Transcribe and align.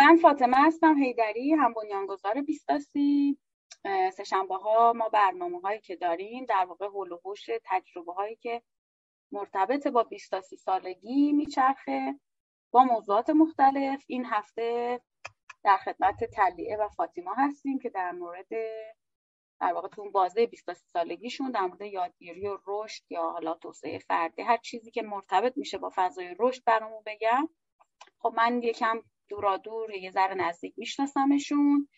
من 0.00 0.16
فاطمه 0.16 0.56
هستم 0.56 0.98
هیدری 0.98 1.52
هم 1.52 1.72
بنیانگذار 1.72 2.42
بیستاسی 2.42 3.38
سشنبه 4.12 4.56
ها 4.56 4.92
ما 4.92 5.08
برنامه 5.08 5.60
هایی 5.60 5.80
که 5.80 5.96
داریم 5.96 6.44
در 6.44 6.64
واقع 6.68 6.86
هول 6.86 7.12
و 7.12 7.20
تجربه 7.64 8.12
هایی 8.12 8.36
که 8.36 8.62
مرتبط 9.32 9.86
با 9.86 10.02
20 10.02 10.40
سالگی 10.54 11.32
میچرخه 11.32 12.20
با 12.70 12.84
موضوعات 12.84 13.30
مختلف. 13.30 14.04
این 14.06 14.24
هفته 14.24 15.00
در 15.64 15.76
خدمت 15.76 16.24
تلیعه 16.24 16.76
و 16.76 16.88
فاطمه 16.88 17.30
هستیم 17.36 17.78
که 17.78 17.90
در 17.90 18.12
مورد 18.12 18.48
در 19.60 19.72
واقع 19.72 19.88
تو 19.88 20.10
بازه 20.10 20.46
20 20.46 20.72
سالگیشون 20.72 21.50
در 21.50 21.66
مورد 21.66 21.82
یادگیری 21.82 22.46
و 22.46 22.58
رشد 22.66 23.02
یا 23.10 23.22
حالا 23.22 23.54
توسعه 23.54 23.98
فردی 23.98 24.42
هر 24.42 24.56
چیزی 24.56 24.90
که 24.90 25.02
مرتبط 25.02 25.56
میشه 25.56 25.78
با 25.78 25.92
فضای 25.94 26.36
رشد 26.38 26.64
برامون 26.64 27.02
بگم. 27.06 27.48
خب 28.18 28.32
من 28.36 28.62
یکم 28.62 29.02
دورا 29.30 29.56
دور 29.56 29.94
یه 29.94 30.10
ذره 30.10 30.34
نزدیک 30.34 30.74
میشناسمشون. 30.76 31.88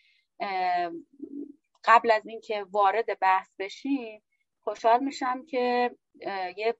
قبل 1.83 2.11
از 2.11 2.27
اینکه 2.27 2.65
وارد 2.71 3.19
بحث 3.19 3.49
بشیم 3.59 4.23
خوشحال 4.63 5.03
میشم 5.03 5.45
که 5.45 5.95
یه 6.57 6.75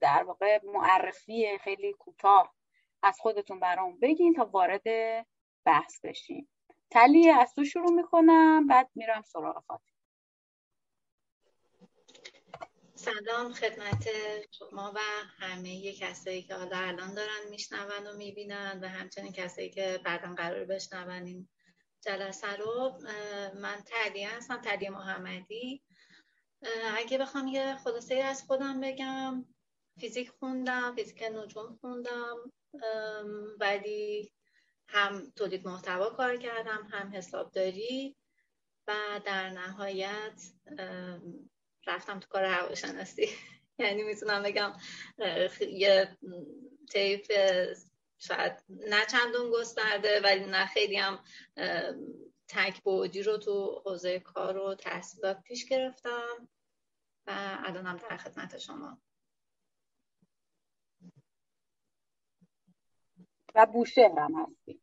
در 0.00 0.22
واقع 0.22 0.60
معرفی 0.64 1.58
خیلی 1.58 1.92
کوتاه 1.92 2.54
از 3.02 3.20
خودتون 3.20 3.60
برام 3.60 3.98
بگین 3.98 4.34
تا 4.34 4.44
وارد 4.44 4.82
بحث 5.64 6.00
بشیم. 6.04 6.48
تلی 6.90 7.30
از 7.30 7.54
تو 7.54 7.64
شروع 7.64 7.92
می‌کنم 7.92 8.66
بعد 8.66 8.90
میرم 8.94 9.22
سراغ 9.22 9.64
فاطمه. 9.66 9.93
سلام 13.04 13.52
خدمت 13.52 14.08
شما 14.50 14.92
و 14.94 14.98
همه 15.38 15.92
کسایی 15.92 16.42
که 16.42 16.54
حالا 16.54 16.76
الان 16.76 17.14
دارن 17.14 17.48
میشنون 17.50 18.06
و 18.06 18.16
می‌بینن 18.16 18.80
و 18.82 18.88
همچنین 18.88 19.32
کسایی 19.32 19.70
که 19.70 20.00
بعدا 20.04 20.34
قرار 20.34 20.64
بشنون 20.64 21.22
این 21.26 21.48
جلسه 22.00 22.56
رو. 22.56 22.98
من 23.54 23.82
تلیه 23.86 24.28
هستم 24.36 24.60
تلیه 24.60 24.90
محمدی. 24.90 25.82
اگه 26.96 27.18
بخوام 27.18 27.46
یه 27.46 27.76
خلاصه 27.84 28.14
از 28.14 28.42
خودم 28.42 28.80
بگم 28.80 29.44
فیزیک 30.00 30.30
خوندم 30.30 30.94
فیزیک 30.94 31.22
نجوم 31.22 31.78
خوندم 31.80 32.36
ولی 33.60 34.32
هم 34.88 35.32
تولید 35.36 35.68
محتوا 35.68 36.10
کار 36.10 36.36
کردم 36.36 36.88
هم 36.92 37.12
حسابداری 37.14 38.16
و 38.88 39.20
در 39.24 39.50
نهایت 39.50 40.42
رفتم 41.86 42.20
تو 42.20 42.28
کار 42.28 42.44
هواشناسی. 42.44 43.28
یعنی 43.78 44.02
می‌تونم 44.02 44.42
بگم 44.42 44.72
یه 45.60 46.18
طیف 46.92 47.30
شاید 48.18 48.52
نه 48.68 49.06
چندون 49.06 49.50
گسترده 49.50 50.20
ولی 50.20 50.44
نه 50.44 50.66
خیلی 50.66 50.96
هم 50.96 51.24
تک 52.48 52.82
بودی 52.82 53.22
رو 53.22 53.38
تو 53.38 53.82
حوزه 53.86 54.20
کار 54.20 54.56
و 54.56 54.74
تحصیلات 54.74 55.42
پیش 55.42 55.64
گرفتم 55.64 56.48
و 57.26 57.58
الانم 57.64 57.96
در 57.96 58.16
خدمت 58.16 58.58
شما. 58.58 58.98
و 63.54 63.66
بوشهر 63.66 64.18
هم 64.18 64.34
هستی. 64.34 64.80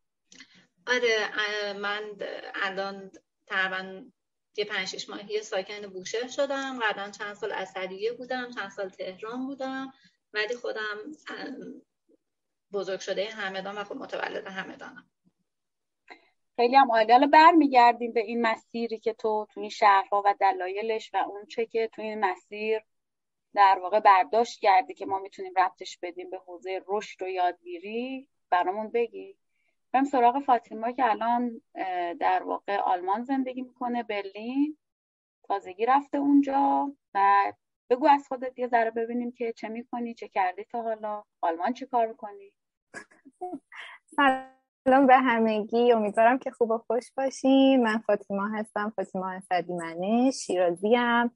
آره 0.87 1.73
من 1.73 2.17
الان 2.55 3.11
تقریبا 3.47 4.11
یه 4.57 4.65
پنج 4.65 4.87
شش 4.87 5.09
ماهی 5.09 5.41
ساکن 5.41 5.87
بوشهر 5.87 6.27
شدم. 6.27 6.79
قبلا 6.79 7.11
چند 7.11 7.33
سال 7.33 7.51
اصلیه 7.51 8.13
بودم 8.13 8.51
چند 8.51 8.69
سال 8.69 8.89
تهران 8.89 9.45
بودم. 9.47 9.93
ولی 10.33 10.55
خودم 10.55 10.97
بزرگ 12.73 12.99
شده 12.99 13.25
همدان 13.25 13.77
و 13.77 13.83
خود 13.83 13.97
متولد 13.97 14.47
همدانم. 14.47 15.09
خیلی 16.55 16.75
هم 16.75 16.91
عالی. 16.91 17.11
حالا 17.11 17.27
برمیگردیم 17.27 18.13
به 18.13 18.19
این 18.19 18.41
مسیری 18.41 18.99
که 18.99 19.13
تو 19.13 19.47
تو 19.53 19.59
این 19.59 19.69
شهرها 19.69 20.23
و 20.25 20.35
دلایلش 20.39 21.11
و 21.13 21.17
اون 21.17 21.45
چه 21.45 21.65
که 21.65 21.89
تو 21.93 22.01
این 22.01 22.19
مسیر 22.19 22.81
در 23.53 23.79
واقع 23.81 23.99
برداشت 23.99 24.59
کردی 24.59 24.93
که 24.93 25.05
ما 25.05 25.19
می‌تونیم 25.19 25.53
ربطش 25.57 25.97
بدیم 26.01 26.29
به 26.29 26.37
حوزه 26.37 26.81
رشد 26.87 27.21
و 27.21 27.27
یادگیری. 27.27 28.27
برامون 28.49 28.91
بگی. 28.91 29.37
برم 29.93 30.03
سراغ 30.03 30.39
فاطمه 30.39 30.93
که 30.93 31.09
الان 31.09 31.61
در 32.19 32.43
واقع 32.45 32.77
آلمان 32.77 33.23
زندگی 33.23 33.61
می‌کنه 33.61 34.03
برلین. 34.03 34.77
تازگی 35.43 35.85
رفته 35.85 36.17
اونجا 36.17 36.91
و 37.13 37.53
بگو 37.89 38.07
از 38.07 38.27
خودت 38.27 38.59
یه 38.59 38.67
ذره 38.67 38.91
ببینیم 38.91 39.31
که 39.31 39.53
چه 39.53 39.67
می‌کنی 39.67 40.13
چه 40.13 40.27
کردی 40.27 40.63
تا 40.63 40.81
حالا. 40.81 41.23
آلمان 41.41 41.73
چه 41.73 41.85
کار 41.85 42.07
می‌کنی؟ 42.07 42.53
سلام 44.85 45.07
به 45.07 45.17
همگی. 45.17 45.91
امیدوارم 45.91 46.39
که 46.39 46.51
خوب 46.51 46.71
و 46.71 46.77
خوش 46.77 47.11
باشین. 47.17 47.83
من 47.83 47.97
فاطمه 47.97 48.59
هستم 48.59 48.93
فاطمه 48.95 49.25
اسدی 49.25 49.73
منه 49.73 50.31
شیرازیم 50.31 51.31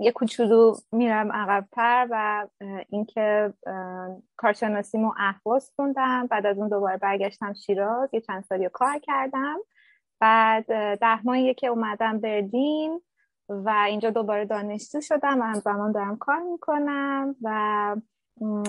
یه 0.00 0.12
کوچولو 0.14 0.74
میرم 0.92 1.32
عقبتر 1.32 2.08
و 2.10 2.46
اینکه 2.88 3.52
کارشناسیمو 4.36 5.12
اهواز 5.18 5.72
خوندم. 5.76 6.26
بعد 6.26 6.46
از 6.46 6.58
اون 6.58 6.68
دوباره 6.68 6.96
برگشتم 6.96 7.52
شیراز 7.52 8.14
یه 8.14 8.20
چند 8.20 8.44
سالی 8.44 8.68
کار 8.68 8.98
کردم. 8.98 9.56
بعد 10.20 10.66
ده 10.96 11.22
ماهیه 11.26 11.54
که 11.54 11.66
اومدم 11.66 12.20
برلین 12.20 13.00
و 13.48 13.70
اینجا 13.88 14.10
دوباره 14.10 14.44
دانشجو 14.44 15.00
شدم 15.00 15.40
و 15.40 15.44
همزمان 15.44 15.92
دارم 15.92 16.16
کار 16.16 16.40
می‌کنم 16.40 17.36
و 17.42 17.96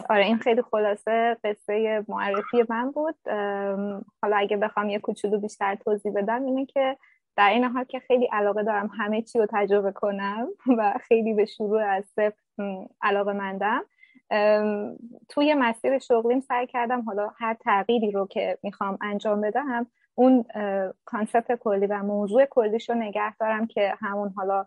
آره 0.09 0.25
این 0.25 0.37
خیلی 0.37 0.61
خلاصه 0.61 1.37
قصه 1.43 2.05
معرفی 2.07 2.63
من 2.69 2.91
بود. 2.91 3.15
حالا 4.21 4.37
اگه 4.37 4.57
بخوام 4.57 4.89
یه 4.89 4.99
کوچولو 4.99 5.39
بیشتر 5.39 5.75
توضیح 5.75 6.13
بدم 6.15 6.45
اینه 6.45 6.65
که 6.65 6.97
در 7.37 7.49
این 7.49 7.63
حال 7.63 7.83
که 7.83 7.99
خیلی 7.99 8.25
علاقه 8.25 8.63
دارم 8.63 8.89
همه 8.97 9.21
چی 9.21 9.39
رو 9.39 9.47
تجربه 9.49 9.91
کنم 9.91 10.47
و 10.77 10.93
خیلی 11.01 11.33
به 11.33 11.45
شروع 11.45 11.83
از 11.83 12.05
صفر 12.05 12.33
علاقه 13.01 13.33
مندم. 13.33 13.81
توی 15.29 15.53
مسیر 15.53 15.99
شغلیم 15.99 16.39
سعی 16.39 16.67
کردم 16.67 17.01
حالا 17.01 17.31
هر 17.37 17.53
تغییری 17.53 18.11
رو 18.11 18.27
که 18.27 18.57
می‌خوام 18.63 18.97
انجام 19.01 19.41
بدم 19.41 19.87
اون 20.15 20.45
کانسپت 21.05 21.55
کلی 21.55 21.87
و 21.87 22.03
موضوع 22.03 22.45
کلیش 22.45 22.89
رو 22.89 22.95
نگه 22.95 23.35
دارم 23.35 23.67
که 23.67 23.93
همون 23.99 24.33
حالا 24.37 24.65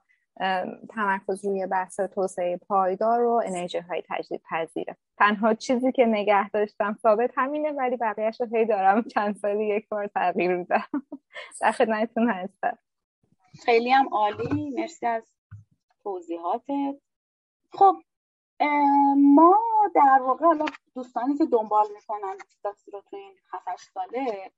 تمرکز 0.95 1.45
روی 1.45 1.67
بحث 1.67 2.01
توسعه 2.01 2.57
پایدار 2.57 3.23
و 3.23 3.43
انرژی 3.45 3.79
های 3.79 4.03
تجدید 4.09 4.43
پذیره 4.51 4.97
تنها 5.19 5.55
چیزی 5.55 5.93
که 5.93 6.07
نگه 6.07 6.51
داشتم 6.51 6.99
ثابت 7.03 7.31
همینه 7.37 7.73
ولی 7.73 7.97
بقیهش 7.97 8.41
رو 8.41 8.47
هی 8.47 8.67
دارم 8.67 9.03
چند 9.03 9.37
سالی 9.37 9.67
یک 9.67 9.89
بار 9.89 10.07
تغییر 10.07 10.57
میدم. 10.57 10.85
در 11.61 11.73
خدمتتون 11.73 12.31
هستم. 12.31 12.79
خیلی 13.65 13.91
هم 13.91 14.09
عالی. 14.09 14.71
مرسی 14.71 15.07
از 15.07 15.23
توضیحاتت. 16.03 17.01
خب 17.73 17.97
ما 19.17 19.57
در 19.95 20.23
واقع 20.23 20.47
حالا 20.47 20.67
دوستانی 20.95 21.39
که 21.39 21.47
دنبال 21.47 21.87
می‌کنن 21.95 22.37
رو 22.93 23.03
تو 23.11 23.17
این 23.17 23.37
7 23.69 23.91
ساله 23.95 24.53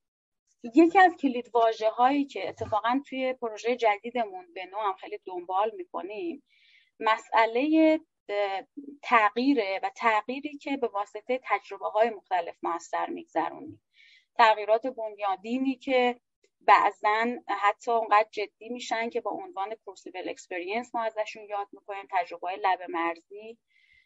یکی 0.63 0.99
از 0.99 1.15
کلید 1.15 1.49
واژه 1.53 1.89
هایی 1.89 2.25
که 2.25 2.49
اتفاقا 2.49 3.01
توی 3.05 3.33
پروژه 3.33 3.75
جدیدمون 3.75 4.53
به 4.53 4.65
نوع 4.65 4.83
هم 4.83 4.93
خیلی 4.93 5.19
دنبال 5.25 5.71
می‌کنیم 5.77 6.43
مسئله 6.99 7.99
تغییره 9.01 9.79
و 9.83 9.89
تغییری 9.95 10.57
که 10.57 10.77
به 10.77 10.87
واسطه 10.87 11.39
تجربه 11.43 11.85
های 11.85 12.09
مختلف 12.09 12.57
ما 12.63 12.73
از 12.73 12.83
سر 12.83 13.09
میگذرونیم. 13.09 13.83
تغییرات 14.35 14.87
بنیادینی 14.87 15.75
که 15.75 16.19
بعضا 16.61 17.25
حتی 17.47 17.91
اونقدر 17.91 18.27
جدی 18.31 18.69
میشن 18.69 19.09
که 19.09 19.21
با 19.21 19.31
عنوان 19.31 19.75
کورسیبل 19.85 20.29
اکسپریانس 20.29 20.95
ما 20.95 21.03
ازشون 21.03 21.43
یاد 21.43 21.67
می‌کنیم 21.71 22.07
تجربه 22.11 22.47
های 22.47 22.59
لب 22.61 22.79
مرزی 22.89 23.57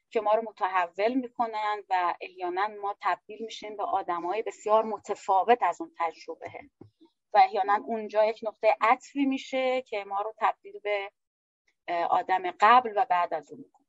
که 0.09 0.21
ما 0.21 0.33
رو 0.33 0.41
متحول 0.41 1.13
می‌کنن 1.13 1.83
و 1.89 2.15
احیانا 2.21 2.67
ما 2.67 2.95
تبدیل 3.01 3.45
میشیم 3.45 3.77
به 3.77 3.83
آدمای 3.83 4.41
بسیار 4.41 4.83
متفاوت 4.83 5.63
از 5.63 5.81
اون 5.81 5.91
تجربه. 5.99 6.51
و 7.33 7.37
احیانا 7.37 7.75
اونجا 7.85 8.25
یک 8.25 8.39
نقطه 8.43 8.77
عطفی 8.81 9.25
میشه 9.25 9.81
که 9.81 10.03
ما 10.03 10.21
رو 10.21 10.33
تبدیل 10.37 10.79
به 10.79 11.11
آدم 12.09 12.51
قبل 12.59 12.93
و 12.95 13.05
بعد 13.09 13.33
از 13.33 13.51
اون 13.51 13.61
می‌کنه. 13.61 13.85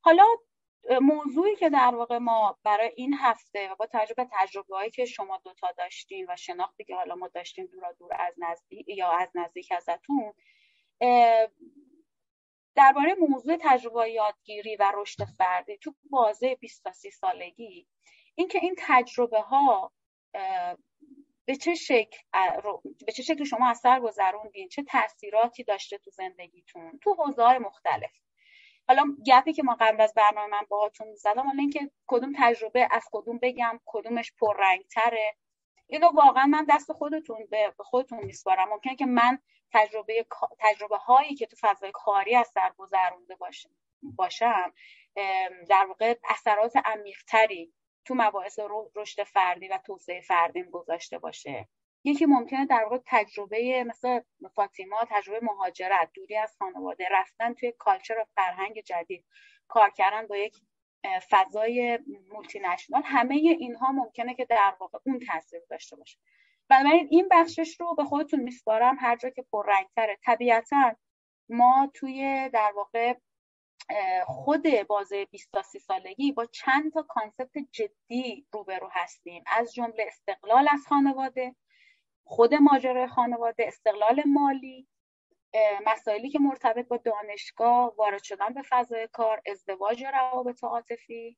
حالا 0.00 0.24
موضوعی 1.00 1.56
که 1.56 1.70
در 1.70 1.94
واقع 1.94 2.18
ما 2.18 2.58
برای 2.62 2.92
این 2.96 3.14
هفته 3.14 3.72
و 3.72 3.74
با 3.74 3.86
تجربه 3.92 4.28
تجربه 4.32 4.76
هایی 4.76 4.90
که 4.90 5.04
شما 5.04 5.40
دوتا 5.44 5.72
داشتین 5.72 6.26
و 6.28 6.36
شناختی 6.36 6.84
که 6.84 6.94
حالا 6.94 7.14
ما 7.14 7.28
داشتیم 7.28 7.66
دورا 7.66 7.92
دور 7.92 8.10
از 8.18 8.34
نزدیک 8.38 8.88
یا 8.88 9.10
از 9.10 9.28
نزدیک 9.34 9.72
ازتون 9.72 10.32
درباره 12.76 13.14
موضوع 13.14 13.56
تجربه 13.60 14.10
یادگیری 14.10 14.76
و 14.76 14.92
رشد 14.94 15.24
فردی 15.24 15.78
تو 15.78 15.94
بازه 16.10 16.54
20 16.54 16.84
تا 16.84 16.92
30 16.92 17.10
سالگی 17.10 17.86
اینکه 18.34 18.58
این 18.62 18.74
تجربه 18.78 19.40
ها 19.40 19.92
به 21.44 21.56
چه 21.56 21.74
شکل 21.74 22.18
به 23.06 23.12
چه 23.12 23.22
شکل 23.22 23.44
شما 23.44 23.70
اثر 23.70 24.00
گذروندین 24.00 24.68
چه 24.68 24.82
تاثیراتی 24.82 25.64
داشته 25.64 25.98
تو 25.98 26.10
زندگیتون 26.10 26.98
تو 27.02 27.14
حوزه 27.14 27.58
مختلف. 27.58 28.10
حالا 28.88 29.16
گپی 29.26 29.52
که 29.52 29.62
ما 29.62 29.76
قبل 29.80 30.00
از 30.00 30.14
برنامه 30.16 30.46
من 30.46 30.62
باهاتون 30.68 31.14
زدم 31.14 31.46
حالا 31.46 31.60
اینکه 31.60 31.90
کدوم 32.06 32.32
تجربه 32.38 32.88
از 32.90 33.04
کدوم 33.12 33.38
بگم 33.42 33.80
کدومش 33.86 34.32
پررنگتره. 34.40 35.36
اینو 35.86 36.10
واقعا 36.14 36.46
من 36.46 36.66
دست 36.68 36.92
خودتون 36.92 37.46
به 37.50 37.74
خودتون 37.78 38.24
میسپارم. 38.24 38.68
ممکنه 38.68 38.96
که 38.96 39.06
من 39.06 39.38
تجربه 39.72 40.26
تجربه 40.58 40.96
هایی 40.96 41.34
که 41.34 41.46
تو 41.46 41.56
فضای 41.60 41.90
کاری 41.94 42.36
از 42.36 42.48
سر 42.48 42.72
گذرونده 42.78 43.36
باشم 44.16 44.72
در 45.68 45.86
واقع 45.88 46.14
اثرات 46.28 46.72
عمیقتری 46.84 47.72
تو 48.04 48.14
مباحث 48.14 48.58
رشد 48.96 49.22
فردی 49.22 49.68
و 49.68 49.78
توسعه 49.86 50.20
فردی 50.20 50.62
گذاشته 50.62 51.18
باشه. 51.18 51.68
یکی 52.04 52.26
ممکنه 52.26 52.66
در 52.66 52.82
واقع 52.82 52.98
تجربه 53.06 53.84
مثل 53.84 54.20
فاطیما 54.54 55.04
تجربه 55.10 55.46
مهاجرت 55.46 56.10
دوری 56.14 56.36
از 56.36 56.56
خانواده 56.58 57.08
رفتن 57.10 57.54
توی 57.54 57.72
culture 57.72 58.18
و 58.18 58.24
فرهنگ 58.34 58.80
جدید 58.80 59.24
کار 59.68 59.90
کردن 59.90 60.26
با 60.26 60.36
یک 60.36 60.56
فضای 61.30 61.98
multinational 62.32 63.02
همه 63.04 63.34
اینها 63.34 63.92
ممکنه 63.92 64.34
که 64.34 64.44
در 64.44 64.76
واقع 64.80 64.98
اون 65.06 65.18
تاثیر 65.18 65.60
داشته 65.70 65.96
باشه. 65.96 66.18
بنابراین 66.68 67.08
این 67.10 67.28
بخشش 67.30 67.80
رو 67.80 67.94
به 67.94 68.04
خودتون 68.04 68.40
میسپارم 68.40 68.96
هر 69.00 69.16
جا 69.16 69.30
که 69.30 69.42
پررنگتره. 69.52 70.18
طبیعتا 70.24 70.96
ما 71.48 71.90
توی 71.94 72.48
در 72.52 72.72
واقع 72.76 73.14
خود 74.26 74.66
بازه 74.88 75.24
20 75.24 75.52
تا 75.52 75.62
30 75.62 75.78
سالگی 75.78 76.32
با 76.32 76.46
چند 76.46 76.92
تا 76.92 77.02
concept 77.02 77.58
جدی 77.72 78.46
روبرو 78.52 78.88
هستیم. 78.92 79.44
از 79.46 79.74
جمله 79.74 80.04
استقلال 80.06 80.68
از 80.72 80.80
خانواده 80.88 81.54
خود 82.24 82.54
ماجرای 82.54 83.06
خانواده 83.06 83.64
استقلال 83.66 84.22
مالی 84.26 84.88
مسائلی 85.86 86.30
که 86.30 86.38
مرتبط 86.38 86.88
با 86.88 86.96
دانشگاه 86.96 87.96
وارد 87.96 88.22
شدن 88.22 88.54
به 88.54 88.62
فضای 88.62 89.08
کار 89.12 89.42
ازدواج 89.46 90.04
روابط 90.04 90.64
عاطفی 90.64 91.36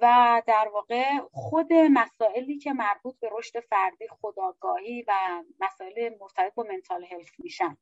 و 0.00 0.42
در 0.46 0.68
واقع 0.68 1.18
خود 1.32 1.72
مسائلی 1.72 2.58
که 2.58 2.72
مربوط 2.72 3.20
به 3.20 3.30
رشد 3.32 3.60
فردی 3.60 4.08
خداگاهی 4.08 5.04
و 5.08 5.42
مسائل 5.60 6.10
مرتبط 6.20 6.54
با 6.54 6.62
منتال 6.62 7.04
هلت 7.04 7.30
میشن. 7.38 7.76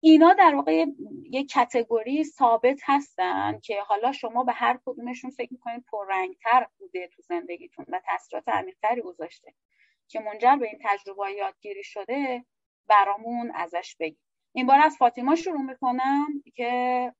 اینا 0.00 0.34
در 0.34 0.54
واقع 0.54 0.84
یک 1.30 1.48
کتگوری 1.48 2.24
ثابت 2.24 2.80
هستن 2.84 3.60
که 3.60 3.80
حالا 3.80 4.12
شما 4.12 4.44
به 4.44 4.52
هر 4.52 4.78
کدومشون 4.86 5.30
فکر 5.30 5.52
می‌کنید 5.52 5.84
پررنگتر 5.92 6.66
بوده 6.78 7.08
تو 7.08 7.22
زندگیتون 7.22 7.86
و 7.88 8.00
تاثیرات 8.06 8.48
عمیقتری 8.48 9.02
گذاشته 9.02 9.54
که 10.08 10.20
منجر 10.20 10.56
به 10.56 10.66
این 10.66 10.78
تجربه 10.84 11.32
یادگیری 11.32 11.84
شده 11.84 12.44
برامون 12.86 13.50
ازش 13.54 13.96
بگی 14.00 14.18
این 14.58 14.66
بار 14.66 14.80
از 14.80 14.96
فاطیما 14.96 15.34
شروع 15.34 15.62
می‌کنم 15.62 16.26
که 16.54 17.14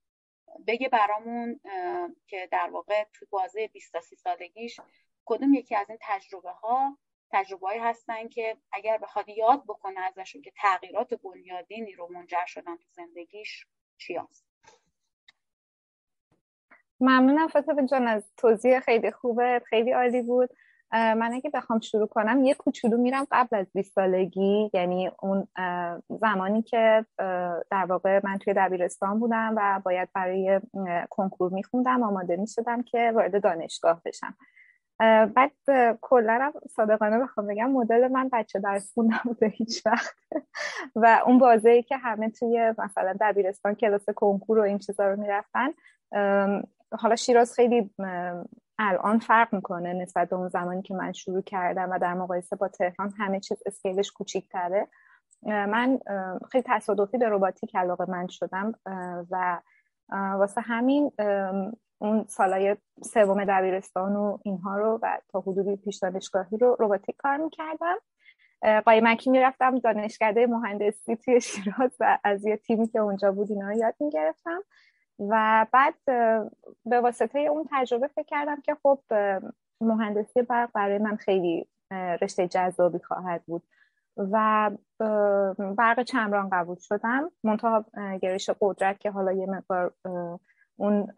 بگه 0.67 0.89
برامون 0.89 1.61
که 2.27 2.49
در 2.53 2.71
واقع 2.73 3.05
تو 3.13 3.27
بازه 3.31 3.69
20 3.73 3.93
تا 3.93 4.01
30 4.01 4.17
سالگیش 4.17 4.81
کدوم 5.25 5.55
یکی 5.55 5.77
از 5.77 5.91
این 5.91 5.99
تجربه 6.03 6.51
ها 6.51 6.99
تجربه 7.31 7.81
هستن 7.81 8.29
که 8.29 8.57
اگر 8.73 8.99
بخواد 8.99 9.29
یاد 9.29 9.65
بکنه 9.65 10.01
ازشون 10.01 10.43
که 10.43 10.53
تغییرات 10.57 11.15
بنیادینی 11.15 11.93
رو 11.93 12.09
منجر 12.13 12.47
شدن 12.47 12.77
تو 12.77 12.89
زندگیش 12.91 13.67
چی 13.99 14.15
هست؟ 14.15 14.47
ممنونم 17.01 17.49
فاطمه 17.49 17.87
جان 17.87 18.09
از 18.09 18.33
توضیح 18.37 18.81
خیلی 18.81 19.11
خوبه 19.11 19.63
خیلی 19.67 19.93
عالی 19.93 20.23
بود. 20.23 20.51
من 20.93 21.31
اگه 21.33 21.51
بخوام 21.51 21.81
شروع 21.81 22.07
کنم 22.07 22.45
یه 22.45 22.55
کوچولو 22.55 22.97
میرم 22.97 23.27
قبل 23.31 23.57
از 23.57 23.67
20 23.75 23.93
سالگی. 23.95 24.71
یعنی 24.75 25.11
اون 25.23 25.49
زمانی 26.09 26.63
که 26.63 27.07
در 27.71 27.85
واقع 27.89 28.21
من 28.25 28.39
توی 28.39 28.55
دبیرستان 28.55 29.21
بودم 29.21 29.55
و 29.57 29.81
باید 29.85 30.09
برای 30.15 30.61
کنکور 31.11 31.53
میخوندم 31.53 32.03
آماده 32.03 32.37
می‌شدم 32.37 32.83
که 32.83 33.13
وارد 33.15 33.43
دانشگاه 33.43 34.03
بشم. 34.05 34.35
بعد 35.35 35.53
کلا 36.01 36.53
صادقانه 36.71 37.19
بخوام 37.19 37.47
بگم 37.47 37.71
مدل 37.71 38.09
من 38.09 38.29
بچه 38.33 38.59
درس 38.59 38.93
خوندم 38.95 39.21
بوده 39.25 39.47
هیچ 39.47 39.87
وقت. 39.87 40.17
و 40.97 41.21
اون 41.27 41.39
بازه 41.39 41.71
ای 41.71 41.83
که 41.83 41.97
همه 41.97 42.31
توی 42.31 42.75
مثلا 42.79 43.17
دبیرستان 43.21 43.75
کلاس 43.75 44.11
کنکور 44.11 44.59
و 44.59 44.63
این 44.63 44.79
چیزا 44.79 45.09
رو 45.09 45.21
می‌رفتن 45.21 45.69
حالا 46.93 47.17
شیراز 47.17 47.55
خیلی 47.55 47.91
الان 48.79 49.19
فرق 49.19 49.55
می‌کنه 49.55 49.93
نسبت 49.93 50.29
به 50.29 50.37
اون 50.37 50.49
زمانی 50.49 50.83
که 50.83 50.95
من 50.95 51.13
شروع 51.13 51.43
کردم 51.43 51.91
و 51.91 51.99
در 51.99 52.15
مقایسه 52.15 52.57
با 52.57 52.69
تهران 52.69 53.13
همه 53.19 53.41
چیز 53.41 53.63
اسکیلش 53.67 54.13
کوچیکتره. 54.13 54.89
من 55.43 55.99
خیلی 56.53 56.65
تصادفی 56.67 57.19
به 57.19 57.29
روباتیک 57.29 57.77
علاقه 57.77 58.11
من 58.11 58.27
شدم 58.27 58.73
و 59.31 59.61
واسه 60.11 60.61
همین 60.61 61.13
اون 61.99 62.25
سالای 62.29 62.77
سوم 63.05 63.45
دبیرستان 63.45 64.17
و 64.17 64.39
اینها 64.43 64.79
رو 64.79 64.99
و 65.03 65.19
تا 65.29 65.41
حدودی 65.41 65.77
پیش 65.77 65.99
دانشگاهی 65.99 66.57
رو 66.57 66.77
روباتیک 66.79 67.17
کار 67.17 67.37
می‌کردم. 67.37 67.97
قایمکی 68.85 69.31
می‌رفتم 69.31 69.79
دانشکده 69.79 70.47
مهندسی 70.47 71.17
توی 71.17 71.41
شیراز 71.41 71.97
و 72.01 72.19
از 72.25 72.47
یه 72.47 72.57
تیمی 72.57 72.89
که 72.89 72.99
اونجا 72.99 73.33
بود 73.33 73.51
اینا 73.51 73.69
رو 73.69 73.77
یاد 73.77 73.95
می‌گرفتم. 74.01 74.61
و 75.19 75.67
بعد 75.73 75.95
به 76.87 77.01
واسطه 77.01 77.39
اون 77.39 77.69
تجربه 77.71 78.07
فکر 78.07 78.27
کردم 78.27 78.61
که 78.61 78.77
خب 78.83 79.01
مهندسی 79.81 80.43
برق 80.43 80.71
برای 80.73 80.99
من 80.99 81.17
خیلی 81.17 81.69
رشته 81.93 82.49
جذابی 82.49 82.99
خواهد 82.99 83.43
بود 83.47 83.63
و 84.17 84.71
برق 85.77 86.03
چمران 86.03 86.49
قبول 86.53 86.77
شدم. 86.81 87.31
منتها 87.45 87.85
گرش 88.23 88.51
قدرت 88.61 89.01
که 89.01 89.11
حالا 89.11 89.33
یه 89.33 89.47
مقدار 89.47 89.93
اون 90.77 91.13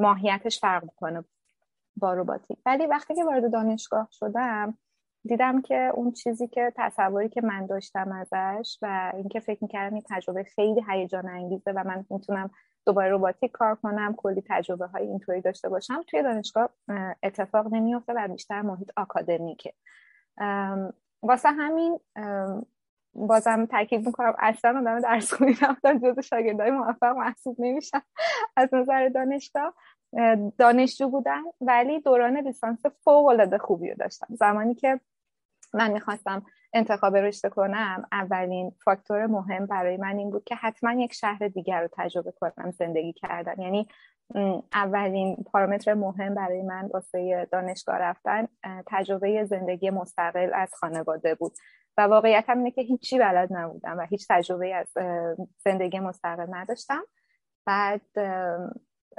ماهیتش 0.00 0.60
فرق 0.60 0.82
می‌کنه 0.82 1.24
با 1.96 2.14
روباتیک 2.14 2.58
ولی 2.66 2.86
وقتی 2.86 3.14
که 3.14 3.24
وارد 3.24 3.52
دانشگاه 3.52 4.08
شدم 4.10 4.78
دیدم 5.24 5.62
که 5.62 5.90
اون 5.94 6.12
چیزی 6.12 6.48
که 6.48 6.72
تصوری 6.76 7.28
که 7.28 7.40
من 7.40 7.66
داشتم 7.66 8.12
ازش 8.12 8.78
و 8.82 9.12
اینکه 9.14 9.40
فکر 9.40 9.58
می‌کردم 9.62 9.94
این 9.94 10.04
تجربه 10.10 10.42
خیلی 10.42 10.84
هیجان 10.88 11.28
انگیزه 11.28 11.72
و 11.72 11.84
من 11.84 12.06
می‌تونم 12.10 12.50
دوباره 12.86 13.08
روباتیک 13.08 13.50
کار 13.50 13.74
کنم 13.74 14.14
کلی 14.14 14.42
تجربه 14.48 14.86
های 14.86 15.06
اینطوری 15.06 15.40
داشته 15.40 15.68
باشم 15.68 16.02
توی 16.02 16.22
دانشگاه 16.22 16.70
اتفاق 17.22 17.74
نمیافته 17.74 18.12
و 18.12 18.28
بیشتر 18.28 18.62
محیط 18.62 18.90
آکادمیکه. 18.96 19.72
واسه 21.22 21.48
همین 21.48 22.00
بازم 23.14 23.66
تاکید 23.66 24.06
می‌کنم 24.06 24.34
اصلا 24.38 24.78
آدم 24.78 25.00
درس 25.00 25.32
خونی 25.32 25.54
رفتن 25.62 25.98
جز 25.98 26.18
شاگردای 26.18 26.70
موفق 26.70 27.16
محسوب 27.16 27.56
نمیشن. 27.58 28.00
از 28.56 28.74
نظر 28.74 29.08
دانشگاه 29.08 29.74
دانشجو 30.58 31.08
بودن 31.08 31.42
ولی 31.60 32.00
دوران 32.00 32.36
لیسانس 32.36 32.86
فوق 32.86 33.26
العاده 33.26 33.58
خوبی 33.58 33.90
رو 33.90 33.96
داشتم. 33.96 34.26
زمانی 34.30 34.74
که 34.74 35.00
من 35.74 35.92
می‌خواستم 35.92 36.42
انتخاب 36.72 37.16
رشته 37.16 37.48
کنم 37.48 38.06
اولین 38.12 38.72
فاکتور 38.84 39.26
مهم 39.26 39.66
برای 39.66 39.96
من 39.96 40.18
این 40.18 40.30
بود 40.30 40.44
که 40.44 40.54
حتما 40.54 40.92
یک 40.92 41.12
شهر 41.12 41.48
دیگر 41.48 41.82
رو 41.82 41.88
تجربه 41.92 42.32
کنم 42.40 42.70
زندگی 42.70 43.12
کردن. 43.12 43.60
یعنی 43.60 43.88
اولین 44.72 45.36
پارامتر 45.52 45.94
مهم 45.94 46.34
برای 46.34 46.62
من 46.62 46.90
واسه 46.94 47.48
دانشگاه 47.52 47.98
رفتن 47.98 48.48
تجربه 48.86 49.44
زندگی 49.44 49.90
مستقل 49.90 50.50
از 50.54 50.74
خانواده 50.74 51.34
بود. 51.34 51.52
و 51.98 52.02
واقعیت 52.02 52.44
هم 52.48 52.58
اینه 52.58 52.70
که 52.70 52.82
هیچی 52.82 53.18
بلد 53.18 53.48
نبودم 53.52 53.98
و 53.98 54.06
هیچ 54.06 54.26
تجربه 54.30 54.74
از 54.74 54.92
زندگی 55.64 56.00
مستقل 56.00 56.46
نداشتم. 56.54 57.02
بعد 57.66 58.00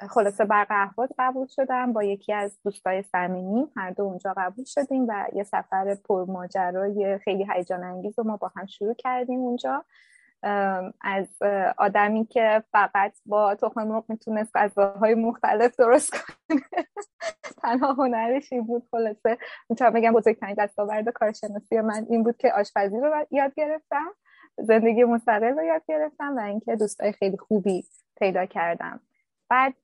خلاصه 0.09 0.45
برق 0.45 0.67
احواز 0.69 1.09
قبول 1.19 1.47
شدم. 1.47 1.93
با 1.93 2.03
یکی 2.03 2.33
از 2.33 2.57
دوستای 2.63 3.01
صمیمی 3.01 3.67
هر 3.75 3.91
دو 3.91 4.03
اونجا 4.03 4.33
قبول 4.37 4.65
شدیم 4.65 5.05
و 5.07 5.25
یه 5.33 5.43
سفر 5.43 5.95
پرماجرای 5.95 7.17
خیلی 7.17 7.47
هیجان 7.53 7.83
انگیز 7.83 8.19
رو 8.19 8.23
ما 8.23 8.37
با 8.37 8.51
هم 8.55 8.65
شروع 8.65 8.93
کردیم 8.93 9.39
اونجا. 9.39 9.85
از 11.01 11.27
آدمی 11.77 12.25
که 12.25 12.63
فقط 12.71 13.13
با 13.25 13.55
تخم 13.55 13.83
مرغ 13.83 14.03
می‌تونست 14.07 14.51
غذاهای 14.55 15.15
مختلف 15.15 15.75
درست 15.75 16.11
کنه. 16.11 16.61
تنها 17.61 17.93
هنرش 17.93 18.53
این 18.53 18.63
بود 18.63 18.87
خلاصه 18.91 19.37
می‌تونم 19.69 19.93
بگم 19.93 20.11
بزرگترین 20.11 20.55
دستاورد 20.57 21.09
کارشناسی 21.09 21.81
من 21.81 22.05
این 22.09 22.23
بود 22.23 22.37
که 22.37 22.53
آشپزی 22.53 22.99
رو 22.99 23.25
یاد 23.31 23.53
گرفتم. 23.55 24.07
زندگی 24.57 25.03
مستقل 25.03 25.57
رو 25.57 25.63
یاد 25.63 25.81
گرفتم 25.87 26.37
و 26.37 26.39
اینکه 26.39 26.75
دوستای 26.75 27.11
خیلی 27.11 27.37
خوبی 27.37 27.83
پیدا 28.17 28.45
کردم. 28.45 28.99
بعد 29.49 29.75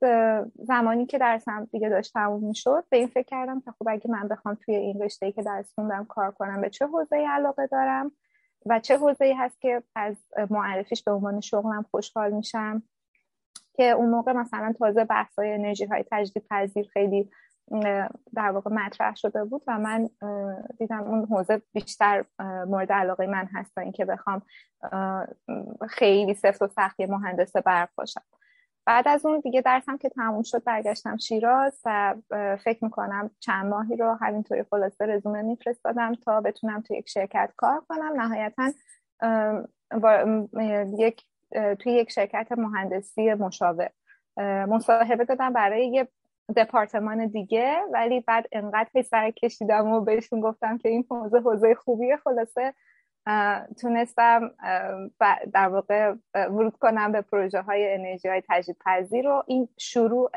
زمانی 0.55 1.05
که 1.05 1.17
درسم 1.17 1.65
دیگه 1.71 1.89
داشت 1.89 2.13
تموم 2.13 2.43
می‌شد 2.43 2.83
به 2.89 2.97
این 2.97 3.07
فکر 3.07 3.25
کردم 3.27 3.61
که 3.61 3.71
خب 3.71 3.87
اگه 3.87 4.11
من 4.11 4.27
بخوام 4.27 4.55
توی 4.55 4.75
این 4.75 5.01
رشته 5.01 5.31
که 5.31 5.43
درس 5.43 5.73
خوندم 5.73 6.05
کار 6.05 6.31
کنم 6.31 6.61
به 6.61 6.69
چه 6.69 6.87
حوزه 6.87 7.15
علاقه 7.29 7.67
دارم 7.67 8.11
و 8.65 8.79
چه 8.79 8.97
حوزه 8.97 9.35
هست 9.37 9.61
که 9.61 9.83
از 9.95 10.15
معرفیش 10.49 11.03
به 11.03 11.11
عنوان 11.11 11.39
شغلم 11.41 11.85
خوشحال 11.91 12.31
میشم 12.31 12.83
که 13.73 13.83
اون 13.83 14.09
موقع 14.09 14.33
مثلا 14.33 14.73
تازه 14.79 15.03
بحثای 15.03 15.53
انرژی 15.53 15.85
های 15.85 16.03
تجدید 16.11 16.47
پذیر 16.49 16.87
خیلی 16.93 17.29
در 18.33 18.51
واقع 18.51 18.71
مطرح 18.71 19.15
شده 19.15 19.43
بود 19.43 19.63
و 19.67 19.79
من 19.79 20.09
دیدم 20.79 21.03
اون 21.03 21.25
حوزه 21.25 21.61
بیشتر 21.73 22.25
مورد 22.67 22.91
علاقه 22.91 23.27
من 23.27 23.49
هست 23.53 23.75
تا 23.75 23.81
اینکه 23.81 24.05
بخوام 24.05 24.41
خیلی 25.89 26.33
سفت 26.33 26.61
و 26.61 26.67
سختی 26.67 27.05
مهندس 27.05 27.55
برق 27.55 27.89
باشم. 27.95 28.21
بعد 28.85 29.07
از 29.07 29.25
اون 29.25 29.39
دیگه 29.39 29.61
درسم 29.61 29.97
که 29.97 30.09
تموم 30.09 30.43
شد 30.43 30.63
برگشتم 30.63 31.17
شیراز 31.17 31.81
و 31.85 32.15
فکر 32.63 32.83
می‌کنم 32.83 33.31
چند 33.39 33.65
ماهی 33.65 33.95
رو 33.95 34.17
همینطوری 34.21 34.63
خلاصه 34.63 35.05
رزومه 35.05 35.41
میفرستادم 35.41 36.15
تا 36.15 36.41
بتونم 36.41 36.81
توی 36.81 36.97
یک 36.97 37.09
شرکت 37.09 37.53
کار 37.57 37.83
کنم. 37.89 38.21
نهایتا 38.21 38.71
یک 40.97 41.25
توی 41.79 41.93
یک 41.93 42.11
شرکت 42.11 42.51
مهندسی 42.51 43.33
مشاور. 43.33 43.89
مصاحبه 44.67 45.25
دادم 45.25 45.53
برای 45.53 45.87
یه 45.87 46.07
دپارتمان 46.57 47.27
دیگه 47.27 47.77
ولی 47.93 48.19
بعد 48.19 48.47
انقدر 48.51 49.01
سر 49.01 49.31
کشیدم 49.31 49.87
و 49.87 50.01
بهشون 50.01 50.41
گفتم 50.41 50.77
که 50.77 50.89
این 50.89 51.05
حوزه 51.09 51.39
حوزه 51.39 51.75
خوبیه 51.75 52.17
خلاصه 52.17 52.73
تونستم 53.81 54.51
در 55.53 55.67
واقع 55.67 56.13
ورود 56.33 56.77
کنم 56.77 57.11
به 57.11 57.21
پروژه 57.21 57.61
های 57.61 57.93
انرژی 57.93 58.27
های 58.27 58.43
تجدید 58.49 58.77
پذیر 58.85 59.27
و 59.27 59.43
این 59.47 59.67
شروع 59.77 60.31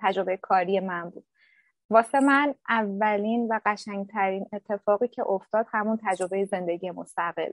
تجربه 0.00 0.36
کاری 0.36 0.80
من 0.80 1.10
بود. 1.10 1.24
واسه 1.90 2.20
من 2.20 2.54
اولین 2.68 3.48
و 3.50 3.60
قشنگترین 3.66 4.46
اتفاقی 4.52 5.08
که 5.08 5.22
افتاد 5.26 5.66
همون 5.70 5.98
تجربه 6.04 6.44
زندگی 6.44 6.90
مستقل. 6.90 7.52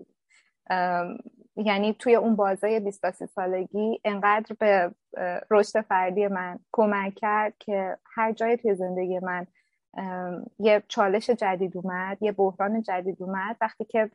یعنی 1.56 1.94
توی 1.94 2.16
اون 2.16 2.36
بازه 2.36 2.80
23 2.80 3.26
سالگی 3.26 4.02
انقدر 4.06 4.56
به 4.60 4.92
رشد 5.52 5.82
فردی 5.82 6.28
من 6.28 6.60
کمک 6.72 7.16
کرد 7.16 7.54
که 7.60 7.98
هر 8.16 8.32
جای 8.32 8.58
توی 8.58 8.76
زندگی 8.76 9.20
من 9.20 9.48
یه 10.60 10.84
چالش 10.88 11.30
جدید 11.30 11.78
اومد 11.78 12.18
یه 12.22 12.32
بحران 12.32 12.82
جدید 12.82 13.24
اومد. 13.24 13.56
وقتی 13.62 13.86
که 13.86 14.12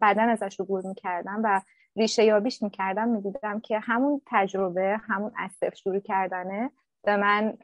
بعدا 0.00 0.22
ازش 0.22 0.60
عبور 0.60 0.86
می‌کردم 0.86 1.40
و 1.44 1.60
ریشه 1.96 2.24
یابیش 2.24 2.62
می‌کردم 2.62 3.08
می‌دیدم 3.08 3.60
که 3.60 3.78
همون 3.78 4.20
تجربه 4.26 5.00
همون 5.02 5.32
از 5.36 5.50
شروع 5.74 6.00
کردنه 6.00 6.70
به 7.04 7.16
من 7.16 7.54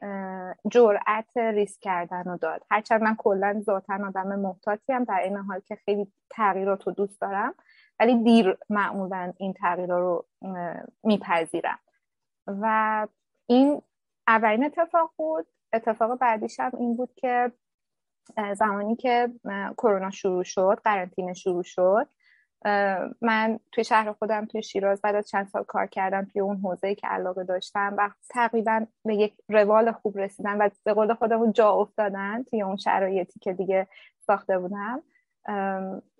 جرأت 0.71 1.37
ریسک 1.37 1.79
کردن 1.81 2.23
رو 2.23 2.37
داد. 2.37 2.63
هرچند 2.71 3.03
من 3.03 3.15
کلا 3.15 3.61
ذاتا 3.61 4.07
آدم 4.07 4.39
محتاطی 4.39 4.93
هم 4.93 5.03
در 5.03 5.19
این 5.23 5.37
حال 5.37 5.59
که 5.59 5.75
خیلی 5.75 6.11
تغییرات 6.29 6.87
رو 6.87 6.93
دوست 6.93 7.21
دارم 7.21 7.53
ولی 7.99 8.23
دیر 8.23 8.57
معمولا 8.69 9.33
این 9.37 9.53
تغییرات 9.53 9.99
رو 9.99 10.25
میپذیرم. 11.03 11.79
و 12.47 13.07
این 13.49 13.81
اولین 14.27 14.65
اتفاق 14.65 15.11
بود. 15.17 15.47
اتفاق 15.73 16.19
بعدیش 16.19 16.59
هم 16.59 16.71
این 16.79 16.95
بود 16.95 17.13
که 17.15 17.51
زمانی 18.53 18.95
که 18.95 19.29
کرونا 19.77 20.09
شروع 20.09 20.43
شد 20.43 20.79
قرنطینه 20.83 21.33
شروع 21.33 21.63
شد 21.63 22.07
من 23.21 23.59
توی 23.71 23.83
شهر 23.83 24.11
خودم 24.11 24.45
توی 24.45 24.63
شیراز 24.63 25.01
بعد 25.01 25.15
از 25.15 25.29
چند 25.29 25.47
سال 25.47 25.63
کار 25.63 25.85
کردم 25.85 26.25
توی 26.25 26.41
اون 26.41 26.57
حوزه‌ای 26.57 26.95
که 26.95 27.07
علاقه 27.07 27.43
داشتم 27.43 27.95
و 27.97 28.09
تقریبا 28.29 28.85
به 29.05 29.15
یک 29.15 29.33
روال 29.49 29.91
خوب 29.91 30.17
رسیدن 30.17 30.57
و 30.57 30.69
به 30.83 30.93
قول 30.93 31.13
خودمون 31.13 31.51
جا 31.51 31.71
افتادن 31.71 32.43
توی 32.43 32.61
اون 32.61 32.75
شرایطی 32.75 33.39
که 33.39 33.53
دیگه 33.53 33.87
ساخته 34.19 34.59
بودم. 34.59 35.03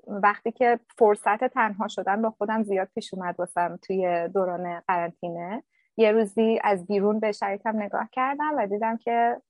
وقتی 0.08 0.52
که 0.52 0.80
فرصت 0.98 1.44
تنها 1.44 1.88
شدن 1.88 2.22
با 2.22 2.30
خودم 2.30 2.64
زیاد 2.64 2.90
پیش 2.96 3.14
اومد 3.14 3.36
واسم 3.40 3.80
توی 3.82 4.28
دوران 4.28 4.80
قرنطینه. 4.80 5.64
یه 6.00 6.12
روزی 6.12 6.60
از 6.64 6.88
بیرون 6.88 7.20
به 7.20 7.32
شریکم 7.32 7.82
نگاه 7.82 8.10
کردم 8.12 8.58
و 8.58 8.68
دیدم 8.68 8.98
که 8.98 9.42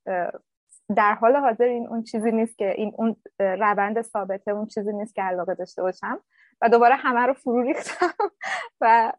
در 0.95 1.13
حال 1.13 1.35
حاضر 1.35 1.63
این 1.63 1.87
اون 1.87 2.03
چیزی 2.03 2.31
نیست 2.31 2.57
که 2.57 2.73
این 2.77 2.93
اون 2.97 3.15
روند 3.39 4.01
ثابته 4.01 4.51
اون 4.51 4.65
چیزی 4.65 4.93
نیست 4.93 5.15
که 5.15 5.21
علاقه 5.21 5.53
داشته 5.53 5.81
باشم 5.81 6.19
و 6.61 6.69
دوباره 6.69 6.95
همه 6.95 7.19
رو 7.19 7.33
فرو 7.33 7.61
ریختم 7.61 8.13
و 8.81 9.13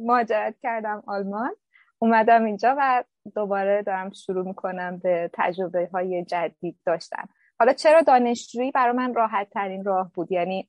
مهاجرت 0.00 0.54
کردم 0.62 1.02
آلمان. 1.06 1.56
اومدم 1.98 2.44
اینجا 2.44 2.74
و 2.78 3.04
دوباره 3.34 3.82
دارم 3.82 4.10
شروع 4.12 4.46
می‌کنم 4.46 4.98
به 4.98 5.30
تجربه 5.32 5.88
های 5.92 6.24
جدید 6.24 6.76
داشتن. 6.86 7.24
حالا 7.58 7.72
چرا 7.72 8.02
دانشجویی 8.02 8.70
برای 8.70 8.96
من 8.96 9.14
راحت 9.14 9.50
ترین 9.50 9.84
راه 9.84 10.10
بود؟ 10.14 10.32
یعنی 10.32 10.68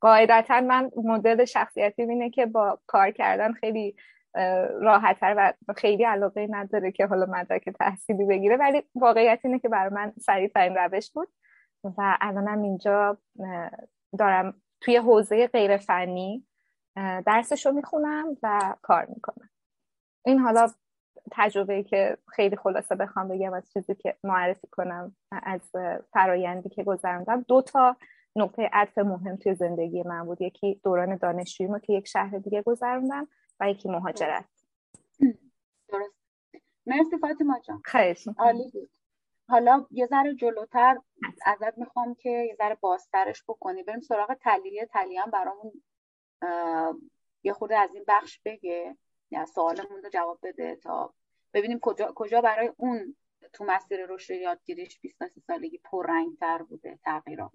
قاعدتا 0.00 0.60
من 0.60 0.90
مدل 1.04 1.44
شخصیتی 1.44 2.02
اینه 2.02 2.30
که 2.30 2.46
با 2.46 2.78
کار 2.86 3.10
کردن 3.10 3.52
خیلی 3.52 3.96
راحتتر 4.80 5.54
و 5.68 5.72
خیلی 5.72 6.04
علاقه 6.04 6.46
نداره 6.50 6.92
که 6.92 7.06
حالا 7.06 7.26
مدرک 7.26 7.68
تحصیلی 7.68 8.24
بگیره. 8.24 8.56
ولی 8.56 8.82
واقعیت 8.94 9.40
اینه 9.44 9.58
که 9.58 9.68
برای 9.68 9.94
من 9.94 10.12
ترین 10.54 10.76
روش 10.76 11.10
بود 11.10 11.28
و 11.84 12.16
الانم 12.20 12.62
اینجا 12.62 13.18
دارم 14.18 14.54
توی 14.80 14.96
حوزه 14.96 15.46
غیر 15.46 15.76
فنی 15.76 16.46
درسش 17.26 17.66
رو 17.66 17.72
می‌خونم 17.72 18.36
و 18.42 18.74
کار 18.82 19.06
می‌کنم. 19.14 19.48
این 20.24 20.38
حالا 20.38 20.68
تجربه 21.32 21.82
که 21.82 22.18
خیلی 22.28 22.56
خلاصه 22.56 22.94
بخوام 22.94 23.28
بگم 23.28 23.52
از 23.52 23.72
چیزی 23.72 23.94
که 23.94 24.16
معرفی 24.24 24.66
کنم 24.66 25.16
از 25.32 25.60
فرایندی 26.12 26.68
که 26.68 26.84
گذروندم. 26.84 27.44
دو 27.48 27.62
تا 27.62 27.96
نقطه 28.36 28.70
عطف 28.72 28.98
مهم 28.98 29.36
توی 29.36 29.54
زندگی 29.54 30.02
من 30.02 30.24
بود. 30.24 30.42
یکی 30.42 30.80
دوران 30.84 31.16
دانشجوییمو 31.16 31.78
که 31.78 31.92
یک 31.92 32.08
شهر 32.08 32.38
دیگه 32.38 32.62
گذروندم. 32.62 33.28
و 33.60 33.70
یکی 33.70 33.88
مهاجرت. 33.88 34.44
درست. 35.88 36.14
مرسی 36.86 37.18
فاطمه 37.18 37.60
جان. 37.60 37.82
خیلی 37.84 38.34
عالی 38.38 38.70
بود. 38.72 38.90
حالا 39.48 39.86
یه 39.90 40.06
ذره 40.06 40.34
جلوتر 40.34 40.96
ازت 41.46 41.78
می‌خوام 41.78 42.14
که 42.14 42.30
یه 42.30 42.54
ذره 42.58 42.74
بازترش 42.74 43.44
بکنی. 43.48 43.82
بریم 43.82 44.00
سراغ 44.00 44.34
تلیه. 44.34 44.86
تلیه 44.86 45.22
هم 45.22 45.30
برامون 45.30 45.82
یه 47.42 47.52
خورده 47.52 47.78
از 47.78 47.94
این 47.94 48.04
بخش 48.08 48.40
بگه. 48.44 48.96
یا 49.30 49.46
سوالمون 49.46 50.02
رو 50.02 50.08
جواب 50.08 50.38
بده 50.42 50.76
تا 50.76 51.14
ببینیم 51.54 51.78
کجا, 51.82 52.12
کجا 52.14 52.40
برای 52.40 52.72
اون 52.76 53.16
تو 53.52 53.64
مسیر 53.64 54.06
رشد 54.06 54.34
یادگیریش 54.34 55.00
23 55.00 55.40
سالگی 55.46 55.78
پررنگتر 55.78 56.62
بوده 56.62 56.98
تغییرات. 57.04 57.50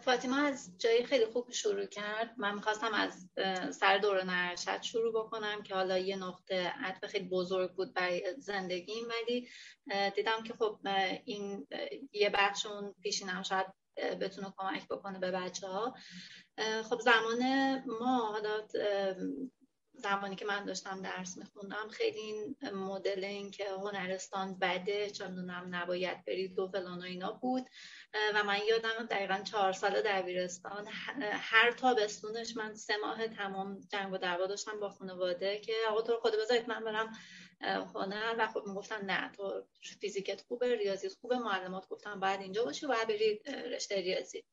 فاطمه 0.00 0.40
از 0.40 0.70
جایی 0.78 1.04
خیلی 1.04 1.26
خوب 1.26 1.50
شروع 1.50 1.86
کرد. 1.86 2.34
من 2.36 2.54
می‌خواستم 2.54 2.94
از 2.94 3.28
سر 3.74 3.98
دور 3.98 4.24
ارشد 4.28 4.82
شروع 4.82 5.12
بکنم 5.24 5.62
که 5.62 5.74
حالا 5.74 5.98
یه 5.98 6.16
نقطه 6.16 6.72
عطف 6.84 7.06
خیلی 7.06 7.28
بزرگ 7.28 7.72
بود 7.72 7.94
برای 7.94 8.34
زندگیم. 8.38 9.04
ولی 9.08 9.48
دیدم 10.14 10.42
که 10.42 10.54
خب 10.54 10.78
این 11.24 11.66
یه 12.12 12.30
بخش 12.30 12.66
اون 12.66 12.94
پیشینم 13.02 13.42
شاید 13.42 13.66
بتونه 14.20 14.54
کمک 14.58 14.88
بکنه 14.88 15.18
به 15.18 15.30
بچه 15.30 15.66
ها 15.66 15.94
خب 16.82 17.00
زمان 17.00 17.42
ما 17.86 18.26
حالا 18.26 18.66
زمانی 19.94 20.36
که 20.36 20.44
من 20.44 20.64
داشتم 20.64 21.02
درس 21.02 21.38
میخوندم 21.38 21.88
خیلی 21.90 22.18
این 22.18 22.56
مدل 22.72 23.24
این 23.24 23.50
که 23.50 23.70
هنرستان 23.70 24.58
بده 24.58 25.10
چون 25.10 25.50
نباید 25.50 26.24
برید 26.24 26.58
و 26.58 26.68
فلان 26.68 26.98
و 26.98 27.02
اینا 27.02 27.32
بود. 27.32 27.66
و 28.34 28.42
من 28.44 28.58
یادم 28.68 29.06
دقیقا 29.10 29.42
چهار 29.44 29.72
سال 29.72 30.02
دبیرستان 30.02 30.88
هر 31.32 31.72
تابستونش 31.72 32.56
من 32.56 32.74
سه 32.74 32.96
ماه 32.96 33.28
تمام 33.28 33.80
جنگ 33.80 34.12
و 34.12 34.18
دعوا 34.18 34.46
داشتم 34.46 34.80
با 34.80 34.88
خانواده 34.88 35.60
که 35.60 35.72
آقا 35.88 36.02
تو 36.02 36.16
خود 36.22 36.32
بذارید 36.42 36.68
من 36.68 36.84
برم 36.84 37.12
هنر 37.94 38.34
و 38.38 38.46
خب 38.46 38.62
می‌گفتن 38.66 39.04
نه 39.04 39.32
تو 39.32 39.64
فیزیکت 40.00 40.40
خوبه 40.40 40.76
ریاضی 40.76 41.08
خوبه 41.08 41.38
معلمات 41.38 41.88
گفتم 41.88 42.20
بعد 42.20 42.40
اینجا 42.40 42.64
باشی 42.64 42.86
و 42.86 42.96
برید 43.08 43.50
رشته 43.50 43.96
ریاضی. 43.96 44.44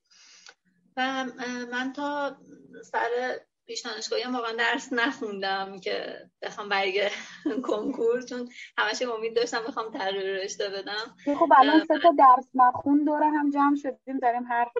و 0.97 1.25
من 1.71 1.93
تا 1.93 2.37
سر 2.83 3.39
پیش 3.69 3.81
دانشگاهی 3.81 4.21
هم 4.21 4.35
واقعا 4.35 4.53
درس 4.53 4.93
نخوندم 4.93 5.79
که 5.79 6.29
بخوام 6.41 6.69
برای 6.69 7.09
کنکور 7.67 8.21
چون 8.21 8.49
همش 8.77 9.01
امید 9.01 9.35
داشتم 9.35 9.61
بخوام 9.67 9.91
تغییر 9.91 10.43
رشته 10.43 10.69
بدم. 10.69 11.15
خب 11.39 11.49
الان 11.57 11.85
سه 11.85 11.99
تا 12.03 12.13
درس 12.17 12.47
نخون 12.53 13.03
دوره 13.03 13.25
هم 13.25 13.49
جمع 13.49 13.75
شدیم 13.75 14.19
داریم 14.19 14.43
حرف 14.43 14.71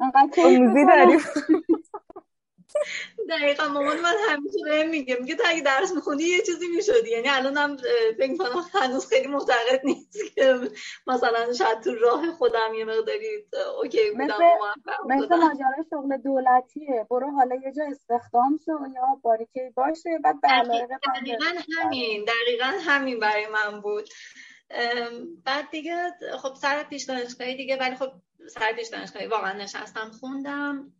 انقدر 0.00 0.28
داریم. 0.96 1.18
دقیقا 3.28 3.68
مامان 3.68 4.00
من 4.00 4.14
همیشه 4.28 4.58
بهم 4.64 4.88
میگه 4.88 5.16
میگه 5.20 5.34
تو 5.34 5.42
اگه 5.46 5.60
درس 5.60 5.92
میخوندی 5.94 6.24
یه 6.24 6.42
چیزی 6.42 6.68
می‌شدی. 6.68 7.10
یعنی 7.10 7.28
الان 7.28 7.56
هم 7.56 7.76
فکر 8.18 8.36
کنم 8.36 8.64
هنوز 8.74 9.06
خیلی 9.06 9.26
معتقد 9.26 9.80
نیست 9.84 10.34
که 10.34 10.60
مثلا 11.06 11.52
شاید 11.52 11.80
تو 11.80 11.94
راه 11.94 12.32
خودم 12.32 12.74
یه 12.74 12.84
مقداری 12.84 13.46
اوکی 13.78 14.10
بودم 14.10 14.38
مثل 15.06 15.36
ماجرای 15.36 15.84
شغل 15.90 16.16
دولتیه. 16.16 17.06
برو 17.10 17.30
حالا 17.30 17.54
یه 17.54 17.72
جا 17.72 17.84
استخدام 17.90 18.58
شو 18.64 18.72
یا 18.94 19.20
باریکه 19.22 19.72
باشه 19.76 20.18
بعد 20.24 20.40
به 20.40 20.48
دقیقا 20.48 21.60
همین 21.82 22.24
دقیقا 22.24 22.72
همین 22.80 23.20
برای 23.20 23.46
من 23.46 23.80
بود. 23.80 24.08
بعد 25.44 25.70
دیگه 25.70 25.96
خب 26.38 26.54
سر 26.54 26.82
پیش 26.82 27.04
دانشگاهی 27.04 27.56
دیگه 27.56 27.76
ولی 27.76 27.96
خب 27.96 28.12
سر 28.48 28.72
پیش 28.72 28.88
دانشگاهی 28.88 29.26
واقعا 29.26 29.52
نشستم 29.52 30.10
خوندم. 30.20 30.92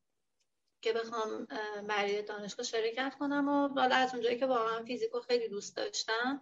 که 0.85 0.93
بخوام 0.93 1.47
برای 1.88 2.23
دانشگاه 2.23 2.67
شرکت 2.67 3.14
کنم 3.19 3.49
و 3.49 3.69
حالا 3.81 3.97
از 3.97 4.14
اونجایی 4.14 4.38
که 4.38 4.47
واقعا 4.47 4.85
فیزیکو 4.85 5.21
خیلی 5.21 5.49
دوست 5.49 5.76
داشتم 5.76 6.41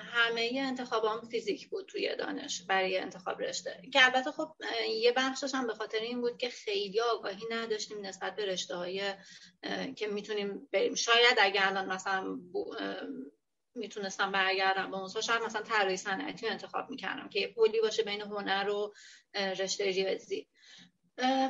همه 0.00 0.50
انتخابام 0.54 1.20
فیزیک 1.20 1.68
بود 1.68 1.86
توی 1.86 2.16
دانش 2.16 2.62
برای 2.62 2.98
انتخاب 2.98 3.42
رشته. 3.42 3.82
که 3.92 4.04
البته 4.04 4.30
خب 4.30 4.52
یه 4.88 5.12
بخشش 5.12 5.54
هم 5.54 5.66
به 5.66 5.74
خاطر 5.74 5.98
این 5.98 6.20
بود 6.20 6.38
که 6.38 6.48
خیلی 6.48 7.00
آگاهی 7.00 7.46
نداشتیم 7.50 8.06
نسبت 8.06 8.36
به 8.36 8.44
رشته 8.44 8.76
های 8.76 9.14
که 9.96 10.06
می‌تونیم 10.06 10.68
بریم. 10.72 10.94
شاید 10.94 11.38
اگر 11.40 11.62
الان 11.64 11.86
مثلا 11.86 12.38
می‌تونستم 13.74 14.32
برگردم 14.32 14.90
به 14.90 14.96
اون 14.96 15.08
شاید 15.08 15.42
مثلا 15.42 15.62
طراحی 15.62 15.96
صنعتی 15.96 16.48
انتخاب 16.48 16.90
می‌کردم 16.90 17.28
که 17.28 17.40
یه 17.40 17.48
پلی 17.48 17.80
باشه 17.80 18.02
بین 18.02 18.20
هنر 18.20 18.68
و 18.68 18.94
رشته 19.34 19.84
ریاضی. 19.84 20.48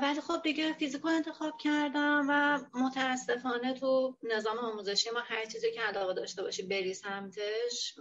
ولی 0.02 0.20
خب 0.20 0.42
دیگه 0.42 0.72
فیزیکو 0.72 1.08
انتخاب 1.08 1.58
کردم 1.58 2.26
و 2.28 2.60
متاسفانه 2.78 3.74
تو 3.74 4.16
نظام 4.22 4.58
آموزشی 4.58 5.10
ما 5.10 5.20
هر 5.20 5.44
چیزی 5.44 5.72
که 5.72 5.80
علاقه 5.80 6.14
داشته 6.14 6.42
باشی 6.42 6.62
بری 6.62 6.94
سمتش 6.94 7.94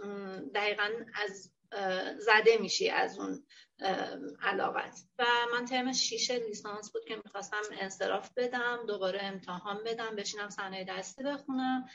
دقیقا 0.54 0.88
از 1.14 1.50
زده 2.18 2.58
میشی 2.60 2.90
از 2.90 3.18
اون 3.18 3.46
علاقت. 4.42 5.00
و 5.18 5.24
من 5.52 5.64
ترم 5.64 5.92
شیش 5.92 6.30
لیسانس 6.30 6.92
بود 6.92 7.04
که 7.04 7.16
می‌خواستم 7.24 7.62
انصراف 7.80 8.30
بدم 8.36 8.78
دوباره 8.86 9.22
امتحان 9.22 9.84
بدم 9.86 10.16
بشینم 10.16 10.50
صنایع 10.50 10.84
دستی 10.84 11.22
بخونم. 11.22 11.88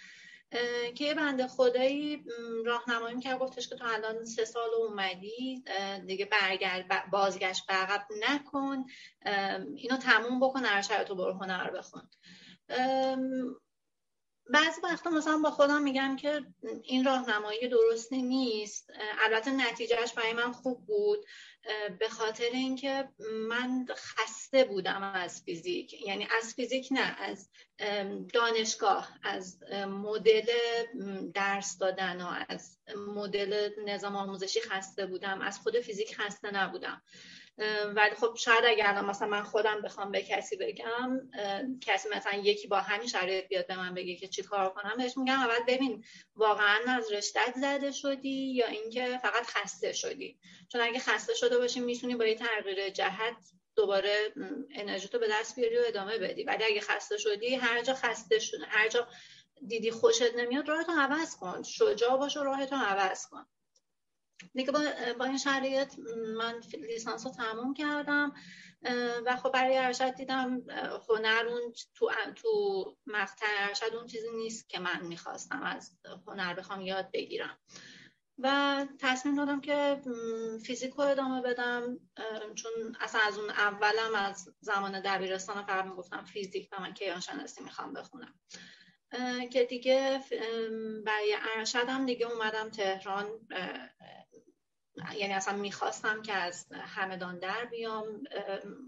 که 0.95 1.03
یه 1.03 1.13
بنده 1.13 1.47
خدایی 1.47 2.25
راهنمایی 2.65 3.19
کرد 3.19 3.39
گفتش 3.39 3.69
که 3.69 3.75
تو 3.75 3.85
الان 3.87 4.25
سه 4.25 4.45
سال 4.45 4.69
اومدی 4.77 5.63
دیگه 6.07 6.25
برگرد 6.25 7.09
بازگشت 7.11 7.67
به 7.67 7.73
نکن 8.29 8.85
اینو 9.75 9.97
تموم 9.97 10.39
بکن 10.39 10.65
ارشد 10.65 11.03
تو 11.03 11.15
برو 11.15 11.33
هنر 11.33 11.71
بخون. 11.71 12.09
بعضی 14.53 14.81
وقتا 14.83 15.09
مثلا 15.09 15.37
با 15.37 15.51
خودم 15.51 15.81
میگم 15.81 16.15
که 16.15 16.41
این 16.83 17.05
راهنمایی 17.05 17.67
درستی 17.67 18.21
نیست. 18.21 18.89
البته 19.19 19.51
نتیجهش 19.51 20.13
برای 20.13 20.33
من 20.33 20.51
خوب 20.51 20.85
بود. 20.85 21.25
به 21.99 22.09
خاطر 22.09 22.49
اینکه 22.53 23.09
من 23.49 23.85
خسته 23.95 24.63
بودم 24.63 25.03
از 25.03 25.41
فیزیک. 25.41 26.07
یعنی 26.07 26.27
از 26.41 26.53
فیزیک 26.53 26.87
نه 26.91 27.15
از 27.19 27.49
دانشگاه 28.33 29.09
از 29.23 29.63
مدل 29.87 30.45
درس 31.33 31.77
دادن 31.77 32.21
و 32.21 32.45
از 32.49 32.77
مدل 33.07 33.69
نظام 33.85 34.15
آموزشی 34.15 34.61
خسته 34.61 35.05
بودم. 35.05 35.41
از 35.41 35.59
خود 35.59 35.79
فیزیک 35.79 36.15
خسته 36.15 36.51
نبودم. 36.51 37.01
ولی 37.95 38.15
خب 38.15 38.35
شاید 38.35 38.65
اگر 38.65 39.01
مثلا 39.01 39.27
من 39.27 39.43
خودم 39.43 39.81
بخوام 39.81 40.11
به 40.11 40.21
کسی 40.21 40.55
بگم 40.55 41.19
کسی 41.81 42.09
مثلا 42.09 42.33
یکی 42.43 42.67
با 42.67 42.77
همین 42.77 43.07
شرایط 43.07 43.47
بیاد 43.47 43.67
به 43.67 43.77
من 43.77 43.93
بگه 43.93 44.15
که 44.15 44.27
چی 44.27 44.43
کار 44.43 44.69
کنم 44.69 44.93
بهش 44.97 45.17
میگم 45.17 45.39
اول 45.39 45.63
ببین 45.67 46.03
واقعا 46.35 46.79
از 46.87 47.11
رشتت 47.11 47.53
زده 47.55 47.91
شدی 47.91 48.53
یا 48.53 48.67
اینکه 48.67 49.17
فقط 49.17 49.43
خسته 49.45 49.93
شدی. 49.93 50.37
چون 50.71 50.81
اگه 50.81 50.99
خسته 50.99 51.33
شده 51.33 51.57
باشی 51.57 51.79
می‌تونی 51.79 52.15
با 52.15 52.25
یه 52.25 52.35
تغییر 52.35 52.89
جهت 52.89 53.35
دوباره 53.75 54.33
انرژی 54.75 55.07
تو 55.07 55.19
به 55.19 55.27
دست 55.31 55.55
بیاری 55.55 55.77
و 55.77 55.83
ادامه 55.87 56.17
بدی. 56.17 56.43
ولی 56.43 56.63
اگه 56.63 56.81
خسته 56.81 57.17
شدی 57.17 57.55
هر 57.55 57.81
جا 57.81 57.93
خسته 57.93 58.39
شد 58.39 58.57
هر 58.67 58.87
جا 58.89 59.07
دیدی 59.67 59.91
خوشت 59.91 60.35
نمیاد 60.35 60.69
راهتو 60.69 60.91
عوض 60.91 61.35
کن. 61.35 61.63
شجاع 61.63 62.17
باش 62.17 62.37
و 62.37 62.43
راهتو 62.43 62.75
عوض 62.75 63.27
کن. 63.27 63.45
دیگه 64.53 64.71
با, 64.71 64.79
با 65.19 65.25
این 65.25 65.37
شرایط 65.37 65.99
من 66.37 66.61
لیسانس 66.73 67.25
رو 67.25 67.31
تموم 67.31 67.73
کردم 67.73 68.33
و 69.25 69.35
خب 69.35 69.51
برای 69.51 69.77
ارشد 69.77 70.15
دیدم 70.15 70.61
هنر 71.09 71.45
اون 71.49 71.73
تو, 71.95 72.11
تو 72.35 72.97
مقطع 73.07 73.45
ارشد 73.59 73.95
اون 73.95 74.07
چیزی 74.07 74.27
نیست 74.37 74.69
که 74.69 74.79
من 74.79 75.05
می‌خواستم 75.05 75.63
از 75.63 75.97
هنر 76.27 76.53
بخوام 76.53 76.81
یاد 76.81 77.11
بگیرم. 77.13 77.57
و 78.39 78.85
تصمیم 78.99 79.35
دادم 79.35 79.61
که 79.61 80.01
فیزیک 80.65 80.93
رو 80.93 81.01
ادامه 81.01 81.41
بدم 81.41 81.99
چون 82.55 82.71
اصلا 82.99 83.21
از 83.21 83.37
اون 83.37 83.49
اولم 83.49 84.15
از 84.15 84.49
زمان 84.59 85.01
دبیرستان 85.01 85.65
فقط 85.65 85.85
می‌گفتم 85.85 86.23
فیزیک 86.23 86.69
و 86.71 86.81
من 86.81 86.93
کیان 86.93 87.19
شناسی 87.19 87.63
می‌خوام 87.63 87.93
بخونم. 87.93 88.39
که 89.51 89.63
دیگه 89.63 90.23
برای 91.05 91.35
ارشدم 91.55 92.05
دیگه 92.05 92.31
اومدم 92.31 92.69
تهران 92.69 93.27
یعنی 95.17 95.33
اصلا 95.33 95.57
می‌خواستم 95.57 96.21
که 96.21 96.33
از 96.33 96.67
همدان 96.71 97.39
در 97.39 97.65
بیام 97.65 98.23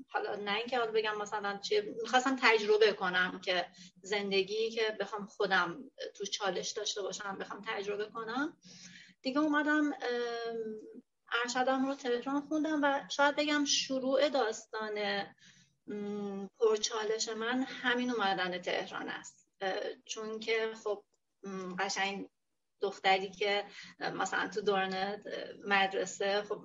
حالا 0.10 0.36
نه 0.36 0.56
اینکه 0.56 0.78
حالا 0.78 0.92
بگم 0.92 1.18
مثلا 1.18 1.58
چه 1.58 1.96
می‌خواستم 2.02 2.36
تجربه 2.42 2.94
کنم 2.94 3.42
که 3.42 3.66
زندگی 4.02 4.70
که 4.70 4.98
بخوام 5.00 5.26
خودم 5.26 5.92
تو 6.16 6.26
چالش 6.26 6.72
داشته 6.72 7.02
باشم 7.02 7.38
بخوام 7.38 7.62
تجربه 7.68 8.06
کنم. 8.06 8.58
دیگه 9.22 9.40
اومدم 9.40 9.94
ارشدم 11.44 11.86
رو 11.86 11.96
تهران 11.96 12.42
خوندم 12.42 12.80
و 12.84 13.02
شاید 13.10 13.36
بگم 13.36 13.66
شروع 13.66 14.30
داستان 14.30 15.24
پرچالش 16.60 17.30
من 17.30 17.64
همین 17.64 18.12
اومدن 18.12 18.58
تهران 18.58 19.10
است. 19.10 19.50
چون 20.06 20.40
که 20.40 20.72
خب 20.84 21.04
قشنگ 21.80 22.30
دختری 22.82 23.32
که 23.32 23.66
مثلا 24.00 24.48
تو 24.48 24.62
دوران 24.62 25.24
مدرسه 25.66 26.42
خب 26.42 26.62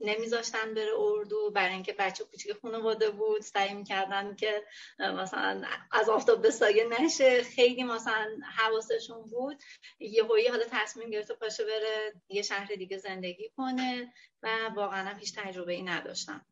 نمیذاشتن 0.00 0.74
بره 0.74 0.92
اردو 0.98 1.50
برای 1.50 1.74
اینکه 1.74 1.92
بچه 1.92 2.24
کوچیک 2.24 2.52
خانواده 2.52 3.10
بود. 3.10 3.40
سعی 3.40 3.74
می‌کردن 3.74 4.36
که 4.36 4.64
مثلا 4.98 5.64
از 5.92 6.08
آفتاب 6.08 6.42
به 6.42 6.50
سایه 6.50 6.84
نشه. 7.00 7.42
خیلی 7.42 7.84
مثلا 7.84 8.36
حواسشون 8.56 9.22
بود. 9.22 9.62
یه 10.00 10.24
هایی 10.24 10.48
حالا 10.48 10.64
تصمیم 10.70 11.10
گرفته 11.10 11.34
پاشه 11.34 11.64
بره 11.64 12.12
یه 12.28 12.42
شهر 12.42 12.74
دیگه 12.74 12.98
زندگی 12.98 13.50
کنه 13.56 14.12
و 14.42 14.70
واقعا 14.76 15.08
هم 15.08 15.18
هیچ 15.18 15.34
تجربه 15.34 15.72
ای 15.72 15.82
نداشتم 15.82 16.46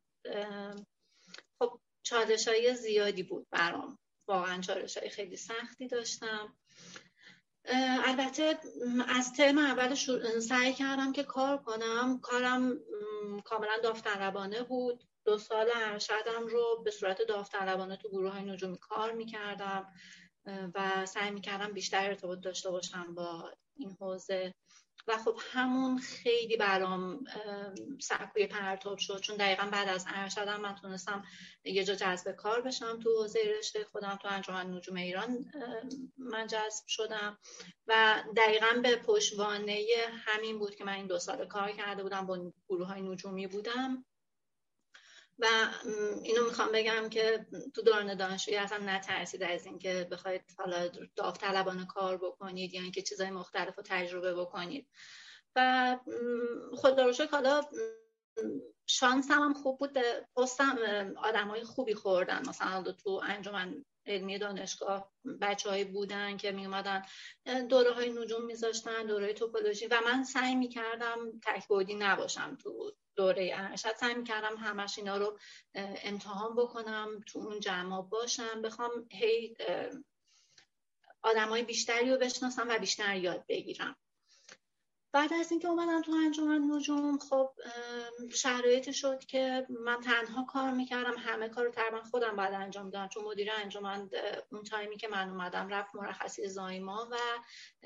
خب 1.58 1.80
چالش 2.02 2.48
های 2.48 2.74
زیادی 2.74 3.22
بود 3.22 3.46
برام. 3.50 3.98
واقعا 4.28 4.60
چالش 4.60 4.98
های 4.98 5.08
خیلی 5.08 5.36
سختی 5.36 5.88
داشتم. 5.88 6.56
البته 8.04 8.58
از 9.08 9.32
ترم 9.32 9.58
اول 9.58 9.94
سعی 10.40 10.72
کردم 10.72 11.12
که 11.12 11.22
کار 11.22 11.58
کنم. 11.58 12.20
کارم 12.22 12.78
کاملا 13.44 13.78
داوطلبانه 13.82 14.62
بود. 14.62 15.04
دو 15.24 15.38
سال 15.38 15.70
ارشدم 15.74 16.46
رو 16.46 16.82
به 16.84 16.90
صورت 16.90 17.22
داوطلبانه 17.28 17.96
تو 17.96 18.08
گروه 18.08 18.32
های 18.32 18.42
نجومی 18.42 18.78
کار 18.78 19.12
می‌کردم. 19.12 19.92
و 20.74 21.06
سعی 21.06 21.30
می‌کردم 21.30 21.72
بیشتر 21.72 22.06
ارتباط 22.06 22.40
داشته 22.40 22.70
باشم 22.70 23.14
با 23.14 23.50
این 23.76 23.96
حوزه. 24.00 24.54
و 25.06 25.18
خب 25.18 25.38
همون 25.52 25.98
خیلی 25.98 26.56
برام 26.56 27.24
سرکوی 28.00 28.46
پرتاب 28.46 28.98
شد 28.98 29.20
چون 29.20 29.36
دقیقا 29.36 29.68
بعد 29.72 29.88
از 29.88 30.06
ارشدم 30.08 30.60
من 30.60 30.74
تونستم 30.74 31.22
یه 31.64 31.84
جا 31.84 31.94
جذب 31.94 32.32
کار 32.32 32.60
بشم 32.60 32.98
تو 32.98 33.10
حوزه 33.18 33.40
رشته 33.58 33.84
خودم 33.84 34.18
تو 34.22 34.28
انجمن 34.28 34.74
نجوم 34.74 34.96
ایران 34.96 35.52
من 36.16 36.46
جذب 36.46 36.86
شدم 36.86 37.38
و 37.86 38.22
دقیقا 38.36 38.80
به 38.82 38.96
پشتوانه 38.96 39.84
همین 40.24 40.58
بود 40.58 40.74
که 40.74 40.84
من 40.84 40.92
این 40.92 41.06
دو 41.06 41.18
سال 41.18 41.46
کار 41.46 41.72
کرده 41.72 42.02
بودم 42.02 42.26
با 42.26 42.52
گروه 42.68 42.86
های 42.86 43.02
نجومی 43.02 43.46
بودم. 43.46 44.04
و 45.38 45.46
اینو 46.22 46.44
می‌خوام 46.44 46.68
بگم 46.72 47.08
که 47.08 47.46
تو 47.74 47.82
دوران 47.82 48.14
دانشجویی 48.14 48.56
اصلا 48.56 48.78
نترسید 48.78 49.42
از 49.42 49.66
اینکه 49.66 50.08
بخواید 50.10 50.42
حالا 50.58 50.88
داوطلبانه 51.16 51.86
کار 51.86 52.16
بکنید 52.16 52.74
یا 52.74 52.82
اینکه 52.82 53.02
چیزای 53.02 53.30
مختلف 53.30 53.76
رو 53.76 53.82
تجربه 53.86 54.34
بکنید. 54.34 54.88
و 55.56 55.98
خدا 56.76 57.06
رو 57.06 57.12
حالا 57.30 57.62
شانس 58.86 59.30
هم 59.30 59.54
خوب 59.54 59.78
بود 59.78 59.98
پستم 60.36 60.78
آدم 61.16 61.48
های 61.48 61.64
خوبی 61.64 61.94
خوردن. 61.94 62.48
مثلا 62.48 62.82
تو 62.92 63.20
انجمن 63.24 63.84
علمی 64.06 64.38
دانشگاه 64.38 65.12
بچه 65.40 65.84
بودن 65.84 66.36
که 66.36 66.52
می 66.52 66.66
اومدن 66.66 67.02
دوره 67.68 67.90
های 67.90 68.10
نجوم 68.12 68.44
میذاشتن 68.44 69.06
دوره 69.06 69.32
توپولوژی. 69.32 69.86
و 69.86 70.00
من 70.04 70.24
سعی 70.24 70.54
می 70.54 70.68
کردم 70.68 71.16
تکبودی 71.42 71.94
نباشم 71.94 72.56
تو 72.62 72.92
دوره 73.16 73.50
ارشد 73.54 73.96
سعی 73.96 74.14
می‌کردم 74.14 74.56
همش 74.56 74.98
اینا 74.98 75.16
رو 75.16 75.38
امتحان 75.74 76.56
بکنم 76.56 77.20
تو 77.26 77.38
اون 77.38 77.60
جمع 77.60 78.02
باشم 78.02 78.62
بخوام 78.62 78.90
هی 79.12 79.56
آدمای 81.22 81.62
بیشتری 81.62 82.10
رو 82.10 82.18
بشناسم 82.18 82.68
و 82.68 82.78
بیشتر 82.78 83.16
یاد 83.16 83.44
بگیرم. 83.48 83.96
بعد 85.14 85.32
از 85.32 85.50
اینکه 85.50 85.68
اومدم 85.68 86.02
تو 86.02 86.12
انجمن 86.12 86.70
نجوم 86.70 87.18
خب 87.18 87.50
شرایط 88.34 88.90
شد 88.90 89.24
که 89.24 89.66
من 89.70 90.00
تنها 90.00 90.44
کار 90.44 90.70
می‌کردم 90.70 91.18
همه 91.18 91.48
کار 91.48 91.64
رو 91.64 91.70
تقریبا 91.70 92.02
خودم 92.02 92.36
بعد 92.36 92.54
انجام 92.54 92.90
دادم. 92.90 93.08
چون 93.08 93.24
مدیر 93.24 93.52
انجمن 93.52 94.10
اون 94.52 94.62
تایمی 94.62 94.96
که 94.96 95.08
من 95.08 95.28
اومدم 95.28 95.68
رفت 95.68 95.94
مرخصی 95.94 96.48
زایما 96.48 97.08
و 97.10 97.16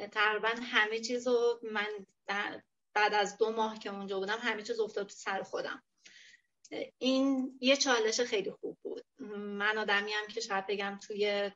تقریبا 0.07 0.49
همه 0.63 1.01
چیز 1.01 1.29
رو 1.29 1.61
من 1.73 2.07
بعد 2.97 3.15
از 3.15 3.39
دو 3.39 3.53
ماه 3.53 3.79
که 3.79 3.91
اونجا 3.91 4.19
بودم 4.19 4.39
همه 4.41 4.63
چیز 4.63 4.81
افتاد 4.81 5.09
سر 5.09 5.43
خودم. 5.43 5.83
این 6.99 7.59
یه 7.61 7.77
چالش 7.77 8.21
خیلی 8.21 8.51
خوب 8.51 8.79
بود. 8.83 9.05
من 9.39 9.79
آدمی 9.79 10.13
هم 10.13 10.27
که 10.27 10.41
شاید 10.41 10.67
بگم 10.67 10.99
توی 11.03 11.51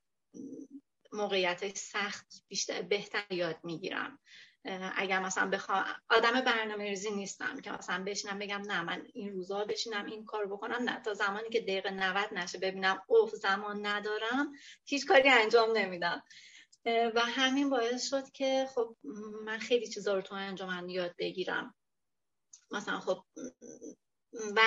موقعیت 1.13 1.77
سخت 1.79 2.27
بیشتر 2.49 2.83
بهتر 2.83 3.25
یاد 3.31 3.57
می‌گیرم. 3.63 4.19
اگر 4.97 5.21
مثلا 5.21 5.51
بخوام 5.51 5.85
آدم 6.11 6.41
برنامه 6.41 6.85
ریزی 6.85 7.11
نیستم 7.11 7.61
که 7.61 7.73
مثلا 7.73 8.05
بشینم 8.05 8.39
بگم 8.39 8.63
نه 8.67 8.83
من 8.83 9.07
این 9.15 9.33
روزا 9.33 9.65
بشینم 9.65 10.07
این 10.07 10.25
کار 10.25 10.47
بکنم. 10.47 10.83
نه 10.83 11.03
تا 11.03 11.15
زمانی 11.15 11.49
که 11.49 11.61
دقیقه 11.61 11.91
90 11.91 12.35
نشه 12.35 12.59
ببینم 12.59 13.03
اوف 13.07 13.35
زمان 13.35 13.87
ندارم 13.87 14.53
هیچ 14.85 15.07
کاری 15.07 15.29
انجام 15.29 15.77
نمیدم. 15.77 16.23
و 16.85 17.21
همین 17.21 17.71
باعث 17.71 18.09
شد 18.09 18.31
که 18.31 18.69
خب 18.75 18.97
من 19.45 19.59
خیلی 19.59 19.89
چیزا 19.89 20.15
رو 20.15 20.23
تو 20.23 20.35
انجام 20.35 20.89
یاد 20.89 21.15
بگیرم. 21.19 21.75
مثلا 22.71 23.01
خب 23.01 23.25
و 24.33 24.61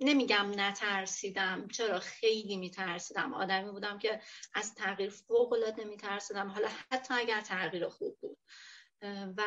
نمیگم 0.00 0.52
نترسیدم. 0.56 1.68
چرا؟ 1.68 1.98
خیلی 1.98 2.56
میترسیدم. 2.56 3.34
آدمی 3.34 3.70
بودم 3.70 3.98
که 3.98 4.20
از 4.54 4.74
تغییر 4.74 5.10
فوق 5.10 5.52
العاده 5.52 5.84
میترسیدم. 5.84 6.48
حالا 6.48 6.68
حتی 6.92 7.14
اگر 7.14 7.40
تغییر 7.40 7.88
خوب 7.88 8.18
بود. 8.20 8.38
و 9.36 9.42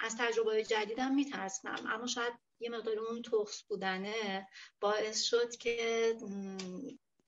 از 0.00 0.16
تجربه 0.18 0.64
جدیدم 0.64 1.14
میترسیدم. 1.14 1.86
اما 1.88 2.06
شاید 2.06 2.32
یه 2.60 2.70
مقدار 2.70 2.98
اون 2.98 3.22
تخص 3.22 3.62
بودنه 3.68 4.48
باعث 4.80 5.22
شد 5.22 5.56
که 5.56 6.14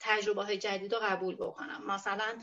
تجربه 0.01 0.45
های 0.45 0.59
جدید 0.59 0.95
رو 0.95 1.01
قبول 1.03 1.35
بکنم. 1.35 1.83
مثلا 1.87 2.35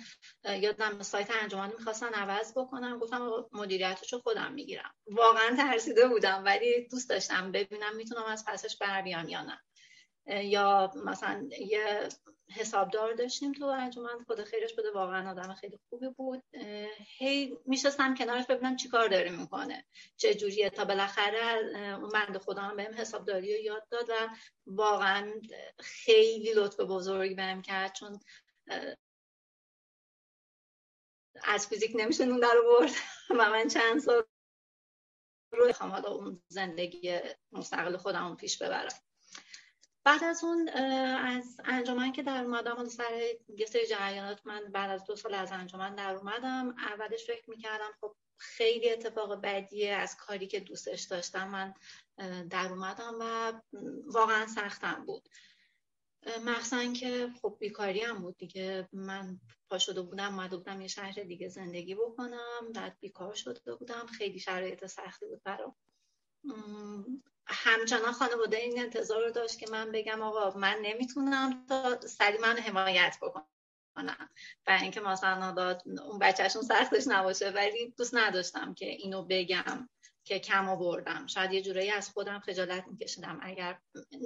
یادم 0.61 1.01
سایت 1.01 1.31
انجمن 1.41 1.71
می‌خواستن 1.77 2.13
عوض 2.13 2.53
بکنم 2.57 2.99
گفتم 2.99 3.29
مدیریتش 3.51 4.13
رو 4.13 4.19
خودم 4.19 4.53
می‌گیرم. 4.53 4.93
واقعا 5.07 5.55
ترسیده 5.57 6.07
بودم 6.07 6.43
ولی 6.45 6.87
دوست 6.87 7.09
داشتم 7.09 7.51
ببینم 7.51 7.95
می‌تونم 7.95 8.25
از 8.25 8.45
پسش 8.47 8.77
بر 8.77 9.01
بیام 9.01 9.29
یا 9.29 9.41
نه. 9.41 9.59
یا 10.27 10.91
مثلا 11.05 11.49
یه 11.59 12.09
حسابدار 12.55 13.13
داشتیم 13.13 13.51
تو 13.51 13.65
انجمن 13.65 14.23
خدا 14.27 14.43
خیرش 14.43 14.73
بده 14.73 14.91
واقعا 14.91 15.31
آدم 15.31 15.53
خیلی 15.53 15.79
خوبی 15.89 16.09
بود. 16.09 16.43
هی 17.17 17.57
میشستم 17.65 18.15
کنارش 18.15 18.45
ببینم 18.45 18.75
چیکار 18.75 19.07
داره 19.07 19.29
می‌کنه. 19.29 19.85
چه 20.17 20.33
جوریه. 20.33 20.69
تا 20.69 20.85
بالاخره 20.85 21.57
اون 21.95 22.09
مرد 22.13 22.37
خدا 22.37 22.61
هم 22.61 22.75
بهم 22.75 22.93
حسابداری 22.93 23.53
رو 23.57 23.63
یاد 23.63 23.87
داد 23.89 24.09
و 24.09 24.29
واقعا 24.65 25.41
خیلی 25.79 26.53
لطف 26.53 26.79
بزرگی 26.79 27.35
بهم 27.35 27.61
کرد 27.61 27.93
چون 27.93 28.19
از 31.43 31.67
فیزیک 31.67 31.91
نمیشه 31.95 32.25
نون 32.25 32.39
در 32.39 32.55
برد 32.65 32.91
و 33.39 33.49
من 33.49 33.67
چند 33.67 33.99
سال 33.99 34.23
رو 35.51 35.71
حالا 35.79 36.09
اون 36.09 36.43
زندگی 36.47 37.19
مستقل 37.51 37.97
خودم 37.97 38.35
پیش 38.35 38.61
ببرم. 38.61 39.12
بعد 40.03 40.23
از 40.23 40.43
اون 40.43 40.69
از 41.17 41.57
انجمن 41.65 42.11
که 42.11 42.23
در 42.23 42.43
اومدم 42.43 42.85
سر 42.89 43.21
یه 43.57 43.65
سری 43.65 43.87
جریانات 43.87 44.41
من 44.45 44.61
بعد 44.71 44.89
از 44.91 45.05
دو 45.05 45.15
سال 45.15 45.33
از 45.33 45.51
انجمن 45.51 45.95
در 45.95 46.15
اومدم 46.15 46.75
اولش 46.77 47.25
فکر 47.27 47.49
می‌کردم 47.49 47.91
خب 48.01 48.15
خیلی 48.37 48.89
اتفاق 48.89 49.41
بدیه 49.41 49.93
از 49.93 50.17
کاری 50.17 50.47
که 50.47 50.59
دوستش 50.59 51.01
داشتم 51.01 51.47
من 51.47 51.73
در 52.47 52.67
اومدم 52.71 53.17
و 53.19 53.53
واقعا 54.05 54.47
سختم 54.47 55.03
بود. 55.05 55.29
مخصوصا 56.45 56.93
که 56.93 57.29
خب 57.41 57.57
بیکاری 57.59 58.01
هم 58.01 58.21
بود 58.21 58.37
دیگه 58.37 58.89
من 58.93 59.39
پا 59.69 59.77
شده 59.77 60.01
بودم 60.01 60.33
اومده 60.33 60.57
بودم 60.57 60.81
یه 60.81 60.87
شهر 60.87 61.23
دیگه 61.23 61.47
زندگی 61.49 61.95
بکنم 61.95 62.71
بعد 62.75 62.97
بیکار 62.99 63.33
شده 63.33 63.75
بودم 63.75 64.05
خیلی 64.17 64.39
شرایط 64.39 64.85
سختی 64.85 65.25
بود 65.25 65.41
برام. 65.43 65.75
همچنان 67.47 68.11
خانواده 68.11 68.57
این 68.57 68.79
انتظار 68.79 69.25
رو 69.25 69.31
داشت 69.31 69.59
که 69.59 69.65
من 69.71 69.91
بگم 69.91 70.21
آقا 70.21 70.59
من 70.59 70.77
نمی‌تونم 70.81 71.65
تا 71.65 72.01
سری 72.01 72.37
من 72.37 72.57
حمایت 72.57 73.17
بکنم 73.21 74.29
و 74.67 74.79
اینکه 74.81 75.01
مثلا 75.01 75.75
اون 76.05 76.19
بچهشون 76.19 76.61
سختش 76.61 77.07
نباشه 77.07 77.49
ولی 77.49 77.93
دوست 77.97 78.15
نداشتم 78.15 78.73
که 78.73 78.85
اینو 78.85 79.25
بگم 79.29 79.89
که 80.23 80.39
کم 80.39 80.69
آوردم. 80.69 81.27
شاید 81.27 81.53
یه 81.53 81.61
جورایی 81.61 81.91
از 81.91 82.09
خودم 82.09 82.39
خجالت 82.39 82.87
میکشیدم 82.87 83.39
اگر 83.41 83.79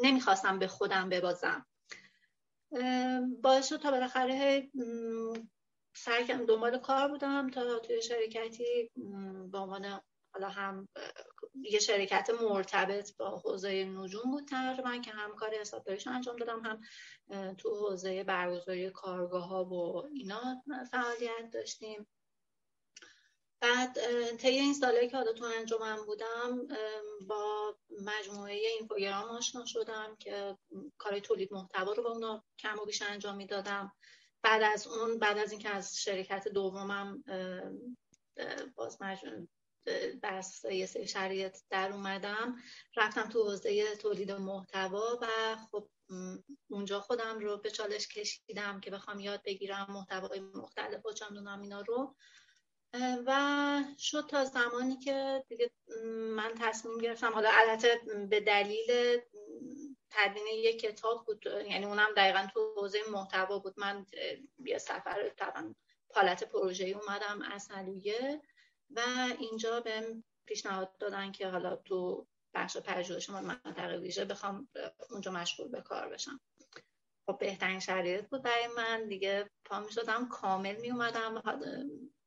نمی‌خواستم 0.03 0.59
به 0.59 0.67
خودم 0.67 1.09
ببازم. 1.09 1.65
باعث 3.41 3.69
شد 3.69 3.77
تا 3.77 3.91
بالاخره 3.91 4.69
سرکم 5.95 6.45
دنبال 6.45 6.77
کار 6.77 7.07
بودم 7.07 7.49
تا 7.49 7.79
توی 7.79 8.01
شرکتی 8.01 8.91
به 9.51 9.57
عنوان 9.57 10.01
حالا 10.37 10.49
هم 10.49 10.87
یه 11.61 11.79
شرکت 11.79 12.29
مرتبط 12.41 13.17
با 13.17 13.37
حوزه 13.37 13.85
نجوم 13.85 14.31
بود 14.31 14.47
تقریبا 14.47 14.97
که 14.97 15.11
هم 15.11 15.35
کار 15.35 15.55
حسابداریش 15.55 16.07
انجام 16.07 16.35
دادم 16.35 16.61
هم 16.65 16.81
تو 17.55 17.75
حوزه 17.75 18.23
برگزاری 18.23 18.89
کارگاه 18.89 19.47
ها 19.47 19.65
و 19.65 20.05
اینا 20.05 20.63
فعالیت 20.91 21.51
داشتیم. 21.53 22.07
بعد 23.59 23.97
طی 24.35 24.47
این 24.47 24.73
سالی 24.73 25.09
که 25.09 25.17
حالا 25.17 25.33
تو 25.33 25.45
انجامم 25.45 26.05
بودم 26.05 26.67
با 27.27 27.75
مجموعه 28.05 28.53
اینفوگرام 28.53 29.29
آشنا 29.29 29.65
شدم 29.65 30.15
که 30.19 30.57
کار 30.97 31.19
تولید 31.19 31.53
محتوا 31.53 31.93
رو 31.93 32.03
با 32.03 32.09
اونا 32.09 32.43
کم 32.59 32.79
و 32.79 32.85
بیش 32.85 33.01
انجام 33.01 33.35
می‌دادم. 33.35 33.93
بعد 34.43 34.63
از 34.63 34.87
اون 34.87 35.19
بعد 35.19 35.37
از 35.37 35.51
اینکه 35.51 35.69
از 35.69 35.97
شرکت 35.97 36.47
دومم 36.47 37.23
باز 38.75 38.97
بر 40.21 40.43
یه 40.71 40.85
سری 40.85 41.07
شرایط 41.07 41.57
در 41.69 41.91
اومدم. 41.91 42.55
رفتم 42.95 43.29
تو 43.29 43.43
حوزه 43.43 43.95
تولید 43.95 44.31
محتوا 44.31 45.19
و 45.21 45.27
خب 45.71 45.89
اونجا 46.69 46.99
خودم 46.99 47.39
رو 47.39 47.57
به 47.57 47.71
چالش 47.71 48.07
کشیدم 48.07 48.79
که 48.79 48.91
بخوام 48.91 49.19
یاد 49.19 49.43
بگیرم 49.43 49.87
محتوای 49.89 50.39
مختلف 50.39 51.05
و 51.05 51.13
چندونم 51.13 51.61
اینا 51.61 51.81
رو. 51.81 52.15
و 53.25 53.83
شد 53.99 54.27
تا 54.29 54.45
زمانی 54.45 54.97
که 54.99 55.43
دیگه 55.47 55.71
من 56.35 56.53
تصمیم 56.61 56.97
گرفتم 56.97 57.33
حالا 57.33 57.49
البته 57.53 58.01
به 58.29 58.39
دلیل 58.39 59.19
تدوین 60.09 60.47
یک 60.47 60.79
کتاب 60.79 61.25
بود 61.25 61.45
یعنی 61.45 61.85
اونم 61.85 62.09
دقیقا 62.17 62.47
تو 62.53 62.73
حوزه 62.77 62.99
محتوا 63.11 63.59
بود. 63.59 63.73
من 63.77 64.05
یه 64.65 64.77
سفر 64.77 65.29
طبعا 65.29 65.75
پالت 66.09 66.43
پروژه 66.43 66.85
اومدم 66.85 67.41
اصلیه 67.41 68.41
و 68.95 69.01
اینجا 69.39 69.79
بهم 69.79 70.23
پیشنهاد 70.45 70.97
دادن 70.97 71.31
که 71.31 71.47
حالا 71.47 71.75
تو 71.75 72.27
بخش 72.53 72.77
پژوهش 72.77 73.29
من 73.29 73.45
منطقه 73.45 73.97
ویژه 73.97 74.25
بخوام 74.25 74.67
اونجا 75.09 75.31
مشغول 75.31 75.67
به 75.67 75.81
کار 75.81 76.09
بشم. 76.09 76.39
خب 77.25 77.37
بهترین 77.39 77.79
شرایط 77.79 78.25
بود 78.25 78.41
برای 78.41 78.67
من. 78.77 79.07
دیگه 79.07 79.49
پا 79.65 79.79
می 79.79 79.91
شدم 79.91 80.27
کامل 80.27 80.75
می 80.81 80.91
اومدم 80.91 81.41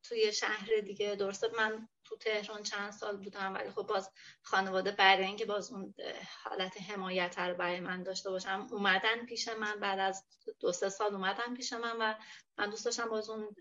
توی 0.03 0.33
شهر 0.33 0.81
دیگه 0.85 1.15
درسته 1.15 1.49
من 1.57 1.89
تو 2.05 2.17
تهران 2.17 2.63
چند 2.63 2.91
سال 2.91 3.17
بودم 3.17 3.55
ولی 3.55 3.71
خب 3.71 3.83
باز 3.83 4.11
خانواده 4.43 4.91
برای 4.91 5.25
اینکه 5.25 5.47
باز 5.47 5.73
اون 5.73 5.95
حالت 6.43 6.83
حمایت 6.83 7.39
رو 7.39 7.55
برای 7.55 7.81
من 7.81 8.03
داشته 8.03 8.31
باشم 8.31 8.67
اومدن 8.71 9.27
پیش 9.27 9.49
من. 9.49 9.81
بعد 9.81 9.99
از 9.99 10.25
دو 10.61 10.73
سه 10.73 10.89
سال 10.89 11.15
اومدن 11.15 11.55
پیش 11.55 11.73
من 11.73 11.97
و 12.01 12.15
من 12.59 12.71
دوست 12.71 12.85
داشتم 12.85 13.09
باز 13.09 13.31
اون 13.31 13.57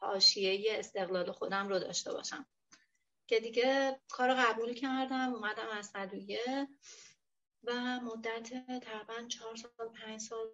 حاشیه 0.00 0.78
استقلال 0.78 1.32
خودم 1.32 1.68
رو 1.68 1.78
داشته 1.78 2.12
باشم. 2.12 2.46
که 3.26 3.40
دیگه 3.40 4.00
کار 4.08 4.34
قبول 4.34 4.74
کردم 4.74 5.34
اومدم 5.34 5.68
از 5.68 5.86
صدویه 5.86 6.68
و 7.64 8.00
مدت 8.00 8.48
تقریبا 8.84 9.28
چهار 9.28 9.56
سال 9.56 9.88
پنج 9.88 10.20
سال 10.20 10.50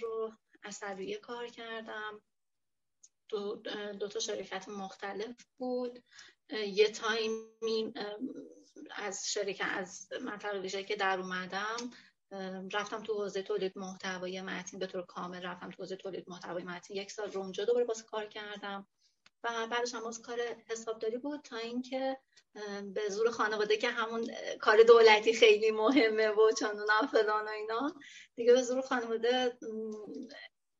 رو 0.00 0.32
از 0.62 0.74
صدویه 0.74 1.16
کار 1.16 1.46
کردم. 1.46 2.22
دو, 3.28 3.56
دو 4.00 4.08
تا 4.08 4.18
شرکت 4.18 4.68
مختلف 4.68 5.44
بود. 5.58 6.04
یه 6.50 6.90
تایمی 6.90 7.92
از 8.90 9.32
شرکت 9.32 9.68
از 9.70 10.12
منطقه 10.20 10.60
ویژه 10.60 10.84
که 10.84 10.96
در 10.96 11.20
اومدم 11.20 11.76
رفتم 12.72 13.02
تو 13.02 13.14
حوزه 13.14 13.42
تولید 13.42 13.78
محتوای 13.78 14.42
متن 14.42 14.78
به 14.78 14.86
طور 14.86 15.02
کامل 15.02 15.42
رفتم 15.42 15.70
تو 15.70 15.82
حوزه 15.82 15.96
تولید 15.96 16.24
محتوای 16.28 16.64
متن. 16.64 16.94
یک 16.94 17.10
سال 17.10 17.32
رو 17.32 17.40
اونجا 17.40 17.64
دوباره 17.64 17.84
باز 17.84 18.04
کار 18.04 18.26
کردم. 18.26 18.86
و 19.44 19.66
بعدش 19.66 19.94
هم 19.94 20.00
باز 20.00 20.22
کار 20.22 20.38
حسابداری 20.70 21.18
بود 21.18 21.42
تا 21.42 21.56
اینکه 21.56 22.18
به 22.94 23.08
زور 23.08 23.30
خانواده 23.30 23.76
که 23.76 23.90
همون 23.90 24.30
کار 24.60 24.82
دولتی 24.82 25.34
خیلی 25.34 25.70
مهمه 25.70 26.28
و 26.28 26.50
چندون 26.60 26.86
فلان 27.12 27.44
و 27.44 27.48
اینا 27.48 27.94
دیگه 28.34 28.52
به 28.52 28.62
زور 28.62 28.80
خانواده 28.80 29.58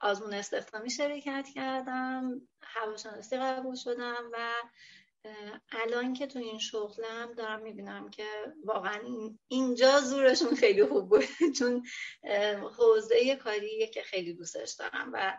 آزمون 0.00 0.34
استخدامی 0.34 0.90
شرکت 0.90 1.46
کردم. 1.54 2.40
هواشناسی 2.62 3.36
قبول 3.36 3.74
شدم 3.74 4.30
و 4.32 4.52
الان 5.72 6.12
که 6.12 6.26
تو 6.26 6.38
این 6.38 6.58
شغلم 6.58 7.32
دارم 7.32 7.62
می‌بینم 7.62 8.10
که 8.10 8.26
واقعا 8.64 9.00
اینجا 9.48 10.00
زورشون 10.00 10.54
خیلی 10.54 10.84
خوب 10.84 11.08
بود. 11.08 11.24
چون 11.58 11.86
حوزه 12.76 13.36
کاریه 13.36 13.86
که 13.86 14.02
خیلی 14.02 14.34
دوستش 14.34 14.72
دارم 14.72 15.10
و 15.12 15.38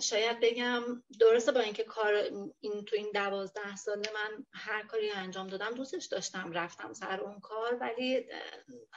شاید 0.00 0.40
بگم 0.40 0.82
درسته 1.20 1.52
با 1.52 1.60
اینکه 1.60 1.84
کار 1.84 2.14
این 2.60 2.84
تو 2.84 2.96
این 2.96 3.10
دوازده 3.14 3.76
ساله 3.76 4.10
من 4.14 4.46
هر 4.52 4.82
کاری 4.82 5.10
انجام 5.10 5.46
دادم 5.46 5.70
دوستش 5.70 6.06
داشتم 6.06 6.52
رفتم 6.52 6.92
سر 6.92 7.20
اون 7.20 7.40
کار 7.40 7.74
ولی 7.74 8.26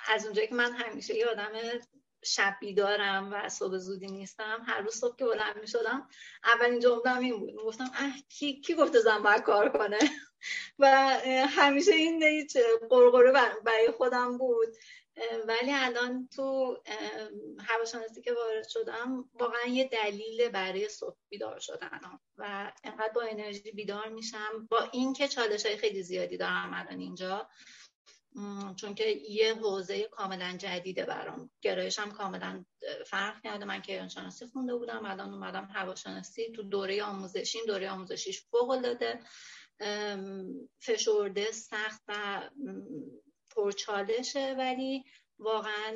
از 0.08 0.26
اونجایی 0.26 0.48
که 0.48 0.56
من 0.56 0.72
همیشه 0.72 1.16
یه 1.16 1.28
آدم 1.28 1.52
شب 2.26 2.56
بیدارم 2.60 3.30
و 3.34 3.50
صبح 3.50 3.78
زودی 3.78 4.08
نیستم. 4.08 4.64
هر 4.68 4.82
روز 4.82 4.96
صبح 4.96 5.16
که 5.16 5.26
بلند 5.26 5.62
می 5.62 5.68
شدم 5.68 6.08
اولین 6.44 6.80
جمله 6.80 7.18
این 7.18 7.40
بود. 7.40 7.56
گفتم 7.56 7.92
اه 7.96 8.14
کی, 8.30 8.62
کی 8.62 8.76
گفته 8.76 9.00
زن 9.00 9.24
باید 9.24 9.42
کار 9.42 9.70
کنه؟ 9.70 10.00
و 10.80 10.88
همیشه 11.48 11.92
این 11.92 12.48
قرقره 12.90 13.32
برای 13.66 13.92
خودم 13.98 14.38
بود. 14.38 14.68
ولی 15.48 15.72
الان 15.74 16.30
تو 16.36 16.78
هواشناسی 17.60 18.22
که 18.22 18.34
وارد 18.34 18.68
شدم 18.68 19.30
واقعا 19.34 19.66
یه 19.68 19.88
دلیل 19.88 20.50
برای 20.50 20.90
صبح 20.90 21.18
بیدار 21.30 21.60
شدن 21.60 22.00
و 22.38 22.72
انقدر 22.84 23.14
با 23.16 23.22
انرژی 23.22 23.72
بیدار 23.72 24.10
میشم. 24.10 24.68
با 24.70 24.90
اینکه 24.92 25.28
چالش 25.28 25.66
های 25.66 25.78
خیلی 25.78 26.04
زیادی 26.04 26.38
دارم 26.38 26.72
الان 26.74 27.00
اینجا. 27.00 27.50
چون 28.76 28.96
که 28.96 29.08
یه 29.30 29.54
حوزه 29.54 30.04
کاملا 30.04 30.58
جدیده 30.58 31.06
برام. 31.06 31.52
گرایشم 31.62 32.12
کاملا 32.12 32.66
فرق 33.06 33.42
کرده. 33.42 33.66
من 33.66 33.82
که 33.82 34.08
شناسی 34.08 34.46
خونده 34.46 34.76
بودم. 34.76 35.06
الان 35.06 35.34
اومدم 35.34 35.70
هواشناسی 35.74 36.52
تو 36.52 36.64
دوره 36.64 37.04
آموزشی. 37.04 37.60
دوره 37.68 37.90
آموزشیش 37.90 38.42
فوق 38.42 38.70
العاده 38.70 39.20
فشرده 40.80 41.52
سخت 41.52 42.02
و 42.08 42.42
پرچالشه. 43.56 44.56
ولی 44.58 45.04
واقعا 45.40 45.94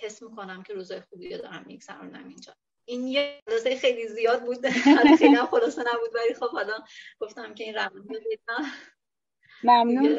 حس 0.00 0.22
می‌کنم 0.22 0.62
که 0.62 0.74
روزای 0.74 1.00
خوبی 1.00 1.38
دارم 1.38 1.64
میگذرونم 1.66 2.28
اینجا. 2.28 2.54
این 2.84 3.08
یه 3.08 3.40
خلاصه 3.46 3.76
خیلی 3.76 4.08
زیاد 4.08 4.44
بود. 4.44 4.68
خیلی 5.18 5.36
خلاصه 5.36 5.82
نبود. 5.86 6.14
ولی 6.14 6.34
خب 6.34 6.50
حالا 6.50 6.84
گفتم 7.20 7.54
که 7.54 7.64
این 7.64 7.74
روند 7.74 8.08
ممنون 9.64 10.18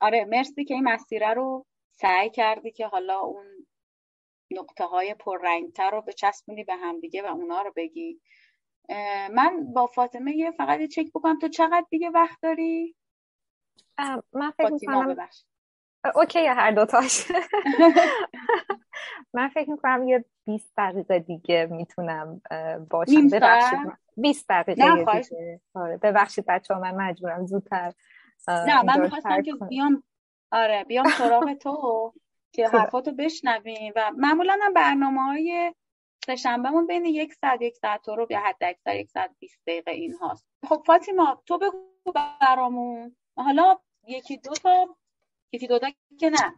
آره 0.00 0.24
مرسی 0.24 0.64
که 0.64 0.74
این 0.74 0.84
مسیره 0.84 1.34
رو 1.34 1.66
سعی 1.90 2.30
کردی 2.30 2.70
که 2.70 2.86
حالا 2.86 3.20
اون 3.20 3.46
نقطه 4.50 4.84
های 4.84 5.14
پررنگتر 5.14 5.90
رو 5.90 6.02
بچسبونی 6.02 6.64
به 6.64 6.74
هم 6.74 7.00
دیگه 7.00 7.22
و 7.22 7.26
اونا 7.26 7.62
رو 7.62 7.72
بگی. 7.76 8.20
من 9.34 9.72
با 9.74 9.86
فاطمه 9.86 10.36
یه 10.36 10.50
فقط 10.50 10.80
چک 10.88 11.06
بکنم. 11.14 11.38
تو 11.38 11.48
چقدر 11.48 11.84
دیگه 11.90 12.10
وقت 12.10 12.40
داری؟ 12.42 12.96
من 14.32 14.50
فکر 14.50 14.70
می‌کنم 14.72 15.28
اوکی 16.14 16.46
هر 16.46 16.70
دوتاش 16.70 17.32
من 19.34 19.48
فکر 19.48 19.70
می‌کنم 19.70 20.08
یه 20.08 20.24
20 20.46 20.72
دقیقه 20.78 21.18
دیگه 21.18 21.68
می‌تونم 21.70 22.42
باشم. 22.90 23.28
ببخشید 23.28 23.78
20 24.16 24.46
دقیقه 24.48 25.24
دیگه. 25.24 25.60
آره 25.74 25.96
ببخشید 25.96 26.44
بچه 26.48 26.74
ها 26.74 26.80
من 26.80 26.94
مجبورم 26.94 27.46
زودتر 27.46 27.92
نه 28.48 28.82
من 28.82 29.00
می‌خواستم 29.00 29.42
که 29.42 29.54
بیام 29.68 30.02
آره 30.52 30.84
بیام 30.84 31.08
سراغ 31.08 31.54
تو 31.54 32.12
که 32.52 32.68
حرفاتو 32.68 33.12
بشنویم 33.12 33.92
و 33.96 34.12
معمولا 34.16 34.58
هم 34.62 34.72
برنامه 34.72 35.22
های 35.22 35.72
سهشنبهمون 36.26 36.86
بین 36.86 37.04
یک 37.04 37.34
ساعت 37.34 37.62
یک 37.62 37.76
ساعت 37.76 38.08
رو 38.08 38.26
یا 38.30 38.40
حد 38.40 38.56
اکثر 38.60 38.96
یک 38.96 39.10
ساعت 39.10 39.30
بیست 39.38 39.58
دقیقه 39.66 39.90
این 39.90 40.12
هاست 40.12 40.46
خب 40.68 40.82
فاطیما 40.86 41.42
تو 41.46 41.58
بگو 41.58 42.12
برامون. 42.40 43.16
حالا 43.36 43.78
یکی 44.08 44.36
دو 44.36 44.52
تا 44.52 44.96
یکی 45.52 45.66
دو 45.66 45.78
تا 45.78 45.90
که 46.20 46.30
نه. 46.30 46.54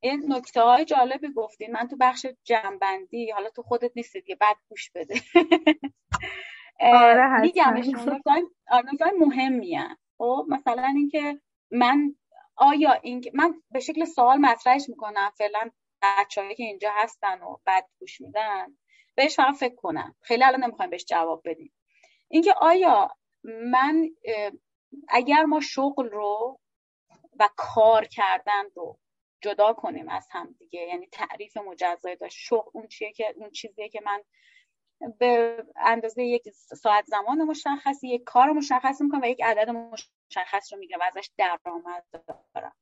این 0.00 0.32
نکته 0.32 0.62
های 0.62 0.84
جالبی 0.84 1.32
گفتین. 1.32 1.72
من 1.72 1.88
تو 1.88 1.96
بخش 2.00 2.26
جنبندی 2.44 3.30
حالا 3.30 3.50
تو 3.50 3.62
خودت 3.62 3.92
نیستید 3.96 4.24
که 4.24 4.34
بعد 4.36 4.56
گوش 4.68 4.90
بده. 4.94 5.14
آره 6.80 7.40
میگم 7.40 7.74
نکته 7.76 9.10
مهمی 9.18 9.78
خب 10.18 10.46
مثلا 10.48 10.92
اینکه 10.96 11.40
من 11.70 12.14
آیا 12.56 12.92
این 12.92 13.24
من 13.34 13.54
به 13.70 13.80
شکل 13.80 14.04
سوال 14.04 14.38
مطرحش 14.38 14.88
می‌کنم 14.88 15.32
فعلا 15.38 15.70
بچه‌هایی 16.02 16.54
که 16.54 16.62
اینجا 16.64 16.90
هستن 16.94 17.42
و 17.42 17.56
بعد 17.64 17.88
گوش 18.00 18.20
میدن 18.20 18.78
بهش 19.14 19.36
فقط 19.36 19.54
فکر 19.54 19.74
کنم. 19.74 20.14
خیلی 20.22 20.44
الان 20.44 20.64
نمی‌خوایم 20.64 20.90
بهش 20.90 21.04
جواب 21.04 21.42
بدیم. 21.44 21.74
اینکه 22.28 22.52
آیا 22.52 23.10
من 23.44 24.10
اگر 25.08 25.44
ما 25.44 25.60
شغل 25.60 26.08
رو 26.10 26.60
و 27.40 27.48
کار 27.56 28.04
کردن 28.04 28.64
رو 28.76 28.98
جدا 29.40 29.72
کنیم 29.72 30.08
از 30.08 30.28
هم 30.30 30.54
دیگه 30.58 30.80
یعنی 30.80 31.06
تعریف 31.06 31.56
مجزای 31.56 32.16
داشت 32.16 32.38
شغل 32.38 32.70
اون 32.74 32.86
چیه 32.88 33.12
که 33.12 33.34
اون 33.36 33.50
چیزیه 33.50 33.88
که 33.88 34.00
من 34.04 34.22
به 35.18 35.64
اندازه 35.76 36.22
یک 36.22 36.48
ساعت 36.54 37.04
زمان 37.06 37.42
مشخصی 37.42 38.08
یک 38.08 38.24
کار 38.24 38.52
مشخص 38.52 39.00
می‌کنم 39.00 39.20
و 39.22 39.26
یک 39.26 39.42
عدد 39.42 39.70
مشخص 39.70 40.72
رو 40.72 40.78
میگم 40.78 40.98
و 41.00 41.04
ازش 41.04 41.30
درآمد 41.36 42.04
دارم. 42.54 42.72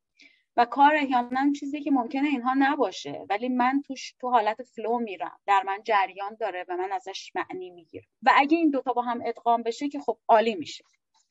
و 0.57 0.64
کار 0.64 0.94
احیانا 0.96 1.52
چیزی 1.61 1.81
که 1.81 1.90
ممکنه 1.90 2.29
اینها 2.29 2.55
نباشه 2.59 3.26
ولی 3.31 3.48
من 3.48 3.83
توش 3.87 4.14
تو 4.20 4.31
حالت 4.31 4.62
فلو 4.62 4.98
میرم. 4.98 5.38
در 5.46 5.62
من 5.62 5.83
جریان 5.83 6.37
داره 6.40 6.64
و 6.68 6.76
من 6.76 6.92
ازش 6.92 7.33
معنی 7.35 7.70
می‌گیرم. 7.70 8.07
و 8.22 8.33
اگه 8.37 8.57
این 8.57 8.70
دوتا 8.70 8.92
با 8.92 9.02
هم 9.02 9.22
ادغام 9.24 9.62
بشه 9.62 9.88
که 9.88 10.00
خب 10.00 10.18
عالی 10.29 10.55
میشه. 10.55 10.85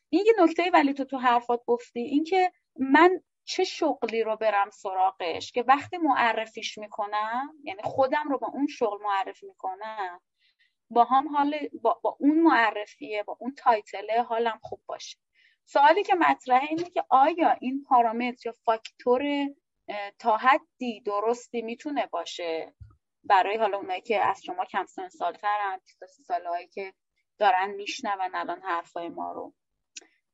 این 0.10 0.26
یه 0.26 0.34
نکته 0.44 0.70
ولی 0.74 0.94
تو 0.94 1.06
تو 1.06 1.18
حرفات 1.18 1.62
گفتی 1.66 2.00
اینکه 2.00 2.52
من 2.76 3.22
چه 3.46 3.64
شغلی 3.64 4.24
رو 4.24 4.36
برم 4.36 4.70
سراغش 4.70 5.52
که 5.52 5.64
وقتی 5.68 5.98
معرفیش 5.98 6.78
می‌کنم 6.78 7.54
یعنی 7.64 7.82
خودم 7.84 8.30
رو 8.30 8.38
با 8.38 8.48
اون 8.48 8.68
شغل 8.68 8.98
معرفی 9.04 9.46
می‌کنم 9.46 10.22
با 10.90 11.04
هم 11.04 11.28
حال 11.36 11.56
با, 11.82 12.00
با 12.04 12.18
اون 12.20 12.40
معرفیه 12.42 13.24
با 13.24 13.38
اون 13.40 13.56
تایتله 13.56 14.22
حالم 14.22 14.60
خوب 14.62 14.82
باشه. 14.86 15.18
سوالی 15.66 16.04
که 16.04 16.16
مطرحه 16.16 16.68
اینه 16.70 16.90
که 16.90 17.04
آیا 17.10 17.52
این 17.62 17.84
پارامتر 17.84 18.50
یا 18.50 18.54
فاکتور 18.66 19.24
تا 20.20 20.38
حدی 20.38 21.02
درستی 21.02 21.62
می‌تونه 21.62 22.06
باشه 22.08 22.76
برای 23.24 23.58
حالا 23.58 23.78
اونایی 23.78 24.02
که 24.02 24.22
از 24.22 24.44
شما 24.44 24.66
کم 24.66 24.86
سن 24.86 25.10
سالترن 25.10 25.82
تا 26.00 26.08
سی 26.08 26.24
سالهایی 26.24 26.68
که 26.68 26.94
دارن 27.38 27.72
میشنون 27.72 28.36
الان 28.36 28.62
حرفای 28.62 29.10
ما 29.10 29.32
رو؟ 29.32 29.54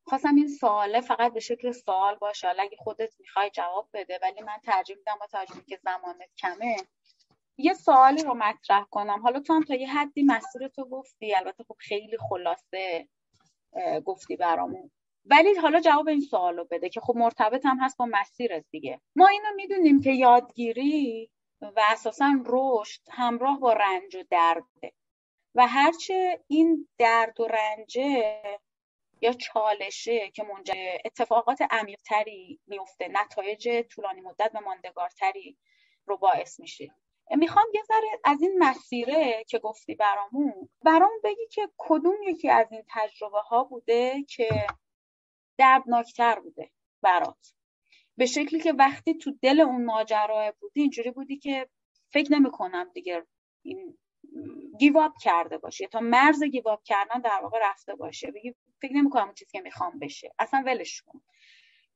خواستم 0.03 0.35
این 0.35 0.47
سواله 0.47 1.01
فقط 1.01 1.33
به 1.33 1.39
شکل 1.39 1.71
سوال 1.71 2.15
باشه. 2.15 2.47
حالا 2.47 2.63
اگه 2.63 2.77
خودت 2.77 3.13
می‌خوای 3.19 3.49
جواب 3.49 3.89
بده 3.93 4.19
ولی 4.21 4.41
من 4.41 4.57
ترجیح 4.65 4.95
میدم 4.95 5.17
با 5.19 5.27
ترجیح 5.27 5.61
که 5.67 5.79
زمانت 5.83 6.29
کمه 6.37 6.75
یه 7.57 7.73
سوالی 7.73 8.23
رو 8.23 8.33
مطرح 8.33 8.85
کنم. 8.91 9.21
حالا 9.21 9.39
تو 9.39 9.53
هم 9.53 9.63
تا 9.63 9.75
یه 9.75 9.93
حدی 9.93 10.23
مسیر 10.23 10.67
تو 10.67 10.85
گفتی. 10.85 11.35
البته 11.35 11.63
خب 11.63 11.75
خیلی 11.79 12.17
خلاصه 12.29 13.07
گفتی 14.05 14.35
برامون. 14.35 14.91
ولی 15.25 15.55
حالا 15.55 15.79
جواب 15.79 16.07
این 16.07 16.21
سوال 16.21 16.57
رو 16.57 16.67
بده 16.71 16.89
که 16.89 17.01
خب 17.01 17.13
مرتبط 17.15 17.65
هم 17.65 17.79
هست 17.79 17.97
با 17.97 18.05
مسیرت 18.05 18.65
دیگه. 18.71 19.01
ما 19.15 19.27
اینو 19.27 19.55
می‌دونیم 19.55 20.01
که 20.01 20.11
یادگیری 20.11 21.31
و 21.61 21.81
اساسا 21.91 22.33
رشد 22.45 23.01
همراه 23.11 23.59
با 23.59 23.73
رنج 23.73 24.15
و 24.15 24.23
درده. 24.29 24.93
و 25.55 25.67
هرچه 25.67 26.43
این 26.47 26.87
درد 26.97 27.39
و 27.39 27.47
رنجه 27.47 28.41
یا 29.21 29.33
چالشه 29.33 30.29
که 30.29 30.43
منجر 30.43 30.97
اتفاقات 31.05 31.61
عمیقتری 31.71 32.59
میفته 32.67 33.07
نتایج 33.07 33.81
طولانی 33.89 34.21
مدت 34.21 34.51
و 34.53 34.61
ماندگارتری 34.61 35.57
رو 36.05 36.17
باعث 36.17 36.59
میشه. 36.59 36.95
می‌خوام 37.37 37.65
یه 37.73 37.83
ذره 37.83 38.19
از 38.23 38.41
این 38.41 38.55
مسیره 38.59 39.43
که 39.47 39.59
گفتی 39.59 39.95
برامون 39.95 40.69
برام 40.81 41.11
بگی 41.23 41.47
که 41.51 41.69
کدوم 41.77 42.23
یکی 42.27 42.49
از 42.49 42.67
این 42.71 42.83
تجربه 42.89 43.39
ها 43.39 43.63
بوده 43.63 44.23
که 44.23 44.67
دردناکتر 45.57 46.39
بوده 46.39 46.71
برات. 47.01 47.53
به 48.17 48.25
شکلی 48.25 48.59
که 48.59 48.73
وقتی 48.73 49.13
تو 49.13 49.31
دل 49.41 49.59
اون 49.59 49.85
ماجرا 49.85 50.53
بودی 50.59 50.81
اینجوری 50.81 51.11
بودی 51.11 51.37
که 51.37 51.69
فکر 52.13 52.33
نمی 52.33 52.51
کنم 52.51 52.91
دیگه 52.93 53.27
این 53.61 53.97
گیواب 54.79 55.13
کرده 55.21 55.57
باشه 55.57 55.87
تا 55.87 55.99
مرز 55.99 56.43
گیواب 56.43 56.83
کردن 56.83 57.21
در 57.21 57.39
واقع 57.43 57.59
رفته 57.61 57.95
باشه. 57.95 58.31
بگی 58.31 58.55
فکر 58.81 58.93
نمی 58.93 59.09
کنم 59.09 59.25
اون 59.25 59.33
چیزی 59.33 59.51
که 59.51 59.61
می‌خوام 59.61 59.99
بشه. 59.99 60.33
اصلا 60.39 60.63
ولش 60.65 61.01
کن. 61.01 61.21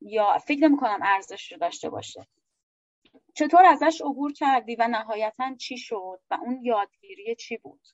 یا 0.02 0.38
فکر 0.38 0.60
نمی 0.60 0.78
کنم 0.78 1.00
ارزش 1.04 1.52
رو 1.52 1.58
داشته 1.58 1.90
باشه. 1.90 2.28
چطور 3.36 3.66
ازش 3.66 4.02
عبور 4.02 4.34
کردی 4.34 4.76
و 4.76 4.88
نهایتا 4.88 5.56
چی 5.56 5.78
شد 5.78 6.20
و 6.32 6.38
اون 6.42 6.60
یادگیری 6.64 7.36
چی 7.36 7.58
بود؟ 7.58 7.88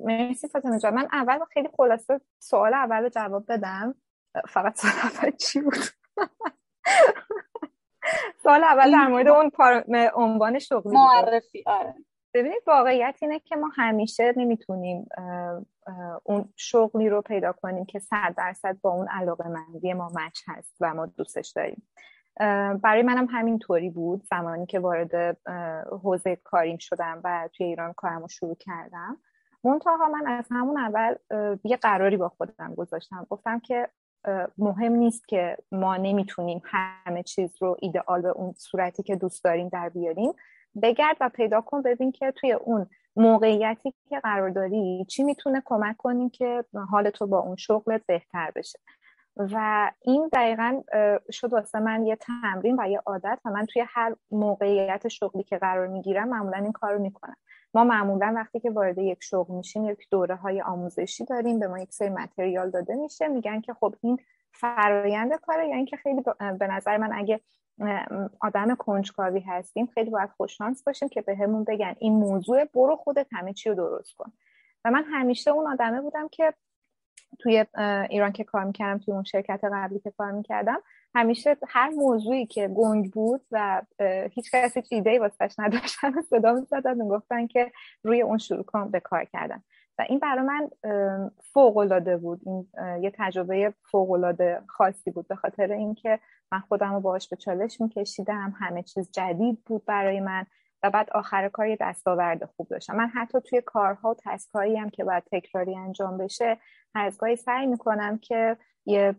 مرسی 0.00 0.48
فاطمه 0.48 0.78
جان. 0.78 0.94
من 0.94 1.08
اول 1.12 1.44
خیلی 1.44 1.68
خلاصه 1.76 2.20
سوال 2.38 2.74
اول 2.74 3.02
رو 3.02 3.08
جواب 3.08 3.44
بدم. 3.48 3.94
فقط 4.48 4.78
سوال 4.78 4.94
اول 5.02 5.30
چی 5.30 5.60
بود؟ 5.60 5.74
سوال 8.42 8.64
اول 8.64 8.92
در 8.92 9.06
مورد 9.06 9.28
اون 9.28 9.50
عنوان 10.14 10.58
شغلی 10.58 10.94
معرفی 10.94 11.64
آره. 11.66 11.94
ببینید 12.34 12.62
واقعیت 12.66 13.18
اینه 13.22 13.40
که 13.40 13.56
ما 13.56 13.70
همیشه 13.76 14.34
نمی‌تونیم 14.36 15.08
اون 16.24 16.48
شغلی 16.56 17.08
رو 17.08 17.22
پیدا 17.22 17.52
کنیم 17.52 17.84
که 17.84 17.98
صد 17.98 18.34
درصد 18.36 18.80
با 18.80 18.90
اون 18.90 19.08
علاقه 19.08 19.48
مندی 19.48 19.92
ما 19.92 20.08
مچ 20.14 20.40
هست 20.46 20.76
و 20.80 20.94
ما 20.94 21.06
دوستش 21.06 21.52
داریم. 21.56 21.82
برای 22.82 23.02
منم 23.02 23.26
همین 23.30 23.58
طوری 23.58 23.90
بود 23.90 24.24
زمانی 24.24 24.66
که 24.66 24.78
وارد 24.78 25.38
حوزه 26.02 26.36
کاریم 26.36 26.76
شدم 26.78 27.20
و 27.24 27.48
توی 27.52 27.66
ایران 27.66 27.92
کارم 27.92 28.22
رو 28.22 28.28
شروع 28.28 28.56
کردم. 28.60 29.16
منتها 29.64 30.08
من 30.08 30.26
از 30.26 30.44
همون 30.50 30.78
اول 30.78 31.14
یه 31.64 31.76
قراری 31.76 32.16
با 32.16 32.28
خودم 32.28 32.74
گذاشتم. 32.74 33.26
گفتم 33.30 33.60
که 33.60 33.88
مهم 34.58 34.92
نیست 34.92 35.28
که 35.28 35.56
ما 35.72 35.96
نمی‌تونیم 35.96 36.62
همه 36.64 37.22
چیز 37.22 37.62
رو 37.62 37.76
ایدئال 37.80 38.22
به 38.22 38.28
اون 38.28 38.52
صورتی 38.52 39.02
که 39.02 39.16
دوست 39.16 39.44
داریم 39.44 39.68
در 39.68 39.88
بیاریم 39.88 40.32
بگرد 40.82 41.16
و 41.20 41.28
پیدا 41.28 41.60
کن 41.60 41.82
ببین 41.82 42.12
که 42.12 42.30
توی 42.30 42.52
اون 42.52 42.86
موقعیتی 43.16 43.94
که 44.08 44.20
قرار 44.20 44.50
داری 44.50 45.04
چی 45.08 45.24
می‌تونه 45.24 45.62
کمک 45.64 45.96
کنیم 45.96 46.30
که 46.30 46.64
حال 46.90 47.10
تو 47.10 47.26
با 47.26 47.38
اون 47.38 47.56
شغلت 47.56 48.06
بهتر 48.06 48.52
بشه؟ 48.56 48.78
و 49.36 49.90
این 50.02 50.30
دقیقا 50.32 50.82
شد 51.32 51.52
واسه 51.52 51.80
من 51.80 52.06
یه 52.06 52.16
تمرین 52.16 52.76
و 52.80 52.88
یه 52.90 53.02
عادت 53.06 53.38
و 53.44 53.50
من 53.50 53.66
توی 53.66 53.84
هر 53.88 54.16
موقعیت 54.30 55.08
شغلی 55.08 55.42
که 55.42 55.58
قرار 55.58 55.86
می‌گیرم 55.86 56.28
معمولا 56.28 56.58
این 56.58 56.72
کار 56.72 56.92
رو 56.92 57.02
می‌کنم. 57.02 57.36
ما 57.74 57.84
معمولا 57.84 58.32
وقتی 58.36 58.60
که 58.60 58.70
وارد 58.70 58.98
یک 58.98 59.18
شغل 59.22 59.54
میشیم 59.54 59.84
یک 59.84 60.06
دوره 60.10 60.34
های 60.34 60.62
آموزشی 60.62 61.24
داریم 61.24 61.58
به 61.58 61.68
ما 61.68 61.78
یک 61.78 61.92
سری 61.92 62.08
متریال 62.08 62.70
داده 62.70 62.94
میشه 62.94 63.28
میگن 63.28 63.60
که 63.60 63.74
خب 63.74 63.94
این 64.00 64.18
فرایند 64.52 65.34
کاره 65.34 65.68
یا 65.68 65.76
اینکه 65.76 65.96
خیلی 65.96 66.22
به 66.58 66.66
نظر 66.66 66.96
من 66.96 67.10
اگه 67.12 67.40
آدم 68.40 68.74
کنجکاوی 68.74 69.40
هستیم 69.40 69.86
خیلی 69.86 70.10
باید 70.10 70.30
خوششانس 70.30 70.84
باشیم 70.84 71.08
که 71.08 71.20
بهمون 71.20 71.64
به 71.64 71.72
بگن 71.72 71.94
این 71.98 72.12
موضوع 72.12 72.64
برو 72.64 72.96
خودت 72.96 73.26
همه 73.32 73.52
چی 73.52 73.68
رو 73.68 73.74
درست 73.74 74.16
کن. 74.16 74.32
و 74.84 74.90
من 74.90 75.04
همیشه 75.04 75.50
اون 75.50 75.72
آدمه 75.72 76.00
بودم 76.00 76.28
که 76.28 76.54
توی 77.38 77.64
ایران 78.10 78.32
که 78.32 78.44
کار 78.44 78.64
می‌کردم 78.64 78.98
توی 78.98 79.14
اون 79.14 79.24
شرکت 79.24 79.60
قبلی 79.64 79.98
که 79.98 80.10
کار 80.10 80.32
می‌کردم 80.32 80.78
همیشه 81.14 81.56
هر 81.68 81.90
موضوعی 81.90 82.46
که 82.46 82.68
گنگ 82.68 83.10
بود 83.12 83.40
و 83.50 83.82
هیچ 84.32 84.50
کسی 84.50 84.82
هیچ 84.82 85.18
واسش 85.18 85.54
نداشتن 85.58 86.22
صدا 86.30 86.52
می‌زدن 86.52 87.02
می‌گفتن 87.02 87.46
که 87.46 87.72
روی 88.02 88.22
اون 88.22 88.38
شروع 88.38 88.62
کن 88.62 88.90
به 88.90 89.00
کار 89.00 89.24
کردن. 89.24 89.62
و 89.98 90.04
این 90.08 90.18
برای 90.18 90.44
من 90.44 90.70
فوق 91.52 91.76
العاده 91.76 92.16
بود. 92.16 92.40
این 92.46 92.68
یه 93.02 93.12
تجربه 93.18 93.74
فوق 93.90 94.10
العاده 94.10 94.62
خاصی 94.66 95.10
بود. 95.10 95.28
به 95.28 95.34
خاطر 95.36 95.72
اینکه 95.72 96.18
من 96.52 96.60
خودم 96.60 96.94
رو 96.94 97.00
باهاش 97.00 97.28
به 97.28 97.36
چالش 97.36 97.80
میکشیدم. 97.80 98.54
همه 98.58 98.82
چیز 98.82 99.10
جدید 99.12 99.64
بود 99.64 99.84
برای 99.84 100.20
من 100.20 100.46
و 100.82 100.90
بعد 100.90 101.10
آخر 101.10 101.48
کار 101.48 101.66
یه 101.66 101.76
دستاورد 101.80 102.44
خوب 102.44 102.68
داشتم. 102.68 102.96
من 102.96 103.06
حتی 103.06 103.40
توی 103.40 103.60
کارها 103.60 104.10
و 104.10 104.14
تسکایی 104.24 104.76
هم 104.76 104.90
که 104.90 105.04
باید 105.04 105.24
تکراری 105.32 105.76
انجام 105.76 106.18
بشه 106.18 106.58
گاهی 107.18 107.36
سعی 107.36 107.66
می‌کنم 107.66 108.18
که 108.18 108.56
یه 108.86 109.14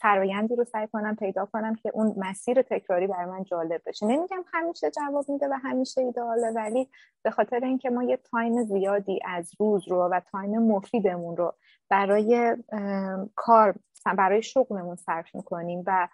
فرایندی 0.00 0.56
رو 0.56 0.64
سعی 0.64 0.86
کنم 0.86 1.16
پیدا 1.16 1.46
کنم 1.46 1.74
که 1.74 1.90
اون 1.94 2.14
مسیر 2.16 2.62
تکراری 2.62 3.06
برای 3.06 3.26
من 3.26 3.44
جالب 3.44 3.82
بشه. 3.86 4.06
نمیگم 4.06 4.44
همیشه 4.52 4.90
جواب 4.90 5.24
میده 5.28 5.48
و 5.48 5.52
همیشه 5.62 6.00
ایدئاله 6.00 6.50
ولی 6.54 6.88
به 7.22 7.30
خاطر 7.30 7.60
اینکه 7.64 7.90
ما 7.90 8.02
یه 8.02 8.16
time 8.16 8.62
زیادی 8.62 9.20
از 9.24 9.50
روز 9.60 9.88
رو 9.88 10.08
و 10.08 10.20
time 10.32 10.58
مفیدمون 10.58 11.36
رو 11.36 11.54
برای 11.90 12.56
کار 13.34 13.74
برای 14.18 14.42
شغلمون 14.42 14.96
صرف 14.96 15.34
می‌کنیم 15.34 15.84
و 15.86 16.08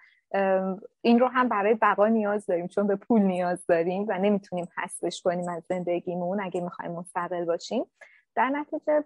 این 1.01 1.19
رو 1.19 1.27
هم 1.27 1.49
برای 1.49 1.75
بقا 1.75 2.09
نیاز 2.09 2.47
داریم 2.47 2.67
چون 2.67 2.87
به 2.87 2.97
پول 2.97 3.23
نیاز 3.23 3.67
داریم 3.67 4.07
و 4.09 4.19
نمی‌تونیم 4.19 4.69
حذفش 4.77 5.23
کنیم 5.23 5.49
از 5.49 5.63
زندگیمون 5.69 6.41
اگه 6.43 6.61
می‌خوایم 6.61 6.93
مستقل 6.93 7.45
باشیم. 7.45 7.85
در 8.39 8.49
نتیجه 8.49 9.05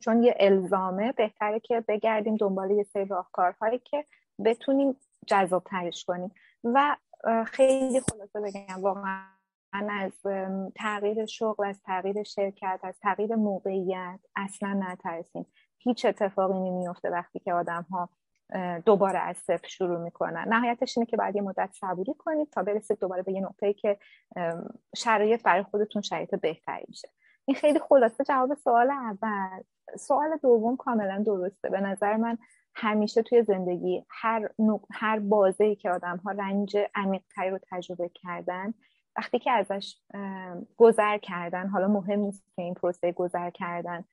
چون 0.00 0.22
یه 0.22 0.34
الزامه 0.40 1.12
بهتره 1.12 1.60
که 1.60 1.84
بگردیم 1.88 2.36
دنبال 2.36 2.70
یه 2.70 2.82
سری 2.82 3.04
راهکارهایی 3.04 3.78
که 3.78 4.04
بتونیم 4.44 4.96
جذاب 5.26 5.64
ترش 5.64 6.04
کنیم. 6.04 6.34
و 6.64 6.96
خیلی 7.46 8.00
خلاصه 8.00 8.40
بگم 8.40 8.82
واقعا 8.82 9.22
از 9.72 10.12
تغییر 10.74 11.26
شغل 11.26 11.66
از 11.66 11.82
تغییر 11.82 12.22
شرکت 12.22 12.80
از 12.82 12.98
تغییر 13.00 13.34
موقعیت 13.34 14.20
اصلا 14.36 14.72
نترسیم. 14.88 15.46
هیچ 15.78 16.04
اتفاقی 16.04 16.70
نمیفته 16.70 17.10
وقتی 17.10 17.38
که 17.38 17.52
آدم 17.52 17.86
ها 17.90 18.08
دوباره 18.84 19.18
از 19.18 19.36
صفر 19.36 19.68
شروع 19.68 19.98
می‌کنن. 19.98 20.48
نهایتش 20.48 20.98
اینه 20.98 21.06
که 21.06 21.16
بعد 21.16 21.36
یه 21.36 21.42
مدت 21.42 21.70
صبوری 21.72 22.14
کنید 22.14 22.50
تا 22.50 22.62
برسید 22.62 22.98
دوباره 22.98 23.22
به 23.22 23.32
یه 23.32 23.40
نقطه‌ای 23.40 23.74
که 23.74 23.98
شرایط 24.96 25.42
برای 25.42 25.62
خودتون 25.62 26.02
شرایط 26.02 26.34
بهتری 26.34 26.84
میشه. 26.88 27.08
این 27.48 27.56
خیلی 27.56 27.78
خلاصه 27.78 28.24
جواب 28.24 28.54
سوال 28.54 28.90
اول. 28.90 29.62
سوال 29.98 30.36
دوم 30.42 30.76
کاملا 30.76 31.22
درسته. 31.26 31.68
به 31.68 31.80
نظر 31.80 32.16
من 32.16 32.38
همیشه 32.74 33.22
توی 33.22 33.42
زندگی 33.42 34.04
هر 34.10 34.48
نوع، 34.58 34.86
هر 34.92 35.18
بازه 35.18 35.74
که 35.74 35.90
آدم 35.90 36.16
ها 36.16 36.30
رنج 36.30 36.76
عمیقتری 36.94 37.50
رو 37.50 37.58
تجربه 37.70 38.08
کردن 38.14 38.74
وقتی 39.16 39.38
که 39.38 39.50
ازش 39.50 39.96
گذر 40.76 41.18
کردن 41.18 41.68
حالا 41.68 41.88
مهم 41.88 42.20
نیست 42.20 42.44
که 42.56 42.62
این 42.62 42.74
پروسه 42.74 43.12
گذر 43.12 43.50
کردن 43.50 44.04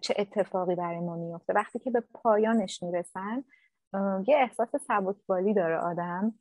چه 0.00 0.14
اتفاقی 0.18 0.74
برای 0.74 1.00
ما 1.00 1.16
میفته 1.16 1.52
وقتی 1.52 1.78
که 1.78 1.90
به 1.90 2.02
پایانش 2.14 2.82
می‌رسن 2.82 3.44
یه 4.26 4.36
احساس 4.36 4.76
سبکبالی 4.76 5.54
داره 5.54 5.76
آدم. 5.76 6.34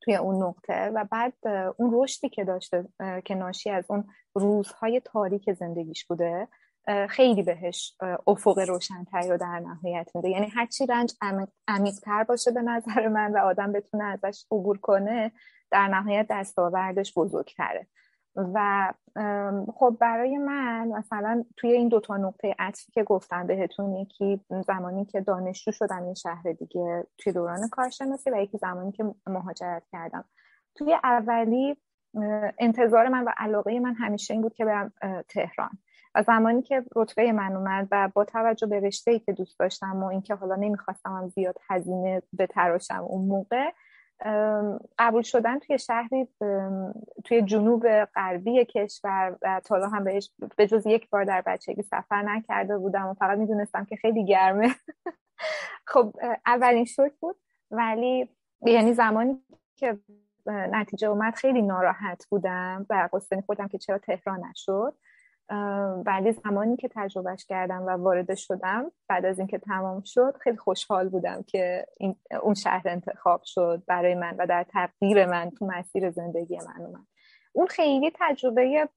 توی 0.00 0.14
اون 0.14 0.42
نقطه 0.42 0.90
و 0.94 1.04
بعد 1.10 1.32
اون 1.76 1.90
رشدی 1.94 2.28
که 2.28 2.44
داشته 2.44 2.88
که 3.24 3.34
ناشی 3.34 3.70
از 3.70 3.84
اون 3.88 4.04
روزهای 4.34 5.00
تاریک 5.04 5.52
زندگیش 5.52 6.06
بوده 6.06 6.48
خیلی 7.08 7.42
بهش 7.42 7.96
افق 8.26 8.58
روشنتری 8.58 9.28
رو 9.28 9.36
در 9.36 9.60
نهایت 9.60 10.10
میده. 10.14 10.28
یعنی 10.28 10.48
هرچی 10.48 10.86
رنج 10.86 11.12
عمیقتر 11.68 12.24
باشه 12.24 12.50
به 12.50 12.62
نظر 12.62 13.08
من 13.08 13.32
و 13.32 13.38
آدم 13.38 13.72
بتونه 13.72 14.04
ازش 14.04 14.44
عبور 14.50 14.78
کنه 14.78 15.32
در 15.70 15.88
نهایت 15.88 16.26
دستاوردش 16.30 17.12
بزرگتره. 17.16 17.86
و 18.36 18.92
خب 19.74 19.96
برای 20.00 20.38
من 20.38 20.88
مثلا 20.88 21.44
توی 21.56 21.72
این 21.72 21.88
دوتا 21.88 22.16
نقطه 22.16 22.54
عطفی 22.58 22.92
که 22.92 23.04
گفتم 23.04 23.46
بهتون 23.46 23.96
یکی 23.96 24.40
زمانی 24.66 25.04
که 25.04 25.20
دانشجو 25.20 25.72
شدم 25.72 26.08
یه 26.08 26.14
شهر 26.14 26.52
دیگه 26.52 27.06
توی 27.18 27.32
دوران 27.32 27.68
کارشناسی 27.68 28.30
و 28.30 28.36
یکی 28.36 28.58
زمانی 28.58 28.92
که 28.92 29.04
مهاجرت 29.26 29.82
کردم. 29.92 30.24
توی 30.74 30.96
اولی 31.04 31.76
انتظار 32.58 33.08
من 33.08 33.24
و 33.24 33.32
علاقه 33.36 33.80
من 33.80 33.94
همیشه 33.94 34.34
این 34.34 34.42
بود 34.42 34.54
که 34.54 34.64
برم 34.64 34.92
تهران. 35.28 35.70
و 36.14 36.22
زمانی 36.22 36.62
که 36.62 36.84
رتبه 36.96 37.32
من 37.32 37.56
اومد 37.56 37.88
و 37.90 38.08
با 38.14 38.24
توجه 38.24 38.66
به 38.66 38.80
رشته 38.80 39.10
ای 39.10 39.18
که 39.18 39.32
دوست 39.32 39.58
داشتم 39.58 40.02
و 40.02 40.06
اینکه 40.06 40.34
حالا 40.34 40.54
نمی‌خواستم 40.54 41.10
هم 41.10 41.28
زیاد 41.28 41.56
هزینه 41.70 42.22
بتراشم 42.38 43.04
اون 43.08 43.28
موقع 43.28 43.70
قبول 44.98 45.22
شدن 45.22 45.58
توی 45.58 45.78
شهری 45.78 46.28
توی 47.24 47.42
جنوب 47.42 48.04
غربی 48.04 48.64
کشور 48.64 49.36
و 49.42 49.60
تا 49.64 49.88
هم 49.88 50.04
بهش 50.04 50.30
به 50.56 50.66
جز 50.66 50.86
یک 50.86 51.10
بار 51.10 51.24
در 51.24 51.40
بچگی 51.46 51.82
سفر 51.82 52.22
نکرده 52.22 52.78
بودم 52.78 53.06
و 53.06 53.14
فقط 53.14 53.38
می‌دونستم 53.38 53.84
که 53.84 53.96
خیلی 53.96 54.24
گرمه. 54.24 54.74
خب 55.92 56.14
اولین 56.46 56.84
شوک 56.84 57.12
بود 57.20 57.36
ولی 57.70 58.28
یعنی 58.62 58.92
زمانی 58.92 59.42
که 59.76 59.98
نتیجه 60.46 61.08
اومد 61.08 61.34
خیلی 61.34 61.62
ناراحت 61.62 62.26
بودم 62.30 62.86
و 62.90 63.08
قصه 63.12 63.42
خودم 63.46 63.68
که 63.68 63.78
چرا 63.78 63.98
تهران 63.98 64.44
نشد. 64.50 64.94
ولی 66.06 66.32
زمانی 66.32 66.76
که 66.76 66.88
تجربهش 66.94 67.44
کردم 67.44 67.82
و 67.82 67.90
وارد 67.90 68.34
شدم 68.34 68.92
بعد 69.08 69.24
از 69.24 69.38
اینکه 69.38 69.58
تمام 69.58 70.02
شد 70.02 70.36
خیلی 70.40 70.56
خوشحال 70.56 71.08
بودم 71.08 71.42
که 71.42 71.86
این 71.96 72.16
اون 72.42 72.54
شهر 72.54 72.88
انتخاب 72.88 73.40
شد 73.44 73.82
برای 73.86 74.14
من 74.14 74.36
و 74.38 74.46
در 74.46 74.64
تقدیر 74.64 75.26
من 75.26 75.50
تو 75.50 75.66
مسیر 75.66 76.10
زندگی 76.10 76.58
من 76.58 76.86
اومد. 76.86 77.06
اون 77.52 77.66
خیلی 77.66 78.12
تجربه 78.14 78.88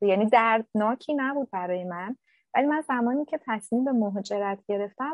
یعنی 0.00 0.26
دردناکی 0.26 1.14
نبود 1.14 1.50
برای 1.50 1.84
من 1.84 2.16
ولی 2.54 2.66
من 2.66 2.80
زمانی 2.80 3.24
که 3.24 3.40
تصمیم 3.46 3.84
به 3.84 3.92
مهاجرت 3.92 4.58
گرفتم 4.68 5.12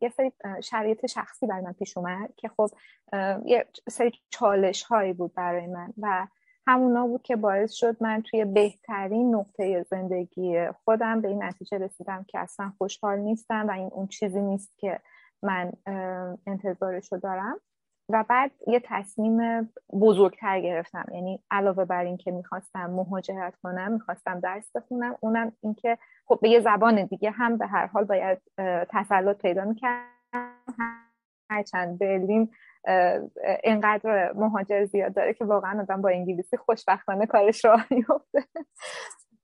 یه 0.00 0.08
سری 0.08 0.32
شرایط 0.62 1.06
شخصی 1.06 1.46
برای 1.46 1.62
من 1.62 1.72
پیش 1.72 1.96
اومد 1.96 2.34
که 2.36 2.48
خب 2.48 2.70
یه 3.44 3.66
سری 3.88 4.12
چالش 4.30 4.82
هایی 4.82 5.12
بود 5.12 5.34
برای 5.34 5.66
من 5.66 5.92
و 5.98 6.26
همونا 6.68 7.06
بود 7.06 7.22
که 7.22 7.36
باعث 7.36 7.72
شد 7.72 7.96
من 8.00 8.22
توی 8.22 8.44
بهترین 8.44 9.34
نقطه 9.34 9.82
زندگی 9.82 10.66
خودم 10.84 11.20
به 11.20 11.28
این 11.28 11.42
نتیجه 11.42 11.78
رسیدم 11.78 12.24
که 12.28 12.38
اصلا 12.38 12.72
خوشحال 12.78 13.18
نیستم 13.18 13.66
و 13.68 13.70
این 13.70 13.90
اون 13.92 14.06
چیزی 14.06 14.40
نیست 14.40 14.78
که 14.78 15.00
من 15.42 15.72
انتظارش 16.46 17.12
دارم. 17.12 17.56
و 18.10 18.24
بعد 18.28 18.50
یه 18.66 18.80
تصمیم 18.84 19.68
بزرگتر 20.00 20.60
گرفتم. 20.60 21.04
یعنی 21.12 21.42
علاوه 21.50 21.84
بر 21.84 22.04
اینکه 22.04 22.30
می‌خواستم 22.30 22.90
مهاجرت 22.90 23.56
کنم 23.62 23.92
می‌خواستم 23.92 24.40
درس 24.40 24.76
بخونم 24.76 25.16
اونم 25.20 25.52
اینکه 25.60 25.98
خب 26.26 26.38
به 26.42 26.48
یه 26.48 26.60
زبان 26.60 27.04
دیگه 27.04 27.30
هم 27.30 27.56
به 27.56 27.66
هر 27.66 27.86
حال 27.86 28.04
باید 28.04 28.38
تسلط 28.90 29.42
پیدا 29.42 29.64
می‌کردم. 29.64 30.08
هرچند 31.50 31.98
برلین 31.98 32.50
اینقدر 33.64 34.32
مهاجر 34.32 34.84
زیاد 34.84 35.14
داره 35.14 35.34
که 35.34 35.44
واقعا 35.44 35.80
آدم 35.80 36.02
با 36.02 36.08
انگلیسی 36.08 36.56
خوشبختانه 36.56 37.26
کارش 37.26 37.64
راه 37.64 37.86
میفته 37.90 38.44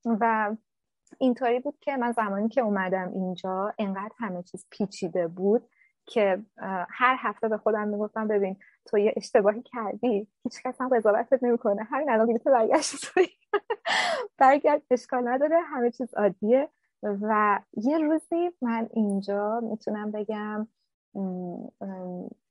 و 0.05 0.57
اینطوری 1.19 1.61
بود 1.61 1.79
که 1.81 1.97
من 1.97 2.13
زمانی 2.13 2.49
که 2.49 2.61
اومدم 2.61 3.13
اینجا 3.15 3.75
انقدر 3.79 4.15
همه 4.19 4.43
چیز 4.43 4.67
پیچیده 4.71 5.27
بود 5.29 5.69
که 6.07 6.43
هر 6.91 7.17
هفته 7.19 7.49
به 7.49 7.59
خودم 7.59 7.89
می‌گفتم 7.89 8.29
ببین 8.29 8.57
تو 8.87 8.99
یه 8.99 9.13
اشتباهی 9.17 9.63
کردی. 9.63 10.29
هیچ 10.45 10.63
کس 10.63 10.81
هم 10.81 10.89
قضاوتت 10.89 11.43
نمی‌کنه. 11.43 11.83
همین 11.83 12.11
الان 12.11 12.27
دیگه 12.27 12.39
تو 12.39 12.51
برگشت 12.51 12.95
برگرد 14.39 14.83
اشکال 14.91 15.29
نداره. 15.29 15.61
همه 15.61 15.91
چیز 15.91 16.15
عادیه. 16.15 16.69
و 17.03 17.61
یه 17.77 17.99
روزی 17.99 18.51
من 18.63 18.89
اینجا 18.93 19.61
می‌تونم 19.61 20.11
بگم 20.11 20.69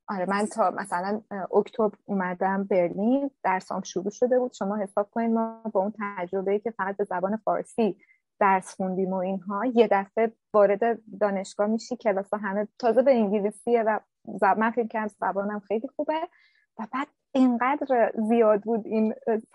آره 0.08 0.26
من 0.30 0.46
تا 0.46 0.72
مثلا 0.72 1.22
اکتبر 1.54 1.98
اومدم 2.06 2.64
برلین 2.64 3.32
درسام 3.44 3.82
شروع 3.82 4.10
شده 4.10 4.40
بود. 4.40 4.54
شما 4.54 4.78
حساب 4.78 5.10
کنید 5.12 5.32
ما 5.32 5.62
با 5.74 5.82
اون 5.82 5.94
تجربه 6.00 6.60
که 6.60 6.72
فقط 6.72 6.98
به 6.98 7.04
زبان 7.04 7.38
فارسی 7.38 7.98
درس 8.40 8.76
خوندیم 8.76 9.10
و 9.10 9.16
اینها 9.16 9.66
یه 9.66 9.88
دفعه 9.92 10.32
وارد 10.54 11.00
دانشگاه 11.20 11.68
میشی 11.68 11.96
کلاس 11.96 12.34
همه 12.34 12.68
تازه 12.80 13.02
به 13.02 13.12
انگلیسیه 13.12 13.84
و 14.42 14.56
من 14.58 14.72
فکر 14.72 14.88
کردم 14.88 15.08
زبانم 15.08 15.60
خیلی 15.60 15.88
خوبه. 15.88 16.28
و 16.80 16.88
بعد 16.94 17.08
اینقدر 17.32 18.12
زیاد 18.16 18.62
بود 18.62 18.88
این 18.88 19.14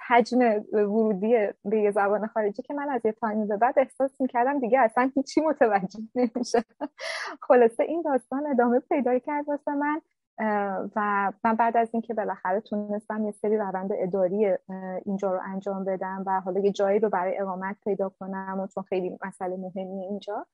حجم 0.08 0.38
ورودی 0.72 1.48
به 1.64 1.80
یه 1.80 1.90
زبان 1.90 2.26
خارجی 2.26 2.62
که 2.62 2.74
من 2.74 2.88
از 2.88 3.00
یه 3.04 3.12
تایمی 3.12 3.46
به 3.46 3.56
بعد 3.56 3.78
احساس 3.78 4.20
می‌کردم 4.20 4.60
دیگه 4.60 4.80
اصلا 4.80 5.10
هیچی 5.14 5.40
متوجه 5.40 6.00
نمیشه 6.14 6.64
خلاصه 7.42 7.82
این 7.82 8.02
داستان 8.02 8.46
ادامه 8.46 8.80
پیدا 8.80 9.18
کرد 9.18 9.48
واسه 9.48 9.74
من. 9.74 10.00
و 10.96 11.32
من 11.44 11.54
بعد 11.54 11.76
از 11.76 11.88
اینکه 11.92 12.14
بالاخره 12.14 12.60
تونستم 12.60 13.24
یه 13.24 13.30
سری 13.30 13.56
روند 13.56 13.90
اداری 13.92 14.56
اینجا 15.04 15.32
رو 15.32 15.40
انجام 15.44 15.84
بدم 15.84 16.22
و 16.26 16.40
حالا 16.40 16.60
یه 16.60 16.72
جایی 16.72 16.98
رو 16.98 17.08
برای 17.08 17.38
اقامت 17.38 17.76
پیدا 17.84 18.08
کنم 18.08 18.60
و 18.60 18.66
چون 18.66 18.82
خیلی 18.82 19.18
مسئله 19.26 19.56
مهمی 19.56 20.04
اینجا. 20.04 20.46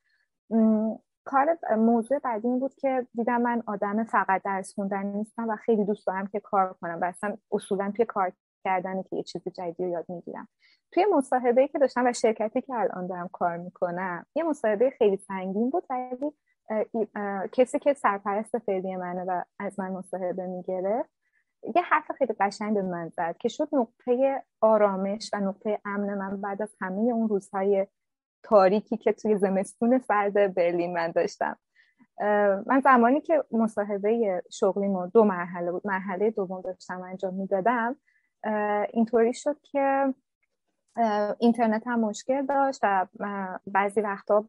کار 1.25 1.59
موضوع 1.77 2.19
بعدی 2.19 2.49
این 2.49 2.59
بود 2.59 2.75
که 2.75 3.07
دیدم 3.15 3.41
من 3.43 3.63
آدم 3.67 4.05
فقط 4.05 4.43
درس 4.43 4.75
خوندن 4.75 5.07
نیستم 5.07 5.49
و 5.49 5.57
خیلی 5.57 5.85
دوست 5.85 6.07
دارم 6.07 6.27
که 6.27 6.41
کار 6.41 6.73
کنم 6.81 6.99
و 7.03 7.05
اصلا 7.05 7.37
اصولا 7.53 7.93
توی 7.97 8.05
کار 8.05 8.33
کردن 8.65 9.03
که 9.03 9.17
یه 9.17 9.23
چیز 9.23 9.43
جدیدی 9.49 9.85
رو 9.85 9.91
یاد 9.91 10.05
می‌گیرم. 10.09 10.49
توی 10.93 11.07
مصاحبه 11.17 11.69
که 11.69 11.79
داشتم 11.79 12.07
و 12.07 12.13
شرکتی 12.13 12.61
که 12.61 12.75
الان 12.75 13.07
دارم 13.07 13.29
کار 13.33 13.57
می‌کنم 13.57 14.27
یه 14.35 14.43
مصاحبه 14.43 14.91
خیلی 14.91 15.17
سنگین 15.17 15.71
بود 15.71 15.85
ولی 15.91 16.33
کسی 17.53 17.79
که 17.79 17.95
سرپرست 17.95 18.59
فعلی 18.59 18.97
منه 18.97 19.25
و 19.25 19.43
از 19.59 19.81
من 19.81 19.91
مصاحبه 19.93 20.47
می‌گیره 20.47 21.05
یه 21.77 21.83
حرف 21.83 22.13
خیلی 22.19 22.35
قشنگ 22.41 22.75
به 22.75 22.83
من 22.83 23.09
زد 23.09 23.37
که 23.37 23.49
شد 23.49 23.69
نقطه 23.73 24.43
آرامش 24.61 25.31
و 25.33 25.37
نقطه 25.41 25.81
امن 25.85 26.15
من 26.15 26.41
بعد 26.41 26.63
از 26.63 26.77
همه 26.81 27.01
اون 27.01 27.29
روزهای 27.29 27.87
تاریکی 28.43 28.97
که 28.97 29.13
توی 29.13 29.37
زمستون 29.37 29.99
سرد 29.99 30.55
برلین 30.55 30.93
من 30.95 31.11
داشتم. 31.11 31.57
من 32.67 32.81
زمانی 32.85 33.21
که 33.21 33.45
مصاحبه 33.51 34.43
شغلیمو 34.53 35.07
دو 35.07 35.25
مرحله 35.25 35.73
بود 35.73 35.87
مرحله 35.87 36.31
دوم 36.31 36.61
داشتم 36.61 37.03
انجام 37.03 37.35
می‌دادم 37.35 37.97
اینطوری 38.93 39.35
شد 39.35 39.57
که 39.63 40.15
اینترنت 41.39 41.87
هم 41.87 42.01
مشکل 42.01 42.47
داشت 42.47 42.81
و 42.83 43.07
بعضی 43.67 44.01
وقتا 44.01 44.45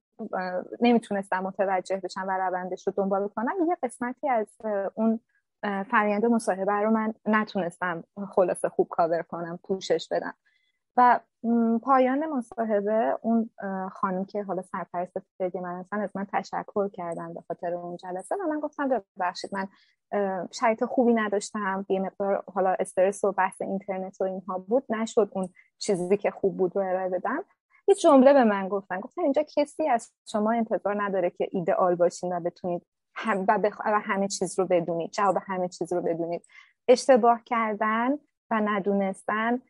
نمی‌تونستم 0.81 1.39
متوجه 1.39 1.97
بشم 2.03 2.25
و 2.27 2.31
روندش 2.37 2.87
رو 2.87 2.93
دنبال 2.97 3.27
کنم 3.27 3.53
یه 3.67 3.77
قسمتی 3.83 4.29
از 4.29 4.47
اون 4.95 5.19
فرآیند 5.63 6.25
مصاحبه 6.25 6.73
رو 6.73 6.91
من 6.91 7.13
نتونستم 7.25 8.03
خلاصه 8.29 8.69
خوب 8.69 8.87
کاور 8.89 9.21
کنم 9.21 9.59
پوشش 9.63 10.07
بدم. 10.11 10.33
و 10.97 11.19
پایان 11.83 12.25
مصاحبه 12.25 13.17
اون 13.21 13.49
خانم 13.91 14.25
که 14.25 14.43
حالا 14.43 14.61
سرپرست 14.61 15.17
فعلی 15.37 15.59
من 15.59 15.79
هستن 15.79 15.99
از 15.99 16.09
من 16.15 16.27
تشکر 16.33 16.89
کردن 16.89 17.33
به 17.33 17.41
خاطر 17.47 17.73
اون 17.73 17.97
جلسه 17.97 18.35
و 18.35 18.47
من 18.49 18.59
گفتم 18.59 19.03
ببخشید 19.17 19.51
من 19.53 19.67
شرایط 20.51 20.83
خوبی 20.83 21.13
نداشتم 21.13 21.85
یه 21.89 21.99
مقدار 21.99 22.43
حالا 22.53 22.75
استرس 22.79 23.23
و 23.23 23.31
بحث 23.31 23.61
اینترنت 23.61 24.21
و 24.21 24.23
اینها 24.23 24.57
بود 24.57 24.83
نشد 24.89 25.29
اون 25.31 25.49
چیزی 25.77 26.17
که 26.17 26.31
خوب 26.31 26.57
بود 26.57 26.75
رو 26.75 26.81
ارائه 26.81 27.09
بدم. 27.09 27.43
یه 27.87 27.95
جمله 27.95 28.33
به 28.33 28.43
من 28.43 28.69
گفتن 28.69 28.99
گفتن 28.99 29.21
اینجا 29.21 29.43
کسی 29.55 29.89
از 29.89 30.11
شما 30.31 30.51
انتظار 30.51 31.03
نداره 31.03 31.29
که 31.29 31.47
ایدئال 31.51 31.95
باشین 31.95 32.37
و 32.37 32.39
بتونید 32.39 32.85
هم 33.15 33.45
و, 33.47 33.57
بخ... 33.57 33.81
و 33.85 33.99
همه 33.99 34.27
چیز 34.27 34.59
رو 34.59 34.65
بدونید 34.65 35.11
جواب 35.11 35.37
همه 35.45 35.69
چیز 35.69 35.93
رو 35.93 36.01
بدونید. 36.01 36.45
اشتباه 36.87 37.41
کردن 37.45 38.11
و 38.51 38.61
ندونستن 38.61 39.61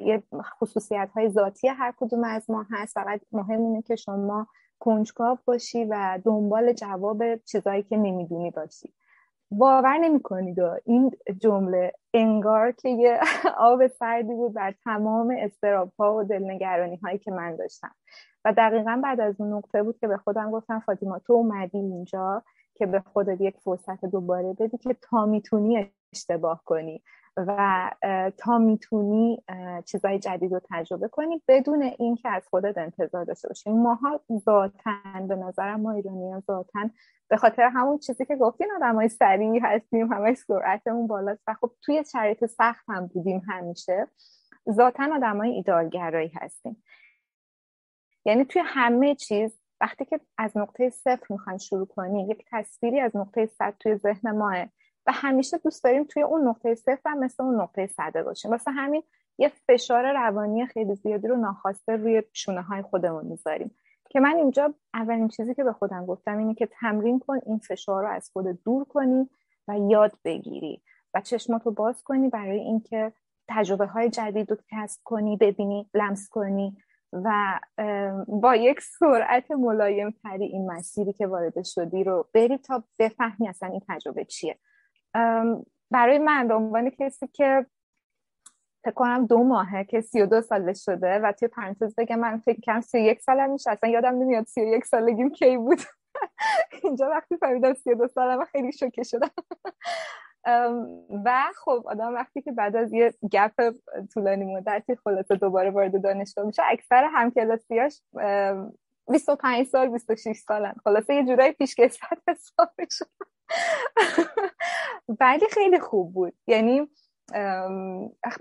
یه 0.00 0.22
خصوصیت 0.42 1.10
های 1.14 1.28
ذاتی 1.28 1.68
هر 1.68 1.94
کدوم 1.96 2.24
از 2.24 2.50
ما 2.50 2.66
هست. 2.70 2.94
فقط 2.94 3.20
مهم 3.32 3.60
اینه 3.60 3.82
که 3.82 3.96
شما 3.96 4.46
کنجکاو 4.78 5.38
باشی 5.44 5.84
و 5.84 6.18
دنبال 6.24 6.72
جواب 6.72 7.36
چیزهایی 7.36 7.82
که 7.82 7.96
نمی‌دونی 7.96 8.50
باشی. 8.50 8.94
باور 9.50 9.98
نمی‌کنید 9.98 10.58
این 10.84 11.10
جمله 11.38 11.92
انگار 12.14 12.72
که 12.72 12.88
یه 12.88 13.20
آب 13.58 13.86
سردی 13.86 14.34
بود 14.34 14.52
بر 14.52 14.74
تمام 14.84 15.34
استراب 15.38 15.92
ها 15.98 16.16
و 16.16 16.24
دلنگرانی 16.24 16.96
هایی 16.96 17.18
که 17.18 17.30
من 17.30 17.56
داشتم. 17.56 17.94
و 18.44 18.52
دقیقا 18.52 19.00
بعد 19.04 19.20
از 19.20 19.40
اون 19.40 19.52
نقطه 19.52 19.82
بود 19.82 19.98
که 19.98 20.08
به 20.08 20.16
خودم 20.16 20.50
گفتم 20.50 20.80
فاطیما 20.80 21.18
تو 21.18 21.32
اومدی 21.32 21.78
اینجا 21.78 22.42
که 22.74 22.86
به 22.86 23.00
خودت 23.00 23.40
یک 23.40 23.56
فرصت 23.56 24.04
دوباره 24.04 24.52
بدی 24.52 24.78
که 24.78 24.96
تا 25.02 25.26
می‌تونی 25.26 25.92
اشتباه 26.12 26.62
کنی. 26.64 27.02
و 27.36 27.90
تا 28.36 28.58
می‌تونی 28.58 29.44
چیزای 29.84 30.18
جدید 30.18 30.52
رو 30.52 30.60
تجربه 30.70 31.08
کنی 31.08 31.42
بدون 31.48 31.82
اینکه 31.82 32.28
از 32.28 32.48
خودت 32.48 32.78
انتظار 32.78 33.24
داشته 33.24 33.48
باشی. 33.48 33.70
ماها 33.70 34.20
ذاتن 34.38 35.28
به 35.28 35.36
نظرم 35.36 35.80
ما 35.80 35.92
ایرانی 35.92 36.40
ذاتن 36.40 36.90
به 37.28 37.36
خاطر 37.36 37.62
همون 37.62 37.98
چیزی 37.98 38.24
که 38.24 38.36
گفتین 38.36 38.68
آدمای 38.76 39.08
سریع 39.08 39.60
هستیم 39.62 40.12
همه 40.12 40.34
سرعتمون 40.34 41.06
بالاست 41.06 41.42
و 41.46 41.54
خب 41.54 41.72
توی 41.82 42.04
شرایط 42.12 42.46
سخت 42.46 42.84
هم 42.88 43.06
بودیم 43.06 43.42
همیشه. 43.48 44.06
ذاتن 44.70 45.12
آدمای 45.12 45.50
ایدالگرایی 45.50 46.32
هستیم. 46.34 46.82
یعنی 48.24 48.44
توی 48.44 48.62
همه 48.64 49.14
چیز 49.14 49.60
وقتی 49.80 50.04
که 50.04 50.20
از 50.38 50.56
نقطه 50.56 50.90
صفر 50.90 51.26
می‌خواین 51.30 51.58
شروع 51.58 51.86
کنی 51.86 52.28
یک 52.28 52.44
تصویری 52.50 53.00
از 53.00 53.16
نقطه 53.16 53.46
صد 53.46 53.74
توی 53.80 53.96
ذهن 53.96 54.30
ماه. 54.30 54.66
و 55.06 55.12
همیشه 55.12 55.58
دوست 55.58 55.84
داریم 55.84 56.04
توی 56.04 56.22
اون 56.22 56.48
نقطه 56.48 56.74
صفر 56.74 57.10
هم 57.10 57.18
مثل 57.18 57.42
اون 57.42 57.60
نقطه 57.60 57.86
صده 57.86 58.22
باشیم. 58.22 58.50
واسه 58.50 58.70
همین 58.70 59.02
یه 59.38 59.52
فشار 59.68 60.12
روانی 60.12 60.66
خیلی 60.66 60.94
زیادی 60.94 61.28
رو 61.28 61.36
ناخواسته 61.36 61.96
روی 61.96 62.22
شونه 62.32 62.62
های 62.62 62.82
خودمون 62.82 63.24
می‌ذاریم. 63.26 63.74
که 64.10 64.20
من 64.20 64.36
اینجا 64.36 64.74
اولین 64.94 65.28
چیزی 65.28 65.54
که 65.54 65.64
به 65.64 65.72
خودم 65.72 66.06
گفتم 66.06 66.38
اینه 66.38 66.54
که 66.54 66.66
تمرین 66.66 67.18
کن 67.18 67.38
این 67.46 67.58
فشار 67.58 68.02
رو 68.02 68.10
از 68.10 68.30
خود 68.32 68.62
دور 68.64 68.84
کنی 68.84 69.30
و 69.68 69.78
یاد 69.78 70.12
بگیری 70.24 70.82
و 71.14 71.20
چشماتو 71.20 71.70
باز 71.70 72.02
کنی 72.02 72.28
برای 72.28 72.58
اینکه 72.58 73.12
تجربه 73.48 73.86
های 73.86 74.10
جدید 74.10 74.50
رو 74.50 74.56
کسب 74.70 75.00
کنی 75.04 75.36
ببینی 75.36 75.90
لمس 75.94 76.28
کنی 76.28 76.76
و 77.12 77.60
با 78.28 78.56
یک 78.56 78.80
سرعت 78.80 79.50
ملایم 79.50 80.10
تری 80.22 80.44
این 80.44 80.70
مسیری 80.70 81.12
که 81.12 81.26
وارد 81.26 81.62
شدی 81.62 82.04
رو 82.04 82.28
بری 82.34 82.58
تا 82.58 82.84
بفهمی 82.98 83.48
اصلا 83.48 83.68
این 83.68 83.82
تجربه 83.88 84.24
چیه. 84.24 84.58
برای 85.90 86.18
من 86.18 86.48
به 86.48 86.54
عنوان 86.54 86.90
کسی 86.90 87.26
که 87.26 87.66
فکر 88.86 88.94
کنم 88.94 89.26
دو 89.26 89.42
ماهه 89.42 89.84
که 89.84 90.00
سی 90.00 90.22
و 90.22 90.26
دو 90.26 90.40
ساله 90.40 90.72
شده 90.72 91.18
و 91.18 91.32
توی 91.32 91.48
پرانتز 91.48 91.94
بگم 91.98 92.18
من 92.18 92.38
فکر 92.38 92.60
کنم 92.66 92.80
سی 92.80 92.98
و 92.98 93.00
یک 93.00 93.20
سالم 93.20 93.50
میشه 93.50 93.70
اصلا 93.70 93.90
یادم 93.90 94.14
نمیاد 94.14 94.46
سی 94.46 94.60
و 94.60 94.64
یک 94.64 94.84
سالگیم 94.84 95.30
کی 95.30 95.56
بود. 95.56 95.78
اینجا 96.82 97.10
وقتی 97.10 97.36
فهمیدم 97.36 97.74
سی 97.74 97.90
و 97.90 97.94
دو 97.94 98.08
سالم 98.08 98.44
خیلی 98.44 98.72
شوکه 98.72 99.02
شدم. 99.02 99.30
و 101.24 101.42
خب 101.64 101.82
آدم 101.86 102.14
وقتی 102.14 102.42
که 102.42 102.52
بعد 102.52 102.76
از 102.76 102.92
یه 102.92 103.14
گپ 103.32 103.74
طولانی 104.14 104.54
مدتی 104.54 104.96
خلاصه 104.96 105.36
دوباره 105.36 105.70
وارد 105.70 106.02
دانشگاه 106.02 106.46
میشه 106.46 106.62
اکثر 106.66 107.08
همکلاسیاش 107.12 108.02
25 109.10 109.66
سال 109.66 109.88
26 109.88 110.36
سالن. 110.36 110.74
خلاصه 110.84 111.14
یه 111.14 111.24
جورایی 111.24 111.52
پیشکسوت 111.52 112.18
حساب 112.28 112.68
میشه 112.78 113.06
ولی 115.20 115.46
خیلی 115.50 115.78
خوب 115.78 116.14
بود. 116.14 116.32
یعنی 116.46 116.88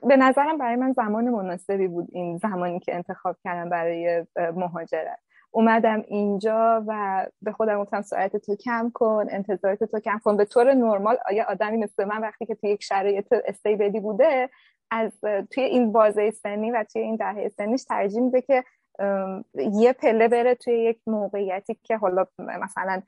به 0.03 0.17
نظرم 0.17 0.57
برای 0.57 0.75
من 0.75 0.93
زمان 0.93 1.29
مناسبی 1.29 1.87
بود 1.87 2.07
این 2.11 2.37
زمانی 2.37 2.79
که 2.79 2.95
انتخاب 2.95 3.37
کردم 3.43 3.69
برای 3.69 4.25
مهاجرت. 4.35 5.19
اومدم 5.51 6.03
اینجا 6.07 6.83
و 6.87 7.25
به 7.41 7.51
خودم 7.51 7.83
گفتم 7.83 8.01
ساعت 8.01 8.37
تو 8.37 8.55
کم 8.55 8.91
کن 8.93 9.25
انتظارات 9.29 9.83
تو 9.83 9.99
کم 9.99 10.19
کن. 10.23 10.37
به 10.37 10.45
طور 10.45 10.73
نرمال 10.73 11.17
آیا 11.29 11.45
آدمی 11.49 11.77
مثل 11.77 12.05
من 12.05 12.21
وقتی 12.21 12.45
که 12.45 12.55
توی 12.55 12.69
یک 12.69 12.83
شرایط 12.83 13.33
استیبلی 13.45 13.99
بوده 13.99 14.49
از 14.91 15.11
توی 15.51 15.63
این 15.63 15.91
بازه 15.91 16.31
سنی 16.31 16.71
و 16.71 16.83
توی 16.93 17.01
این 17.01 17.15
دهه 17.15 17.49
سنیش 17.57 17.83
ترجیح 17.83 18.21
میده 18.21 18.41
که 18.41 18.63
یه 19.73 19.93
پله 19.93 20.27
بره 20.27 20.55
توی 20.55 20.73
یک 20.73 20.99
موقعیتی 21.07 21.79
که 21.83 21.97
حالا 21.97 22.25
مثلا 22.39 23.01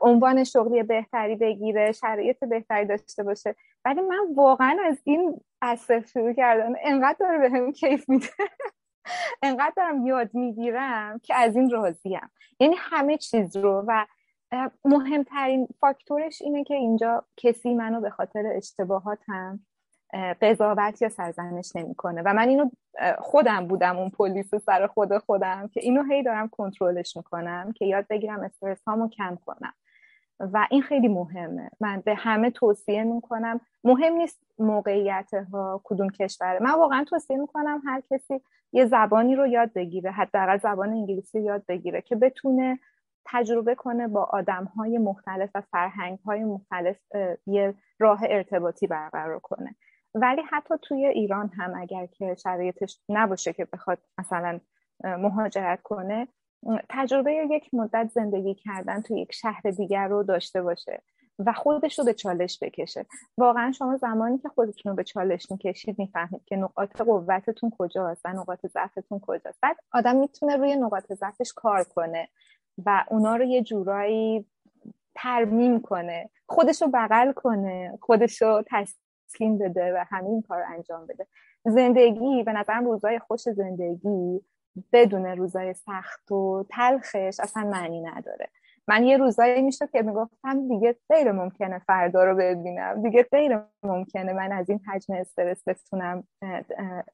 عنوان 0.00 0.44
شغلی 0.44 0.82
بهتری 0.82 1.36
بگیره 1.36 1.92
شرایط 1.92 2.44
بهتری 2.44 2.86
داشته 2.86 3.22
باشه. 3.22 3.56
ولی 3.84 4.00
من 4.00 4.34
واقعا 4.34 4.76
از 4.84 5.00
این 5.04 5.40
اصف 5.62 6.06
شروع 6.06 6.32
کردم. 6.32 6.72
انقدر 6.82 7.16
داره 7.20 7.38
به 7.38 7.50
هم 7.50 7.72
کیف 7.72 8.08
میده. 8.08 8.26
انقدر 9.42 9.72
دارم 9.76 10.06
یاد 10.06 10.30
می‌گیرم 10.34 11.18
که 11.22 11.34
از 11.34 11.56
این 11.56 11.70
راضیم. 11.70 12.30
یعنی 12.60 12.74
همه 12.78 13.16
چیز 13.16 13.56
رو. 13.56 13.84
و 13.88 14.06
مهمترین 14.84 15.68
فاکتورش 15.80 16.42
اینه 16.42 16.64
که 16.64 16.74
اینجا 16.74 17.24
کسی 17.36 17.74
منو 17.74 18.00
به 18.00 18.10
خاطر 18.10 18.52
اشتباهاتم 18.56 19.60
قضاوت 20.42 21.02
یا 21.02 21.08
سرزنش 21.08 21.76
نمی‌کنه. 21.76 22.22
و 22.22 22.34
من 22.34 22.48
اینو 22.48 22.70
خودم 23.18 23.66
بودم 23.66 23.98
اون 23.98 24.10
پلیس 24.10 24.54
سر 24.54 24.86
خود 24.86 25.18
خودم 25.18 25.70
که 25.72 25.80
اینو 25.80 26.02
هی 26.02 26.22
دارم 26.22 26.48
کنترلش 26.48 27.16
می‌کنم 27.16 27.72
که 27.72 27.84
یاد 27.84 28.06
بگیرم 28.10 28.40
استرس 28.40 28.82
هامو 28.86 29.08
کم 29.08 29.38
کنم. 29.46 29.72
و 30.40 30.66
این 30.70 30.82
خیلی 30.82 31.08
مهمه. 31.08 31.70
من 31.80 32.02
به 32.04 32.14
همه 32.14 32.50
توصیه 32.50 33.04
می‌کنم. 33.04 33.60
مهم 33.84 34.12
نیست 34.12 34.42
موقعیت 34.58 35.30
ها 35.52 35.80
کدوم 35.84 36.08
کشوره 36.08 36.58
من 36.62 36.74
واقعا 36.74 37.04
توصیه 37.04 37.36
می‌کنم 37.36 37.82
هر 37.86 38.02
کسی 38.10 38.40
یه 38.72 38.86
زبانی 38.86 39.36
رو 39.36 39.46
یاد 39.46 39.72
بگیره 39.72 40.10
حداقل 40.10 40.58
زبان 40.58 40.88
انگلیسی 40.88 41.40
یاد 41.40 41.66
بگیره 41.68 42.02
که 42.02 42.16
بتونه 42.16 42.78
تجربه 43.24 43.74
کنه 43.74 44.08
با 44.08 44.22
آدم 44.22 44.64
های 44.64 44.98
مختلف 44.98 45.50
و 45.54 45.60
فرهنگ 45.60 46.18
های 46.18 46.44
مختلف 46.44 46.96
یه 47.46 47.74
راه 47.98 48.20
ارتباطی 48.28 48.86
برقرار 48.86 49.38
کنه. 49.38 49.74
ولی 50.14 50.42
حتی 50.50 50.74
توی 50.82 51.06
ایران 51.06 51.48
هم 51.48 51.72
اگر 51.76 52.06
که 52.06 52.34
شرایطش 52.34 53.00
نباشه 53.08 53.52
که 53.52 53.64
بخواد 53.64 53.98
مثلا 54.18 54.60
مهاجرت 55.04 55.82
کنه 55.82 56.28
تجربه 56.88 57.32
یک 57.32 57.74
مدت 57.74 58.10
زندگی 58.14 58.54
کردن 58.54 59.02
توی 59.02 59.20
یک 59.20 59.32
شهر 59.32 59.60
دیگر 59.60 60.08
رو 60.08 60.22
داشته 60.22 60.62
باشه 60.62 61.02
و 61.46 61.52
خودش 61.52 61.98
رو 61.98 62.04
به 62.04 62.14
چالش 62.14 62.58
بکشه. 62.62 63.06
واقعا 63.38 63.72
شما 63.72 63.96
زمانی 63.96 64.38
که 64.38 64.48
خودتون 64.48 64.90
رو 64.90 64.96
به 64.96 65.04
چالش 65.04 65.50
می‌کشید 65.50 65.98
می‌فهمید 65.98 66.44
که 66.44 66.56
نقاط 66.56 67.02
قوتتون 67.02 67.70
کجاست 67.78 68.20
و 68.24 68.28
نقاط 68.28 68.66
ضعفتون 68.66 69.20
کجاست. 69.20 69.58
بعد 69.62 69.76
آدم 69.92 70.16
می‌تونه 70.16 70.56
روی 70.56 70.76
نقاط 70.76 71.12
ضعفش 71.12 71.52
کار 71.52 71.84
کنه 71.84 72.28
و 72.86 73.04
اونا 73.10 73.36
رو 73.36 73.44
یه 73.44 73.62
جورایی 73.62 74.46
ترمیم 75.14 75.80
کنه 75.80 76.30
خودش 76.48 76.82
رو 76.82 76.88
بغل 76.88 77.32
کنه 77.32 77.98
خودش 78.02 78.42
رو 78.42 78.62
تسکین 79.30 79.58
بده 79.58 79.94
و 79.94 80.04
همین 80.10 80.42
کار 80.42 80.62
انجام 80.62 81.06
بده. 81.06 81.26
زندگی 81.64 82.42
به 82.42 82.52
نظرم 82.52 82.84
روزای 82.84 83.18
خوش 83.18 83.40
زندگی 83.40 84.40
بدون 84.92 85.26
روزای 85.26 85.74
سخت 85.74 86.32
و 86.32 86.64
تلخش 86.70 87.40
اصلا 87.40 87.62
معنی 87.64 88.00
نداره. 88.00 88.48
من 88.88 89.04
یه 89.04 89.16
روزایی 89.16 89.62
میشه 89.62 89.86
که 89.86 90.02
می‌گفتم 90.02 90.68
دیگه 90.68 90.96
غیر 91.08 91.32
ممکنه 91.32 91.78
فردا 91.78 92.24
رو 92.24 92.36
ببینم 92.36 93.02
دیگه 93.02 93.22
غیر 93.22 93.58
ممکنه 93.82 94.32
من 94.32 94.52
از 94.52 94.70
این 94.70 94.80
حجم 94.86 95.14
استرس 95.14 95.68
بتونم 95.68 96.24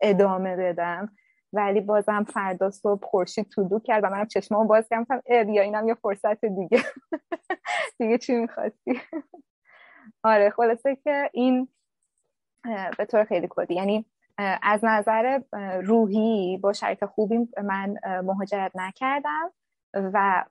ادامه 0.00 0.56
بدم. 0.56 1.12
ولی 1.52 1.80
بازم 1.80 2.24
فردا 2.24 2.70
صبح 2.70 3.06
خورشید 3.06 3.46
طلوع 3.56 3.80
کرد 3.80 4.04
و 4.04 4.10
منم 4.10 4.26
چشمامو 4.26 4.68
باز 4.68 4.88
کردم. 4.88 5.22
یا 5.28 5.62
اینم 5.62 5.88
یه 5.88 5.94
فرصت 5.94 6.44
دیگه. 6.44 6.78
دیگه 7.98 8.18
چی 8.18 8.34
می‌خواستی؟ 8.34 9.00
آره 10.24 10.50
خلاصه 10.50 10.96
که 10.96 11.30
این 11.32 11.68
به 12.98 13.04
طور 13.04 13.24
خیلی 13.24 13.46
کدی 13.50 13.74
یعنی 13.74 14.06
از 14.62 14.84
نظر 14.84 15.40
روحی 15.84 16.58
با 16.62 16.72
شرایط 16.72 17.04
خوبی 17.04 17.38
من 17.64 17.94
مهاجرت 18.24 18.72
نکردم 18.74 19.52
و 19.94 20.44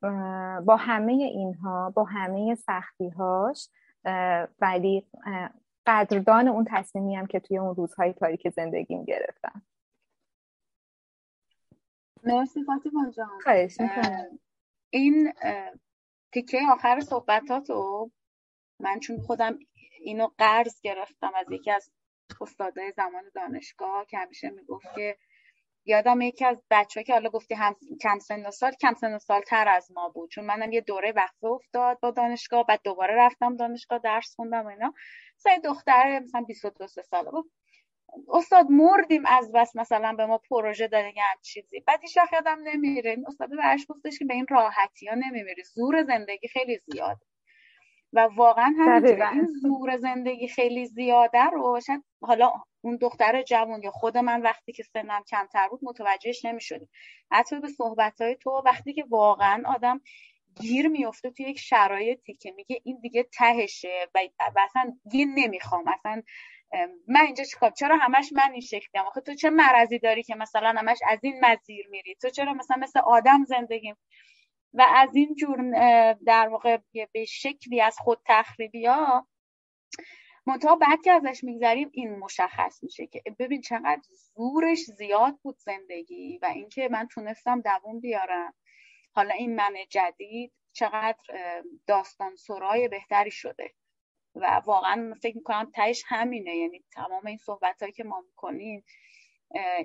با 0.66 0.76
همه 0.76 1.14
اینها 1.14 1.90
با 1.96 2.04
همه 2.04 2.56
سختی 2.56 3.10
هاش 3.10 3.70
ولی 4.62 5.08
قدردان 5.88 6.48
اون 6.48 6.66
تصمیمی 6.70 7.16
هم 7.16 7.26
که 7.26 7.40
توی 7.40 7.58
اون 7.58 7.76
روزهای 7.76 8.14
تاریک 8.14 8.50
زندگیم 8.50 9.04
گرفتم. 9.04 9.62
مرسی 12.24 12.64
فاطمه 12.64 13.12
جان. 13.12 13.30
خواهش 13.44 13.78
این 14.90 15.34
تیکه 16.32 16.60
آخر 16.72 17.00
صحبتاتو 17.00 18.12
من 18.80 19.00
چون 19.00 19.18
خودم 19.18 19.60
اینو 20.02 20.28
قرض 20.38 20.82
گرفتم 20.82 21.32
از 21.36 21.52
یکی 21.52 21.72
از 21.72 21.92
استادای 22.42 22.92
زمان 22.92 23.24
دانشگاه 23.36 24.06
که 24.06 24.18
همیشه 24.18 24.50
می‌گفت 24.50 24.88
که 24.96 25.18
یادم 25.86 26.22
یکی 26.22 26.46
از 26.46 26.62
بچه 26.72 27.04
که 27.04 27.14
حالا 27.14 27.30
گفتی 27.30 27.56
هم 27.56 27.76
کم 28.02 28.20
سن 28.20 28.46
و 28.46 28.52
سال 28.52 28.72
کم 28.72 28.94
سن 28.94 29.16
و 29.16 29.20
سال 29.20 29.42
تر 29.42 29.68
از 29.68 29.92
ما 29.92 30.10
بود. 30.10 30.30
چون 30.30 30.46
منم 30.46 30.72
یه 30.72 30.82
دوره 30.82 31.12
وقفه 31.12 31.48
افتاد 31.48 32.00
با 32.00 32.12
دانشگاه 32.12 32.66
بعد 32.66 32.82
دوباره 32.84 33.16
رفتم 33.16 33.56
دانشگاه 33.56 34.00
درس 34.00 34.36
خوندم 34.36 34.66
و 34.66 34.68
اینا. 34.68 34.94
سه 35.38 35.60
دختر 35.64 36.20
مثلا 36.20 36.42
22 36.42 36.88
ساله 36.88 37.32
بود. 37.32 37.52
استاد 38.34 38.66
مردیم 38.70 39.26
از 39.26 39.52
بس 39.52 39.76
مثلا 39.76 40.14
به 40.14 40.26
ما 40.26 40.38
پروژه 40.38 40.88
دادن 40.88 41.08
یه 41.08 41.24
چیزی. 41.42 41.80
بعد 41.80 42.02
هیچ 42.02 42.18
وقت 42.18 42.34
یادم 42.34 42.60
نمیره. 42.64 43.12
این 43.12 43.28
استاد 43.28 43.50
برش 43.58 43.86
گفتش 43.90 44.20
که 44.20 44.26
به 44.26 44.34
این 44.34 44.46
راحتی 44.50 45.08
ها 45.08 45.16
نمیمیری. 45.16 45.64
زور 45.64 46.04
زندگی 46.04 46.48
خیلی 46.48 46.80
زیاد 46.86 47.18
و 48.16 48.20
واقعا 48.20 48.74
همینطوره 48.80 49.32
این 49.32 49.46
زور 49.62 49.98
زندگی 49.98 50.48
خیلی 50.48 50.86
زیاده 50.86 51.44
رو 51.44 51.80
شاید 51.88 52.04
حالا 52.22 52.54
اون 52.82 52.98
دختر 53.02 53.42
جوان 53.42 53.84
یا 53.84 53.92
خود 53.92 54.18
من 54.18 54.42
وقتی 54.42 54.74
که 54.74 54.84
سنم 54.84 55.24
کمتر 55.28 55.68
بود 55.68 55.80
متوجهش 55.84 56.46
نمی‌شدیم. 56.46 56.90
حتی 57.32 57.60
به 57.60 57.68
صحبت 57.68 58.22
های 58.22 58.36
تو 58.36 58.62
وقتی 58.66 58.94
که 58.94 59.06
واقعا 59.10 59.64
آدم 59.66 60.02
گیر 60.62 60.88
میفته 60.88 61.32
توی 61.32 61.46
یک 61.46 61.60
شرایطی 61.60 62.34
که 62.34 62.52
میگه 62.52 62.82
این 62.84 63.00
دیگه 63.02 63.24
تهشه 63.24 64.08
و 64.16 64.20
اصلا 64.58 64.98
دیگه 65.10 65.26
نمی‌خوام. 65.26 65.88
اصلا 65.88 66.22
من 67.08 67.22
اینجا 67.22 67.44
چیکار 67.44 67.72
چرا 67.72 67.98
همش 67.98 68.30
من 68.34 68.52
این 68.52 68.62
شکلیم؟ 68.62 69.06
آخه 69.08 69.22
تو 69.22 69.34
چه 69.34 69.50
مرضی 69.50 70.00
داری 70.00 70.24
که 70.24 70.36
مثلا 70.36 70.74
همش 70.78 71.00
از 71.08 71.20
این 71.24 71.46
مزیر 71.46 71.88
میری؟ 71.90 72.16
تو 72.16 72.30
چرا 72.30 72.54
مثلا 72.54 72.78
مثل 72.78 73.00
آدم 73.00 73.44
زندگی 73.44 73.94
و 74.78 74.86
از 74.96 75.16
این 75.16 75.36
جور 75.36 75.58
در 76.14 76.48
واقع 76.48 76.78
به 77.12 77.26
شکلی 77.26 77.82
از 77.82 77.98
خود 78.00 78.22
تخریبی 78.26 78.86
ها 78.86 79.28
منتها 80.48 80.76
بعد 80.76 81.02
که 81.02 81.12
ازش 81.12 81.44
میگذریم 81.44 81.90
این 81.94 82.20
مشخص 82.20 82.84
میشه 82.84 83.08
که 83.08 83.24
ببین 83.40 83.62
چقدر 83.62 84.02
زورش 84.34 84.80
زیاد 84.80 85.40
بود 85.42 85.58
زندگی 85.58 86.40
و 86.42 86.46
اینکه 86.46 86.90
من 86.92 87.08
تونستم 87.08 87.62
دووم 87.62 88.00
بیارم. 88.00 88.54
حالا 89.12 89.34
این 89.34 89.56
من 89.56 89.74
جدید 89.90 90.54
چقدر 90.74 91.64
داستان 91.88 92.36
سرای 92.36 92.88
بهتری 92.88 93.32
شده 93.32 93.74
و 94.36 94.62
واقعا 94.66 95.14
فکر 95.22 95.38
می‌کنم 95.38 95.72
تهش 95.74 96.04
همینه. 96.08 96.56
یعنی 96.56 96.84
تمام 96.94 97.26
این 97.26 97.38
صحبت 97.38 97.84
که 97.96 98.04
ما 98.04 98.22
می‌کنیم 98.22 98.86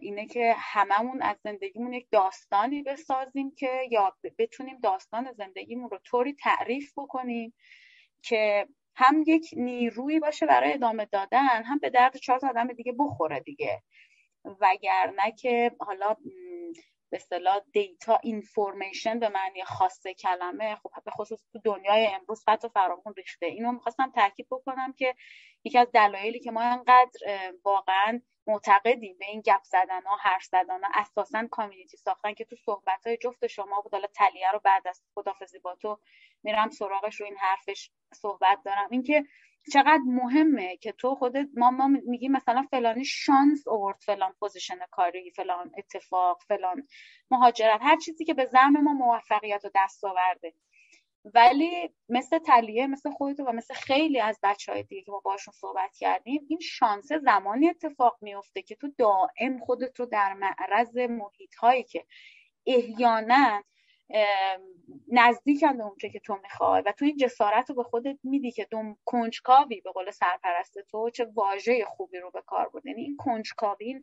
اینه 0.01 0.27
که 0.27 0.55
هممون 0.59 1.23
از 1.23 1.37
زندگیمون 1.45 1.93
یک 1.93 2.09
داستانی 2.11 2.83
بسازیم 2.83 3.55
که 3.55 3.81
یا 3.91 4.17
بتونیم 4.39 4.79
داستان 4.81 5.33
زندگیمون 5.33 5.91
رو 5.91 5.99
طوری 5.99 6.35
تعریف 6.35 6.93
بکنیم 6.97 7.55
که 8.23 8.69
هم 8.97 9.25
یک 9.27 9.51
نیرویی 9.57 10.21
باشه 10.21 10.47
برای 10.47 10.73
ادامه 10.73 11.05
دادن 11.05 11.63
هم 11.63 11.79
به 11.79 11.91
درد 11.91 12.17
چهار 12.17 12.47
آدم 12.47 12.67
دیگه 12.73 12.95
بخوره 12.99 13.41
دیگه. 13.41 13.83
وگرنه 14.61 15.33
که 15.39 15.77
حالا 15.81 16.17
به 17.11 17.17
اصطلاح 17.17 17.61
دیتا 17.73 18.19
اینفورمیشن 18.23 19.19
به 19.19 19.29
معنی 19.29 19.65
خاص 19.65 20.07
کلمه 20.07 20.77
خب 20.77 20.91
به 21.05 21.11
خصوص 21.11 21.45
تو 21.53 21.61
دنیای 21.65 22.07
امروز 22.07 22.45
خط 22.47 22.67
فرامون 22.67 23.15
ریخته. 23.17 23.47
اینو 23.47 23.73
می‌خواستم 23.73 24.13
تاکید 24.15 24.47
بکنم 24.51 24.93
که 24.93 25.15
یکی 25.65 25.79
از 25.79 25.89
دلایلی 25.95 26.41
که 26.41 26.51
ما 26.51 26.61
انقدر 26.61 27.11
واقعا 27.65 28.21
معتقدیم 28.47 29.17
به 29.19 29.27
این 29.27 29.41
گپ 29.41 29.63
زدن 29.65 30.03
ها 30.03 30.17
حرف 30.17 30.45
زدن 30.45 30.85
ها 30.85 30.91
اساسا 30.95 31.47
community 31.51 31.97
ساختن 31.97 32.35
که 32.35 32.45
تو 32.45 32.57
صحبت 32.57 33.07
های 33.07 33.17
جفت 33.17 33.47
شما 33.47 33.81
بود. 33.81 33.95
حالا 33.95 34.07
تلیه 34.15 34.53
رو 34.53 34.61
بعد 34.65 34.89
از 34.89 35.03
خدافظی 35.15 35.59
با 35.59 35.75
تو 35.75 35.99
میرم 36.43 36.71
سراغش 36.71 37.21
رو 37.21 37.27
این 37.27 37.37
حرفش 37.37 37.91
صحبت 38.15 38.59
دارم. 38.65 38.89
اینکه 38.91 39.25
چقدر 39.73 40.01
مهمه 40.07 40.77
که 40.77 40.93
تو 40.93 41.15
خودت 41.15 41.47
ما 41.57 41.71
ما 41.71 41.87
میگیم 41.87 42.33
مثلا 42.33 42.67
فلانی 42.71 43.05
شانس 43.05 43.69
آورد 43.69 44.01
فلان 44.01 44.33
position 44.41 44.79
کاری 44.91 45.31
فلان 45.31 45.73
اتفاق 45.79 46.43
فلان 46.49 46.87
مهاجرت 47.31 47.81
هر 47.83 47.97
چیزی 47.97 48.25
که 48.25 48.35
به 48.35 48.47
زعم 48.47 48.73
ما 48.73 48.93
موفقیت 48.93 49.65
و 49.65 49.71
دستاورده 49.75 50.55
ولی 51.25 51.95
مثل 52.09 52.39
تلیه 52.39 52.87
مثل 52.87 53.11
خودتو 53.11 53.45
و 53.45 53.53
مثل 53.53 53.75
خیلی 53.75 54.21
از 54.21 54.39
بچه 54.43 54.73
های 54.73 54.83
دیگه 54.83 55.03
که 55.03 55.13
ما 55.13 55.21
باشون 55.21 55.55
صحبت 55.55 55.97
کردیم 55.97 56.47
این 56.49 56.61
شانس 56.61 57.13
زمانی 57.13 57.69
اتفاق 57.69 58.19
میفته 58.21 58.63
که 58.63 58.75
تو 58.75 58.93
دائم 58.99 59.59
خودت 59.59 60.01
رو 60.01 60.07
در 60.07 60.33
معرض 60.33 60.97
محیط 60.97 61.55
هایی 61.55 61.83
که 61.83 62.05
احیانا 62.67 63.63
نزدیکن 65.09 65.77
به 65.77 65.85
اونچه 65.85 66.11
که 66.11 66.21
تو 66.21 66.39
می‌خوای 66.43 66.83
و 66.87 66.93
تو 66.93 67.05
این 67.05 67.17
جسارت 67.17 67.71
رو 67.71 67.77
به 67.77 67.83
خودت 67.83 68.19
میدی 68.23 68.53
که 68.53 68.65
دوم 68.71 68.97
کنجکاوی 69.05 69.81
به 69.81 69.93
قول 69.93 70.11
سرپرست 70.11 70.79
تو 70.79 71.11
چه 71.11 71.25
واژه 71.25 71.85
خوبی 71.85 72.19
رو 72.19 72.31
به 72.31 72.43
کار 72.47 72.69
بود 72.69 72.87
یعنی 72.87 73.03
این 73.03 73.17
کنجکاوی 73.17 73.85
این 73.85 74.03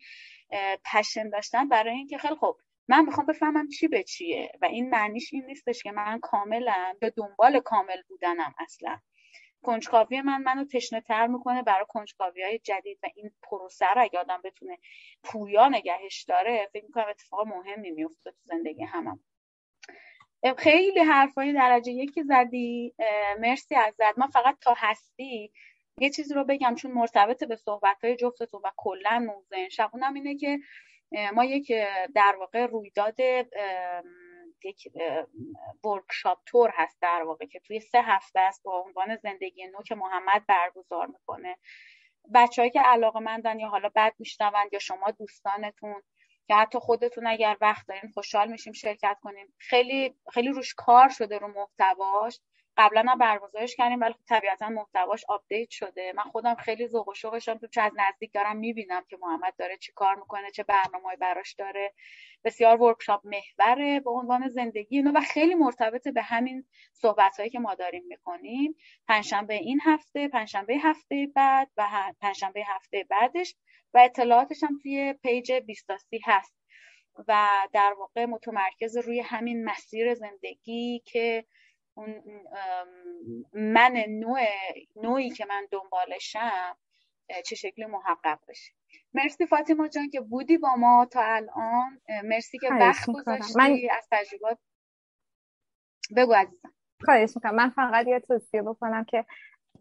پشن 0.94 1.30
داشتن 1.30 1.70
برای 1.70 1.96
اینکه 1.96 2.18
خیلی 2.18 2.36
خوب 2.36 2.58
من 2.88 3.06
می‌خوام 3.06 3.26
بفهمم 3.26 3.68
چی 3.68 3.88
به 3.88 4.04
چیه 4.04 4.52
و 4.62 4.66
این 4.66 4.90
معنیش 4.90 5.34
این 5.34 5.46
نیستش 5.46 5.84
که 5.84 5.92
من 5.92 6.20
کاملا 6.20 6.96
به 7.00 7.10
دنبال 7.10 7.60
کامل 7.60 8.02
بودنم 8.08 8.56
اصلا. 8.60 9.00
کنجکاوی 9.64 10.22
من 10.22 10.42
منو 10.42 10.66
تشنه 10.66 11.02
تر 11.02 11.28
می‌کنه 11.28 11.64
برای 11.64 11.86
کنجکاوی 11.90 12.44
های 12.44 12.60
جدید 12.60 13.00
و 13.04 13.08
این 13.16 13.32
پروسه 13.44 13.86
رو 13.86 14.02
اگه 14.02 14.20
آدم 14.20 14.42
بتونه 14.44 14.78
پویا 15.24 15.70
نگهش 15.70 16.24
داره 16.24 16.70
فکر 16.74 16.86
می‌کنم 16.86 17.06
اتفاق 17.10 17.48
مهمی 17.48 17.92
میفته 17.92 18.32
تو 18.32 18.38
زندگی 18.44 18.84
همم 18.84 19.20
خیلی 20.58 21.00
حرفای 21.00 21.54
درجه 21.54 21.92
یکی 21.92 22.24
زدی. 22.24 22.96
مرسی 23.40 23.76
ازت. 23.76 24.18
من 24.18 24.28
فقط 24.28 24.58
تا 24.62 24.74
هستی 24.78 25.52
یه 26.00 26.10
چیزی 26.10 26.34
رو 26.34 26.44
بگم 26.44 26.76
چون 26.76 26.92
مرتبط 26.92 27.44
به 27.44 27.56
صحبت 27.56 28.04
های 28.04 28.16
جفتتون 28.16 28.62
و 28.64 28.72
کلا 28.78 29.20
موضوع 29.20 29.70
شبونم 29.70 30.14
اینه 30.14 30.36
که 30.36 30.60
ما 31.34 31.46
یک 31.46 31.72
در 32.16 32.36
واقع 32.40 32.66
رویداد 32.66 33.20
یک 34.64 34.88
workshop 35.84 36.40
طور 36.46 36.72
هست 36.74 36.98
در 37.02 37.24
واقع 37.24 37.46
که 37.46 37.60
توی 37.60 37.80
سه 37.80 38.02
هفته 38.02 38.40
است 38.40 38.64
با 38.64 38.82
عنوان 38.82 39.16
زندگی 39.16 39.68
نو 39.68 39.84
که 39.84 39.96
محمد 39.96 40.46
برگزار 40.48 41.08
می‌کنه. 41.08 41.58
بچه‌هایی 42.34 42.72
که 42.72 42.82
علاقه 42.82 43.20
مندن 43.20 43.60
یا 43.60 43.68
حالا 43.68 43.90
بعد 43.96 44.14
میشنوند 44.20 44.74
یا 44.74 44.80
شما 44.80 45.12
دوستانتون 45.12 46.02
که 46.48 46.56
حتی 46.56 46.80
خودتون 46.80 47.28
اگر 47.28 47.58
وقت 47.62 47.88
دارین 47.88 48.12
خوشحال 48.12 48.52
میشیم 48.52 48.74
شرکت 48.74 49.18
کنیم. 49.22 49.54
خیلی 49.58 50.16
خیلی 50.34 50.50
روش 50.50 50.74
کار 50.74 51.10
شده 51.10 51.38
رو 51.38 51.48
محتواش. 51.48 52.40
قبلا 52.78 53.06
هم 53.08 53.18
برگزارش 53.18 53.76
کردیم 53.76 54.00
ولی 54.02 54.14
خب 54.14 54.20
طبیعتا 54.30 54.70
محتواش 54.70 55.26
update 55.30 55.70
شده. 55.70 56.14
من 56.16 56.24
خودم 56.24 56.56
خیلی 56.56 56.88
ذوق 56.88 57.08
و 57.08 57.14
شوقشم 57.14 57.58
تو 57.58 57.68
چه 57.68 57.82
از 57.82 57.92
نزدیک 57.96 58.34
دارم 58.34 58.58
می‌بینم 58.58 59.04
که 59.10 59.18
محمد 59.22 59.54
داره 59.58 59.78
چی 59.78 59.92
کار 59.96 60.16
می‌کنه 60.16 60.52
چه 60.52 60.64
برنامه‌ای 60.64 61.18
براش 61.18 61.54
داره. 61.54 61.94
بسیار 62.44 62.82
workshop 62.82 63.22
محوره 63.28 64.00
به 64.00 64.12
عنوان 64.12 64.48
زندگی 64.48 64.98
اینو 64.98 65.12
و 65.12 65.22
خیلی 65.22 65.56
مرتبط 65.56 66.08
به 66.08 66.22
همین 66.22 66.66
صحبت 66.94 67.38
هایی 67.38 67.50
که 67.50 67.60
ما 67.60 67.76
داریم 67.76 68.04
می‌کنیم. 68.08 68.76
پنجشنبه 69.08 69.54
این 69.54 69.80
هفته 69.84 70.28
پنجشنبه 70.28 70.76
هفته 70.78 71.28
بعد 71.36 71.70
و 71.78 71.88
پنجشنبه 72.22 72.64
هفته 72.68 73.06
بعدش 73.10 73.56
و 73.94 73.98
اطلاعاتش 73.98 74.64
هم 74.64 74.80
توی 74.82 75.14
page 75.24 75.52
بیستاسی 75.52 76.20
هست. 76.26 76.58
و 77.28 77.48
در 77.74 77.96
واقع 78.00 78.26
متمرکز 78.26 78.98
روی 78.98 79.20
همین 79.20 79.64
مسیر 79.64 80.14
زندگی 80.14 81.02
که 81.06 81.46
اون 81.98 82.24
من 83.54 84.06
نوع 84.10 84.40
نوعی 84.96 85.30
که 85.30 85.46
من 85.46 85.68
دنبالشم 85.72 86.78
چه 87.46 87.56
شکلی 87.56 87.86
محقق 87.86 88.40
بشه. 88.48 88.74
مرسی 89.14 89.46
فاطمه 89.46 89.90
جان 89.90 90.10
که 90.10 90.22
بودی 90.22 90.58
با 90.58 90.76
ما 90.76 91.08
تا 91.12 91.22
الان. 91.24 92.02
مرسی 92.24 92.58
که 92.58 92.70
وقت 92.74 93.10
گذاشتی 93.10 93.54
من... 93.58 93.78
از 93.98 94.08
تجربات. 94.12 94.58
بگو 96.18 96.34
عزیزم. 96.34 96.74
خواهش 97.06 97.32
می‌کنم. 97.36 97.56
من 97.56 97.70
فقط 97.70 98.08
یه 98.08 98.20
توصیه 98.20 98.62
بکنم 98.62 99.04
که 99.04 99.26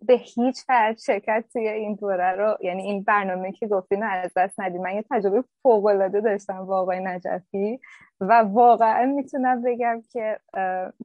به 0.03 0.15
هیچ 0.15 0.65
فرد 0.65 0.99
شرکت 0.99 1.45
توی 1.53 1.69
این 1.69 1.95
دوره 1.95 2.33
رو 2.33 2.57
یعنی 2.61 2.83
این 2.83 3.03
برنامه 3.03 3.53
که 3.53 3.67
گفتین 3.67 4.03
از 4.03 4.33
دست 4.37 4.61
ندید 4.61 4.81
من 4.81 4.95
یه 4.95 5.05
تجربه 5.11 5.45
فوق 5.63 5.87
العاده 5.87 6.21
داشتم 6.21 6.67
با 6.67 6.81
آقای 6.81 7.01
نجفی 7.01 7.81
و 8.21 8.33
واقعا 8.33 9.07
می‌تونم 9.07 9.63
بگم 9.63 10.03
که 10.13 10.41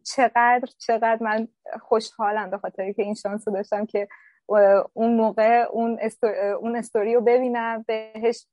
چقدر 0.03 0.67
چقدر 0.77 1.17
من 1.21 1.47
خوشحالم 1.81 2.49
به 2.49 2.57
خاطر 2.57 2.91
که 2.91 3.03
این 3.03 3.13
شانس 3.13 3.47
رو 3.47 3.53
داشتم 3.53 3.85
که 3.85 4.07
اون 4.93 5.15
موقع 5.15 5.65
اون, 5.71 5.99
اون 6.61 6.75
استوری 6.75 7.15
رو 7.15 7.21
ببینم 7.21 7.85
بهش 7.87 8.45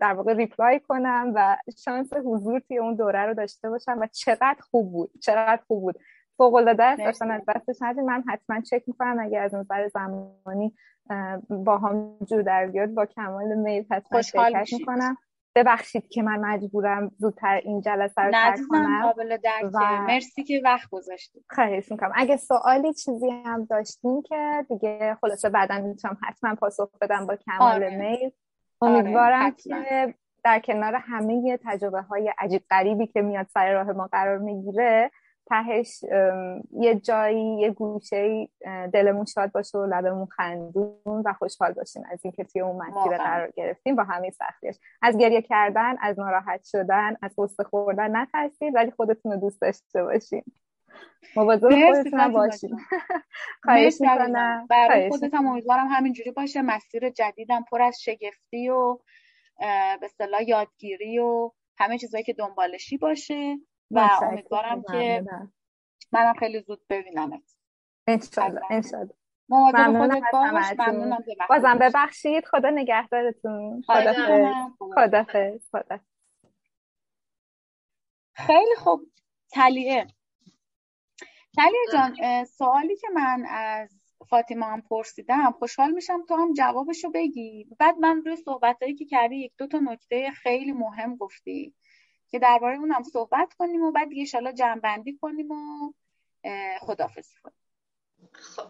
در 0.00 0.12
واقع 0.12 0.34
ریپلای 0.34 0.80
کنم 0.80 1.32
و 1.34 1.56
شانس 1.84 2.12
حضور 2.24 2.60
توی 2.60 2.78
اون 2.78 2.94
دوره 2.94 3.26
رو 3.26 3.34
داشته 3.34 3.70
باشم 3.70 3.98
و 4.00 4.06
چقدر 4.12 4.56
خوب 4.60 4.92
بود 4.92 5.10
چقدر 5.22 5.62
خوب 5.66 5.80
بود. 5.80 5.98
فوق 6.38 6.54
العاده 6.54 6.84
است 6.84 7.04
داشتن 7.04 7.30
از 7.30 7.42
دستش 7.48 7.76
ندید 7.80 8.04
من 8.04 8.24
حتما 8.28 8.60
چک 8.60 8.82
می‌کنم 8.86 9.16
اگر 9.20 9.42
از 9.42 9.54
نظر 9.54 9.88
زمانی 9.88 10.74
با 11.48 11.78
هم 11.78 12.16
جور 12.30 12.42
در 12.42 12.66
بیاد 12.66 12.88
با 12.88 13.06
کمال 13.06 13.54
میل 13.54 13.84
حتما 13.90 14.22
شرکت 14.22 14.72
می‌کنم. 14.72 15.16
ببخشید 15.54 16.08
که 16.08 16.22
من 16.22 16.40
مجبورم 16.40 17.10
زودتر 17.18 17.60
این 17.64 17.80
جلسه 17.80 18.22
رو 18.22 18.32
ترک 18.32 18.58
کنم. 18.68 19.02
قابل 19.02 19.36
و... 19.74 20.02
مرسی 20.06 20.44
که 20.44 20.60
وقت 20.64 20.90
گذاشتید. 20.90 21.44
خواهش 21.50 21.90
می‌کنم. 21.90 22.12
اگه 22.14 22.36
سوالی 22.36 22.94
چیزی 22.94 23.30
هم 23.30 23.64
داشتین 23.64 24.22
که 24.22 24.66
دیگه 24.68 25.16
خلاصه 25.20 25.48
بعدا 25.48 25.78
می‌تونم 25.78 26.16
حتما 26.22 26.54
پاسخ 26.54 26.90
بدم 27.00 27.26
با 27.26 27.36
کمال 27.36 27.72
آره. 27.72 27.96
میل. 27.96 28.30
امیدوارم 28.82 29.42
آره. 29.42 29.54
که 29.56 30.14
در 30.44 30.58
کنار 30.58 30.94
همه 30.94 31.58
تجربه 31.64 32.00
های 32.00 32.32
عجیب 32.38 32.62
غریبی 32.70 33.06
که 33.06 33.22
میاد 33.22 33.46
سر 33.46 33.72
راه 33.72 33.92
ما 33.92 34.08
قرار 34.12 34.38
می‌گیره 34.38 35.10
تهش 35.48 36.04
یه 36.72 36.94
جایی 36.94 37.58
یه 37.58 37.70
گوشه 37.70 38.48
دلمون 38.92 39.24
شاد 39.24 39.52
باشه 39.52 39.78
و 39.78 39.86
لبمون 39.86 40.26
خندون 40.26 41.22
و 41.24 41.32
خوشحال 41.32 41.72
باشیم 41.72 42.02
از 42.10 42.20
اینکه 42.24 42.44
توی 42.44 42.60
اون 42.60 42.76
مسیر 42.76 43.16
قرار 43.16 43.50
گرفتیم 43.50 43.96
با 43.96 44.02
همه 44.02 44.30
سختیش 44.30 44.76
از 45.02 45.18
گریه 45.18 45.42
کردن 45.42 45.94
از 46.00 46.18
ناراحت 46.18 46.64
شدن 46.64 47.16
از 47.22 47.34
قصه 47.38 47.64
خوردن 47.64 48.16
نترسید 48.16 48.74
ولی 48.74 48.90
خودتون 48.90 49.32
رو 49.32 49.38
دوست 49.38 49.60
داشته 49.60 50.02
باشیم 50.04 50.44
مواظب 51.36 51.68
خودتون 51.68 52.32
باشیم 52.32 52.76
خواهش 53.64 54.00
می‌کنم. 54.00 54.66
برای 54.70 55.08
خودتم 55.08 55.46
امیدوارم 55.46 55.86
همینجوری 55.90 56.30
باشه. 56.30 56.62
مسیر 56.62 57.10
جدیدم 57.10 57.64
پر 57.70 57.82
از 57.82 58.02
شگفتی 58.02 58.68
و 58.68 58.98
به 60.00 60.04
اصطلاح 60.04 60.42
یادگیری 60.48 61.18
و 61.18 61.50
همه 61.78 61.98
چیزایی 61.98 62.24
که 62.24 62.32
دنبالشی 62.32 62.96
باشه. 62.96 63.58
و 63.90 64.08
امیدوارم 64.22 64.82
که 64.82 65.24
منم 66.12 66.34
خیلی 66.34 66.60
زود 66.60 66.80
ببینمت. 66.90 67.54
انشالله 68.06 68.60
انشالله 68.70 69.14
ممنونم 69.48 70.20
بازم 71.48 71.78
ببخشید. 71.78 72.44
خدا 72.44 72.70
نگهدارتون. 72.70 73.82
خدا 73.86 74.12
خدا 74.88 75.24
خدا 75.72 75.98
خیلی 78.32 78.74
خوب. 78.76 79.00
تلیه. 79.52 80.06
تلیه 81.56 81.84
جان 81.92 82.44
سوالی 82.44 82.96
که 82.96 83.08
من 83.14 83.46
از 83.48 84.00
فاطمه 84.28 84.66
هم 84.66 84.80
پرسیدم 84.82 85.50
خوشحال 85.58 85.90
میشم 85.90 86.24
تو 86.28 86.34
هم 86.34 86.52
جوابشو 86.52 87.10
بگی. 87.10 87.68
بعد 87.78 87.98
من 87.98 88.22
روی 88.24 88.36
صحبتهایی 88.36 88.94
که 88.94 89.04
کردی 89.04 89.36
یک 89.36 89.52
دو 89.58 89.66
تا 89.66 89.78
نکته 89.78 90.30
خیلی 90.30 90.72
مهم 90.72 91.16
گفتی. 91.16 91.74
که 92.30 92.38
درباره 92.38 92.78
اون 92.78 92.90
هم 92.90 93.02
صحبت 93.02 93.54
کنیم 93.54 93.82
و 93.82 93.92
بعد 93.92 94.08
دیگه 94.08 94.52
جمع 94.52 94.80
کنیم 95.20 95.50
و 95.50 95.92
خدافزی 96.80 97.34
کنیم. 97.42 97.56
خب 98.32 98.68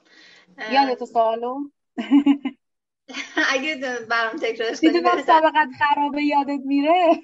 یادتو 0.72 1.06
سوالو؟ 1.06 1.58
اگه 3.54 3.98
برام 4.10 4.36
تکرارش 4.36 4.80
کنیم 4.80 4.92
دیدی 4.92 5.22
سابقت 5.22 5.68
خرابه 5.78 6.22
یادت 6.22 6.60
میره؟ 6.64 7.20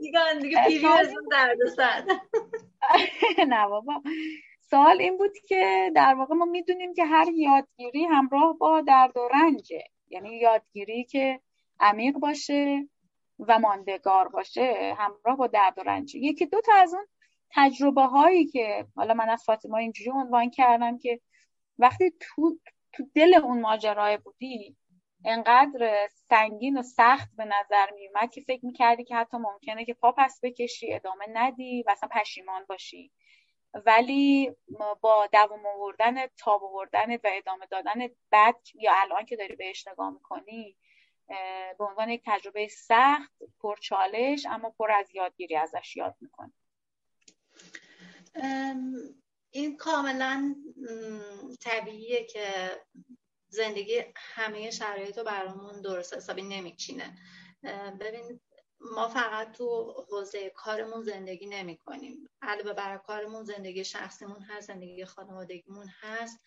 دیگه 0.00 0.20
دیگه 0.42 0.64
پیری 0.68 0.86
درد 1.30 1.58
سر 1.76 2.04
نه 3.48 3.68
بابا. 3.68 4.02
سوال 4.60 5.00
این 5.00 5.18
بود 5.18 5.38
که 5.48 5.92
در 5.94 6.14
واقع 6.14 6.34
ما 6.34 6.44
می‌دونیم 6.44 6.94
که 6.94 7.04
هر 7.04 7.26
یادگیری 7.34 8.04
همراه 8.04 8.58
با 8.58 8.80
درد 8.80 9.16
و 9.16 9.28
رنجه. 9.32 9.84
یعنی 10.08 10.36
یادگیری 10.36 11.04
که 11.04 11.40
عمیق 11.80 12.14
باشه 12.14 12.88
و 13.38 13.58
ماندگار 13.58 14.28
باشه 14.28 14.94
همراه 14.98 15.36
با 15.36 15.46
درد 15.46 15.78
و 15.78 15.82
رنج 15.82 16.14
یکی 16.14 16.46
دو 16.46 16.60
تا 16.60 16.72
از 16.74 16.94
اون 16.94 17.06
تجربه 17.50 18.02
هایی 18.02 18.46
که 18.46 18.86
حالا 18.96 19.14
من 19.14 19.28
از 19.28 19.44
فاطمه 19.44 19.74
اینجوری 19.74 20.10
عنوان 20.10 20.50
کردم 20.50 20.98
که 20.98 21.20
وقتی 21.78 22.12
تو 22.20 22.58
تو 22.92 23.04
دل 23.14 23.34
اون 23.34 23.60
ماجرای 23.60 24.16
بودی 24.16 24.76
انقدر 25.24 26.08
سنگین 26.28 26.78
و 26.78 26.82
سخت 26.82 27.28
به 27.36 27.44
نظر 27.44 27.90
می 27.94 28.08
اومد 28.08 28.30
که 28.30 28.40
فکر 28.40 28.66
می‌کردی 28.66 29.04
که 29.04 29.16
حتی 29.16 29.36
ممکنه 29.36 29.84
که 29.84 29.94
پا 29.94 30.12
پس 30.12 30.40
بکشی 30.42 30.94
ادامه 30.94 31.24
ندی 31.32 31.82
و 31.82 31.90
اصلا 31.90 32.08
پشیمان 32.08 32.64
باشی. 32.68 33.12
ولی 33.86 34.52
با 35.00 35.28
دوام 35.32 35.66
آوردن 35.66 36.26
تاب 36.26 36.64
آوردن 36.64 37.14
و 37.14 37.18
ادامه 37.24 37.66
دادن 37.66 38.08
بعد 38.30 38.56
یا 38.74 38.92
الان 38.96 39.24
که 39.24 39.36
داری 39.36 39.56
بهش 39.56 39.88
نگاه 39.88 40.10
می‌کنی 40.10 40.76
به 41.78 41.84
عنوان 41.84 42.08
یک 42.08 42.22
تجربه 42.26 42.68
سخت 42.68 43.32
پرچالش 43.60 44.46
اما 44.46 44.70
پر 44.70 44.90
از 44.90 45.14
یادگیری 45.14 45.56
ازش 45.56 45.96
یاد 45.96 46.14
می‌کنه. 46.20 46.52
این 49.50 49.76
کاملا 49.76 50.54
طبیعیه 51.60 52.24
که 52.24 52.44
زندگی 53.48 54.04
همه 54.16 54.70
شرایط 54.70 55.18
رو 55.18 55.24
برامون 55.24 55.82
درست 55.82 56.14
حسابی 56.14 56.42
نمیچینه. 56.42 57.18
ببین 58.00 58.40
ما 58.80 59.08
فقط 59.08 59.52
تو 59.52 59.92
حوزه 60.10 60.50
کارمون 60.50 61.02
زندگی 61.02 61.46
نمی 61.46 61.76
کنیم 61.76 62.28
علاوه 62.42 62.72
بر 62.72 62.98
کارمون 62.98 63.44
زندگی 63.44 63.84
شخصیمون 63.84 64.40
هست 64.40 64.66
زندگی 64.66 65.04
خانوادگیمون 65.04 65.88
هست. 66.00 66.40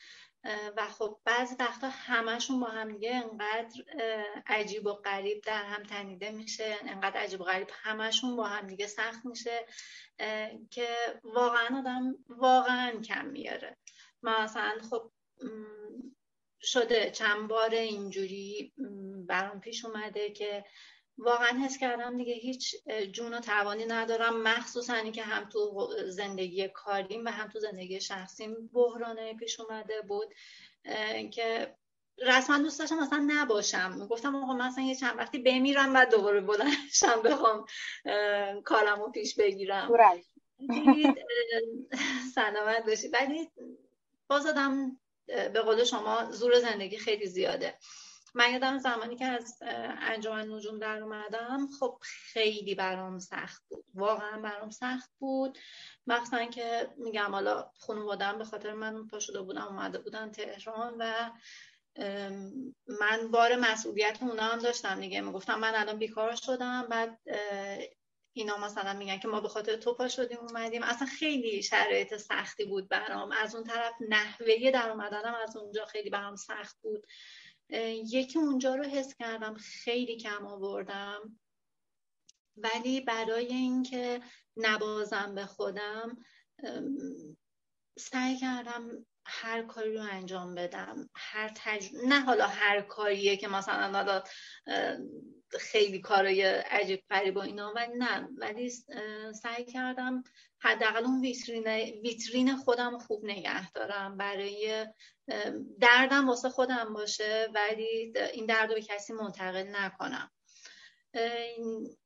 و 0.77 0.87
خب 0.87 1.19
بعضی 1.25 1.55
وقتا 1.59 1.89
همشون 1.89 2.59
با 2.59 2.67
هم 2.67 2.91
دیگه 2.91 3.15
انقدر 3.15 3.83
عجیب 4.47 4.85
و 4.85 4.93
غریب 4.93 5.41
در 5.41 5.63
هم 5.63 5.83
تنیده 5.83 6.31
میشه 6.31 6.75
انقدر 6.81 7.19
عجیب 7.19 7.41
و 7.41 7.43
غریب 7.43 7.67
همشون 7.71 8.35
با 8.35 8.47
هم 8.47 8.67
دیگه 8.67 8.87
سخت 8.87 9.25
میشه 9.25 9.65
که 10.71 10.87
واقعا 11.23 11.79
آدم 11.79 12.15
واقعا 12.29 13.01
کم 13.01 13.25
میاره. 13.25 13.77
مثلا 14.23 14.77
خب 14.89 15.11
شده 16.61 17.11
چند 17.11 17.47
بار 17.47 17.69
اینجوری 17.69 18.73
برام 19.27 19.59
پیش 19.59 19.85
اومده 19.85 20.29
که 20.29 20.65
واقعا 21.19 21.59
حس 21.65 21.77
کردم 21.77 22.17
دیگه 22.17 22.33
هیچ 22.33 22.75
جون 23.11 23.33
و 23.33 23.39
توانی 23.39 23.85
ندارم. 23.85 24.41
مخصوصا 24.41 25.01
که 25.01 25.23
هم 25.23 25.49
تو 25.49 25.89
زندگی 26.07 26.67
کاریم 26.67 27.25
و 27.25 27.29
هم 27.29 27.47
تو 27.47 27.59
زندگی 27.59 28.01
شخصیم 28.01 28.69
بحرانه 28.73 29.33
پیش 29.33 29.59
اومده 29.59 30.01
بود. 30.01 30.33
که 31.31 31.75
رسما 32.21 32.57
دوست 32.57 32.79
داشتم 32.79 32.99
مثلا 32.99 33.27
نباشم. 33.27 34.07
گفتم 34.07 34.35
آقا 34.35 34.53
مثلا 34.53 34.83
یه 34.83 34.95
چند 34.95 35.17
وقتی 35.17 35.39
بمیرم 35.39 35.95
و 35.95 36.05
دوباره 36.05 36.41
بلندشم 36.41 37.21
بخوام 37.25 37.65
کارمو 38.63 39.11
پیش 39.11 39.35
بگیرم. 39.35 39.91
سلامت 42.35 42.85
باشی. 42.85 43.07
ولی 43.07 43.49
باز 44.27 44.45
آدم 44.45 44.99
به 45.27 45.61
قول 45.61 45.83
شما 45.83 46.31
زور 46.31 46.59
زندگی 46.59 46.97
خیلی 46.97 47.27
زیاده. 47.27 47.77
من 48.35 48.51
یادم 48.51 48.77
زمانی 48.77 49.15
که 49.15 49.25
از 49.25 49.57
انجمن 50.01 50.51
نجوم 50.51 50.79
در 50.79 51.01
اومدم 51.01 51.67
خب 51.79 51.97
خیلی 52.01 52.75
برام 52.75 53.19
سخت 53.19 53.63
بود. 53.69 53.85
واقعا 53.93 54.41
برام 54.41 54.69
سخت 54.69 55.09
بود. 55.19 55.57
مخصوصا 56.07 56.45
که 56.45 56.89
میگم 56.97 57.31
حالا 57.31 57.71
خانوادم 57.79 58.37
به 58.37 58.45
خاطر 58.45 58.73
من 58.73 59.07
پا 59.07 59.19
شده 59.19 59.41
بودم 59.41 59.67
اومده 59.67 59.99
بودن 59.99 60.31
تهران 60.31 60.95
و 60.99 61.31
من 62.87 63.31
بار 63.31 63.55
مسئولیت 63.55 64.17
اونا 64.21 64.43
هم 64.43 64.59
داشتم 64.59 64.99
دیگه. 64.99 65.21
می‌گفتم 65.21 65.59
من 65.59 65.75
الان 65.75 65.97
بیکار 65.97 66.35
شدم 66.35 66.87
بعد 66.89 67.19
اینا 68.33 68.57
مثلا 68.57 68.93
میگن 68.93 69.17
که 69.17 69.27
ما 69.27 69.41
به 69.41 69.49
خاطر 69.49 69.75
تو 69.75 69.93
پا 69.93 70.07
شدیم 70.07 70.37
اومدیم. 70.37 70.83
اصلا 70.83 71.07
خیلی 71.07 71.63
شرایط 71.63 72.17
سختی 72.17 72.65
بود 72.65 72.89
برام. 72.89 73.31
از 73.31 73.55
اون 73.55 73.63
طرف 73.63 73.93
نحوه 74.09 74.71
در 74.73 74.89
اومدنم 74.89 75.35
از 75.43 75.57
اونجا 75.57 75.85
خیلی 75.85 76.09
برام 76.09 76.35
سخت 76.35 76.77
بود. 76.81 77.07
یکی 77.69 78.39
اونجا 78.39 78.75
رو 78.75 78.83
حس 78.83 79.15
کردم 79.15 79.53
خیلی 79.53 80.17
کم 80.17 80.47
آوردم. 80.47 81.39
ولی 82.57 83.01
برای 83.01 83.47
اینکه 83.47 84.21
نبازم 84.57 85.35
به 85.35 85.45
خودم 85.45 86.17
سعی 87.97 88.37
کردم 88.37 89.05
هر 89.25 89.63
کاری 89.63 89.93
رو 89.93 90.01
انجام 90.01 90.55
بدم. 90.55 91.09
هر 91.15 91.51
تج... 91.55 91.89
نه 92.07 92.19
حالا 92.19 92.47
هر 92.47 92.81
کاریه 92.81 93.37
که 93.37 93.47
مثلا 93.47 94.21
خیلی 95.59 95.99
کارای 95.99 96.41
عجیب 96.41 97.03
غریب 97.09 97.35
و 97.35 97.39
اینا 97.39 97.73
ولی 97.75 97.93
نه. 97.97 98.29
ولی 98.37 98.69
سعی 99.33 99.65
کردم 99.65 100.23
حداقل 100.59 101.05
اون 101.05 101.21
ویترین 101.21 101.67
ویترین 102.01 102.57
خودم 102.57 102.97
خوب 102.97 103.25
نگه 103.25 103.71
دارم. 103.71 104.17
برای 104.17 104.87
دردم 105.79 106.29
واسه 106.29 106.49
خودم 106.49 106.93
باشه 106.93 107.49
ولی 107.53 108.13
این 108.33 108.45
درد 108.45 108.69
رو 108.69 108.75
به 108.75 108.81
کسی 108.81 109.13
منتقل 109.13 109.67
نکنم. 109.71 110.31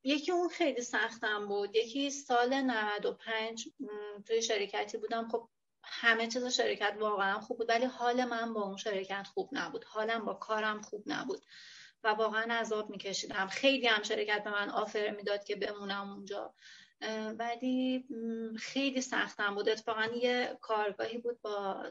یکی 0.02 0.32
اون 0.32 0.48
خیلی 0.48 0.82
سختم 0.82 1.48
بود. 1.48 1.76
یکی 1.76 2.10
سال 2.10 2.60
95 2.60 3.68
توی 4.26 4.42
شرکتی 4.42 4.98
بودم. 4.98 5.28
خب 5.28 5.48
همه 5.84 6.26
چیز 6.26 6.46
شرکت 6.46 6.96
واقعا 7.00 7.40
خوب 7.40 7.58
بود 7.58 7.68
ولی 7.68 7.84
حال 7.84 8.24
من 8.24 8.54
با 8.54 8.62
اون 8.62 8.76
شرکت 8.76 9.26
خوب 9.34 9.48
نبود. 9.52 9.84
حالم 9.84 10.24
با 10.24 10.34
کارم 10.34 10.82
خوب 10.82 11.02
نبود. 11.06 11.44
و 12.04 12.08
واقعا 12.08 12.54
عذاب 12.54 12.90
میکشیدم. 12.90 13.46
خیلی 13.46 13.86
هم 13.86 14.02
شرکت 14.02 14.44
به 14.44 14.50
من 14.50 14.70
آفر 14.70 15.10
می‌داد 15.10 15.44
که 15.44 15.56
بمونم 15.56 16.10
اونجا. 16.10 16.54
ولی 17.38 18.04
خیلی 18.58 19.00
سختم 19.00 19.54
بود. 19.54 19.68
اتفاقا 19.68 20.04
یه 20.04 20.58
کارگاهی 20.60 21.18
بود 21.18 21.40
با 21.40 21.86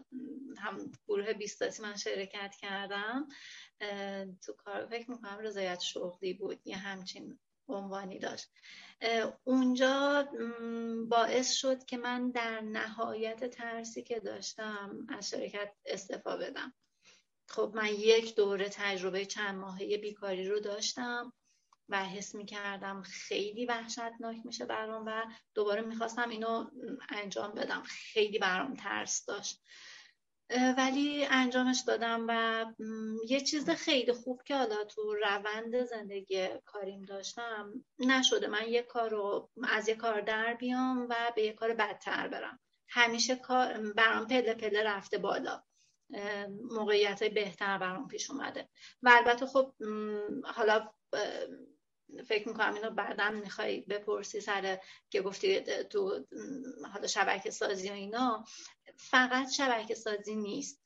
هم 0.58 0.92
گروه 1.08 1.34
بیستاسی 1.34 1.82
من 1.82 1.96
شرکت 1.96 2.56
کردم. 2.56 3.28
تو 4.46 4.54
کار 4.54 4.86
فکر 4.86 5.12
می‌کنم 5.12 5.38
رضایت 5.40 5.80
شغلی 5.80 6.34
بود 6.34 6.62
یه 6.66 6.78
همچین 6.78 7.40
عنوانی 7.68 8.20
داشت. 8.20 8.52
اونجا 9.44 10.28
باعث 11.10 11.54
شد 11.54 11.86
که 11.86 11.98
من 11.98 12.32
در 12.32 12.62
نهایت 12.62 13.50
ترسی 13.50 14.04
که 14.04 14.20
داشتم 14.20 15.08
از 15.10 15.30
شرکت 15.30 15.74
استفا 15.86 16.38
بدم. 16.38 16.74
خب 17.48 17.72
من 17.76 17.88
یک 17.88 18.36
دوره 18.36 18.70
تجربه 18.70 19.26
چند 19.26 19.56
ماهه 19.56 19.98
بیکاری 19.98 20.48
رو 20.48 20.60
داشتم 20.60 21.34
و 21.90 22.06
حس 22.06 22.36
می 22.36 22.46
کردم 22.46 23.02
خیلی 23.02 23.66
وحشتناک 23.66 24.38
میشه 24.46 24.66
برام 24.66 25.06
و 25.06 25.24
دوباره 25.54 25.82
می‌خواستم 25.82 26.30
اینو 26.30 26.66
انجام 27.10 27.52
بدم. 27.52 27.84
خیلی 27.84 28.40
برام 28.40 28.76
ترس 28.76 29.26
داشت. 29.26 29.62
ولی 30.78 31.26
انجامش 31.26 31.84
دادم 31.88 32.26
و 32.28 32.66
یه 33.30 33.42
چیز 33.42 33.70
خیلی 33.70 34.14
خوب 34.14 34.44
که 34.44 34.56
حالا 34.56 34.84
تو 34.84 35.14
روند 35.14 35.84
زندگی 35.84 36.48
کاریم 36.66 37.02
داشتم 37.02 37.74
نشده 38.00 38.48
من 38.48 38.70
یه 38.70 38.82
کار 38.82 39.10
رو 39.10 39.50
از 39.64 39.88
یه 39.88 39.96
کار 39.96 40.22
در 40.22 40.54
بیام 40.54 41.08
و 41.10 41.16
به 41.36 41.44
یه 41.44 41.54
کار 41.54 41.74
بدتر 41.74 42.28
برم. 42.28 42.60
همیشه 42.90 43.36
کار 43.36 43.92
برام 43.92 44.28
پله 44.28 44.54
پله 44.54 44.84
رفته 44.84 45.18
بالا. 45.18 45.64
موقعیت 46.72 47.24
بهتر 47.24 47.78
برام 47.78 48.08
پیش 48.08 48.30
اومده. 48.30 48.70
و 49.02 49.12
البته 49.14 49.46
خب 49.46 49.74
حالا 50.44 50.90
فکر 52.28 52.48
می‌کنم 52.48 52.74
اینو 52.74 52.90
بعدا 52.90 53.30
می‌خوای 53.30 53.82
بپرسی 53.82 54.42
سر 54.42 54.80
که 55.10 55.22
گفتی 55.22 55.62
تو 55.62 56.26
حالا 56.94 57.08
شبکه 57.08 57.52
سازی 57.52 57.90
و 57.90 57.94
اینا. 57.94 58.46
فقط 58.98 59.50
شبکه 59.52 59.96
سازی 59.96 60.36
نیست. 60.36 60.84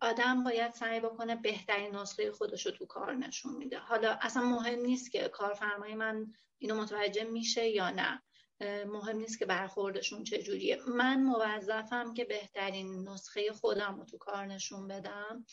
آدم 0.00 0.44
باید 0.44 0.72
سعی 0.72 1.00
بکنه 1.00 1.36
بهترین 1.36 1.96
نسخه 1.96 2.32
خودش 2.32 2.66
رو 2.66 2.72
تو 2.72 2.86
کار 2.86 3.14
نشون 3.14 3.56
میده. 3.56 3.78
حالا 3.78 4.18
اصلا 4.22 4.42
مهم 4.42 4.78
نیست 4.78 5.10
که 5.10 5.28
کارفرمای 5.28 5.94
من 5.94 6.26
اینو 6.58 6.82
متوجه 6.82 7.24
میشه 7.24 7.68
یا 7.68 7.90
نه. 7.90 8.22
مهم 8.60 9.16
نیست 9.16 9.38
که 9.38 9.46
برخوردشون 9.46 10.24
چجوریه. 10.24 10.80
من 10.88 11.22
موظفم 11.22 12.14
که 12.14 12.24
بهترین 12.24 13.08
نسخه 13.08 13.52
خودم 13.52 13.96
رو 13.98 14.04
تو 14.04 14.18
کار 14.18 14.46
نشون 14.46 14.88
بدم 14.88 15.46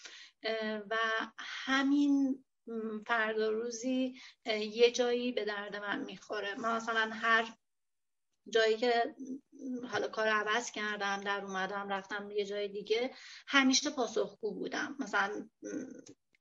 و 0.90 0.98
همین 1.38 2.46
فردا 3.08 3.50
روزی 3.50 4.16
یه 4.46 4.92
جایی 4.92 5.32
به 5.32 5.46
درد 5.46 5.76
من 5.76 6.04
می‌خوره. 6.04 6.56
من 6.56 6.76
مثلا 6.76 7.10
هر 7.14 7.54
جایی 8.50 8.78
که 8.78 9.16
حالا 9.92 10.08
کار 10.08 10.28
عوض 10.28 10.72
کردم 10.72 11.22
در 11.22 11.46
اومدم 11.46 11.90
رفتم 11.90 12.32
یه 12.32 12.46
جای 12.46 12.68
دیگه 12.68 13.12
همیشه 13.48 13.90
پاسخگو 13.90 14.54
بودم. 14.54 14.96
مثلا 15.00 15.50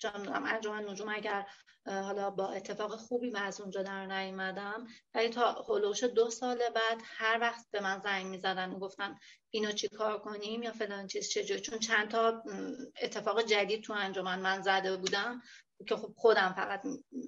جان 0.00 0.46
انجام 0.46 0.90
نجوم 0.90 1.08
اگر 1.08 1.46
حالا 1.86 2.30
با 2.30 2.52
اتفاق 2.52 2.96
خوبی 2.96 3.30
من 3.30 3.42
از 3.42 3.60
اونجا 3.60 3.82
در 3.82 4.06
نیومدم 4.06 4.86
ولی 5.14 5.28
تا 5.28 5.64
هلوش 5.68 6.04
دو 6.04 6.30
سال 6.30 6.58
بعد 6.58 7.00
هر 7.04 7.38
وقت 7.40 7.66
به 7.70 7.80
من 7.80 8.00
زنگ 8.04 8.26
می‌زدن 8.26 8.78
گفتن 8.78 9.18
اینو 9.50 9.72
چی 9.72 9.88
کار 9.88 10.18
کنیم 10.18 10.62
یا 10.62 10.72
فلان 10.72 11.06
چیز 11.06 11.28
چجوری 11.28 11.60
چون 11.60 11.78
چند 11.78 12.08
تا 12.08 12.42
اتفاق 13.02 13.42
جدید 13.42 13.82
تو 13.82 13.92
انجمن 13.92 14.40
من 14.40 14.62
زده 14.62 14.96
بودم 14.96 15.42
که 15.88 15.96
خب 15.96 16.12
خودم 16.16 16.52
فقط 16.56 16.82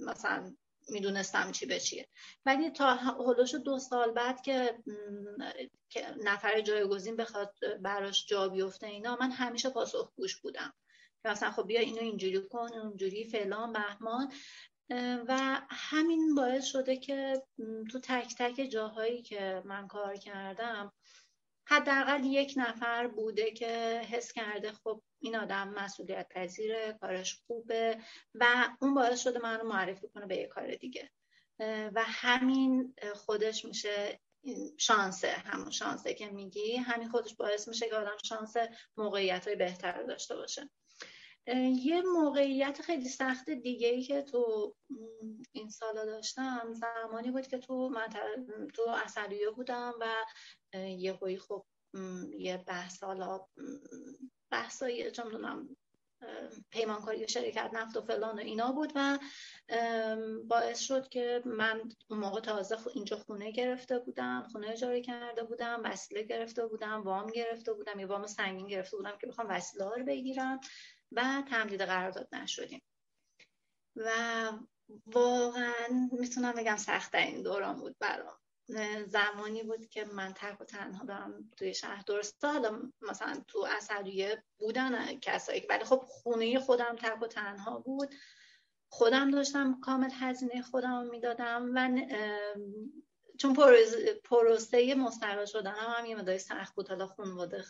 مثلا 0.07 0.57
می‌دونستم 0.89 1.53
چی 1.53 1.67
به 1.67 1.81
چیه. 1.81 2.09
ولی 2.47 2.71
تا 2.71 2.95
هلوش 2.95 3.55
دو 3.55 3.79
سال 3.79 4.13
بعد 4.13 4.43
که 4.43 4.79
نفر 6.25 6.61
جایگزین 6.61 7.17
بخواد 7.17 7.55
براش 7.81 8.27
جا 8.27 8.49
بیفته 8.49 8.87
اینا 8.87 9.17
من 9.21 9.31
همیشه 9.31 9.71
پاسخ 9.71 10.13
گوش 10.17 10.41
بودم. 10.41 10.73
مثلا 11.25 11.51
خب 11.51 11.67
بیا 11.67 11.81
اینو 11.81 12.01
اینجوری 12.01 12.49
کن 12.49 12.69
اونجوری 12.73 13.25
فلان 13.25 13.73
بهمان. 13.73 14.33
و 15.29 15.61
همین 15.71 16.35
باعث 16.35 16.65
شده 16.65 16.97
که 16.97 17.43
تو 17.91 18.01
تک 18.01 18.35
تک 18.39 18.69
جاهایی 18.71 19.23
که 19.23 19.63
من 19.65 19.89
کار 19.89 20.17
کردم 20.17 20.93
حداقل 21.69 22.25
یک 22.25 22.55
نفر 22.57 23.07
بوده 23.07 23.51
که 23.51 24.03
حس 24.11 24.33
کرده 24.33 24.73
خب 24.73 25.03
این 25.21 25.37
آدم 25.37 25.69
مسئولیت 25.69 26.27
پذیره 26.31 26.99
کارش 27.01 27.43
خوبه 27.47 27.99
و 28.35 28.69
اون 28.81 28.95
باعث 28.95 29.23
شده 29.23 29.39
من 29.39 29.61
رو 29.61 29.69
معرفی 29.69 30.09
کنه 30.09 30.27
به 30.27 30.37
یه 30.37 30.47
کار 30.47 30.75
دیگه. 30.75 31.11
و 31.95 32.03
همین 32.07 32.95
خودش 33.15 33.65
میشه 33.65 34.21
شانسه 34.79 35.31
همون 35.31 35.71
شانسه 35.71 36.15
که 36.15 36.31
میگی. 36.31 36.77
همین 36.77 37.09
خودش 37.09 37.35
باعث 37.35 37.69
میشه 37.69 37.89
که 37.89 37.97
آدم 37.97 38.17
شانس 38.25 38.55
موقعیت 38.97 39.47
های 39.47 39.57
بهتر 39.57 40.03
داشته 40.03 40.37
باشه. 40.37 40.71
یه 41.47 42.03
موقعیت 42.03 42.83
خیلی 42.83 43.09
سخت 43.09 43.51
دیگه 43.51 43.89
ای 43.89 44.03
که 44.03 44.23
تو 44.23 44.75
این 45.53 45.69
سالا 45.69 46.05
داشتم 46.05 46.73
زمانی 46.73 47.31
بود 47.31 47.47
که 47.47 47.59
تو 47.59 47.95
تو 48.75 48.83
اصلیه 49.05 49.51
بودم 49.51 49.93
و 50.01 50.25
یه 50.79 51.13
هایی 51.13 51.39
خب 51.39 51.65
یه 52.39 52.65
بحث 52.67 53.03
حالا 53.03 53.47
بحثایی 54.51 55.11
چون 55.11 55.29
دونم 55.29 55.77
پیمانکاری 56.71 57.25
و 57.25 57.27
شرکت 57.27 57.71
نفت 57.75 57.97
و 57.97 58.01
فلان 58.01 58.37
و 58.37 58.41
اینا 58.41 58.73
بود 58.73 58.93
و 58.95 59.19
باعث 60.49 60.81
شد 60.81 61.09
که 61.09 61.43
من 61.45 61.83
اون 62.11 62.19
موقع 62.21 62.41
تازه 62.41 62.77
اینجا 62.95 63.17
خونه 63.17 63.51
گرفته 63.51 63.99
بودم 63.99 64.49
خونه 64.53 64.69
اجاره 64.69 65.01
کرده 65.01 65.45
بودم 65.45 65.81
وسیله 65.85 66.23
گرفته 66.23 66.67
بودم 66.67 67.03
وام 67.03 67.27
گرفته 67.27 67.73
بودم 67.73 68.01
یه 68.01 68.07
وام 68.07 68.27
سنگین 68.27 68.67
گرفته 68.67 68.97
بودم 68.97 69.19
که 69.21 69.27
بخوام 69.27 69.47
وسیله 69.51 69.85
رو 69.85 70.05
بگیرم. 70.05 70.61
و 71.17 71.43
تمدید 71.51 71.83
قرارداد 71.83 72.29
نشدیم. 72.33 72.83
و 73.97 74.11
واقعا 75.07 76.09
می‌تونم 76.13 76.53
بگم 76.53 76.77
سخت 76.77 77.15
این 77.15 77.43
دوران 77.43 77.77
بود 77.81 77.97
برام. 77.99 78.39
زمانی 79.07 79.63
بود 79.63 79.89
که 79.89 80.05
من 80.05 80.33
ترک 80.33 80.61
و 80.61 80.65
تنها 80.65 81.05
دارم 81.05 81.51
توی 81.57 81.75
شهر 81.75 82.03
درسته. 82.07 82.49
حالا 82.49 82.93
مثلا 83.01 83.43
تو 83.49 83.67
اصلیه 83.77 84.45
بودن 84.59 85.19
کسایی 85.19 85.67
ولی 85.71 85.85
خب 85.85 86.05
خونه 86.09 86.59
خودم 86.59 86.97
ترک 86.97 87.23
و 87.23 87.27
تنها 87.27 87.79
بود. 87.79 88.15
خودم 88.89 89.31
داشتم 89.31 89.81
کامل 89.81 90.11
هزینه 90.13 90.63
خودم 90.63 91.07
می‌دادم 91.07 91.71
و 91.75 91.89
چون 93.39 93.55
پروسه 94.25 94.95
مستقل 94.95 95.45
شدن 95.45 95.71
هم, 95.71 95.95
هم 95.99 96.07
یه 96.07 96.17
مداری 96.17 96.39
سخت 96.39 96.75
بود. 96.75 96.89
حالا 96.89 97.07
خانواده 97.07 97.65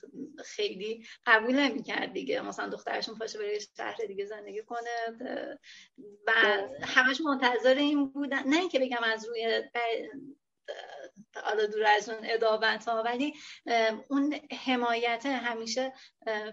خیلی 0.44 1.06
قبول 1.26 1.54
نمی‌کرد 1.54 2.12
دیگه. 2.12 2.40
مثلا 2.40 2.68
دخترشون 2.68 3.18
پاشه 3.18 3.38
بره 3.38 3.58
شهر 3.76 3.96
دیگه 4.08 4.26
زندگی 4.26 4.62
کنه. 4.62 5.18
و 6.26 6.32
همش 6.82 7.20
منتظر 7.20 7.74
این 7.74 8.08
بودن. 8.08 8.42
نه 8.48 8.56
اینکه 8.56 8.78
بگم 8.78 9.02
از 9.04 9.28
روی 9.28 9.62
حالا 11.44 11.66
دور 11.66 11.84
از 11.86 12.08
اون 12.08 12.18
ادابت 12.22 12.88
ها 12.88 13.02
ولی 13.02 13.34
اون 14.08 14.34
حمایت 14.64 15.26
همیشه 15.26 15.92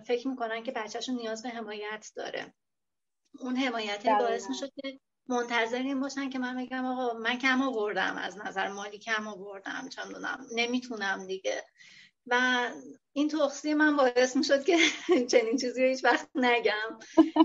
فکر 0.08 0.28
می‌کنن 0.28 0.64
که 0.64 0.72
بچهشون 0.72 1.16
نیاز 1.16 1.44
به 1.44 1.50
حمایت 1.50 2.12
داره. 2.16 2.54
اون 3.40 3.56
حمایت 3.56 4.06
باعث 4.06 4.50
میشه 4.50 4.72
که 4.76 5.00
منتظر 5.30 5.78
این 5.78 6.00
باشن 6.00 6.30
که 6.30 6.40
من 6.40 6.58
بگم 6.66 6.86
آقا 6.86 7.20
من 7.20 7.38
کم 7.38 7.62
آوردم 7.62 8.18
از 8.18 8.38
نظر 8.38 8.68
مالی 8.68 8.98
کم 9.00 9.28
آوردم 9.28 9.90
چندونم 9.90 10.48
نمی‌تونم 10.56 11.28
دیگه. 11.28 11.66
و 12.28 12.70
این 13.14 13.28
توخصی 13.28 13.74
من 13.74 13.96
باعث 13.96 14.36
می‌شد 14.36 14.64
که 14.64 14.78
چنین 15.32 15.58
چیزی 15.58 15.84
هیچ 15.84 16.04
وقت 16.06 16.30
نگم. 16.36 17.00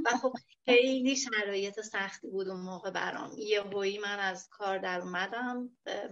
و 0.04 0.10
خب 0.22 0.32
خیلی 0.64 1.16
شرایط 1.16 1.80
سختی 1.80 2.28
بود 2.28 2.48
اون 2.48 2.60
موقع 2.60 2.90
برام. 2.90 3.32
یه 3.38 3.60
هایی 3.60 3.98
من 3.98 4.18
از 4.18 4.48
کار 4.50 4.78
در 4.78 5.00
اومدم. 5.00 5.70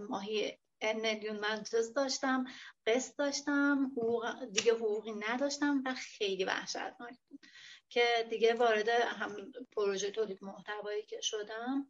ماهی 0.09 0.57
ان 0.81 0.99
میلیون 0.99 1.39
من 1.39 1.63
جز 1.71 1.93
داشتم 1.93 2.45
قسط 2.87 3.17
داشتم 3.17 3.91
حقوق 3.97 4.45
دیگه 4.45 4.73
حقوقی 4.73 5.11
نداشتم 5.29 5.83
و 5.85 5.93
خیلی 5.93 6.43
وحشتناک 6.43 7.15
بود. 7.29 7.39
که 7.93 8.27
دیگه 8.29 8.53
وارد 8.53 8.89
هم 8.89 9.51
پروژه 9.75 10.11
تولید 10.11 10.43
محتوایی 10.43 11.03
که 11.03 11.21
شدم 11.21 11.87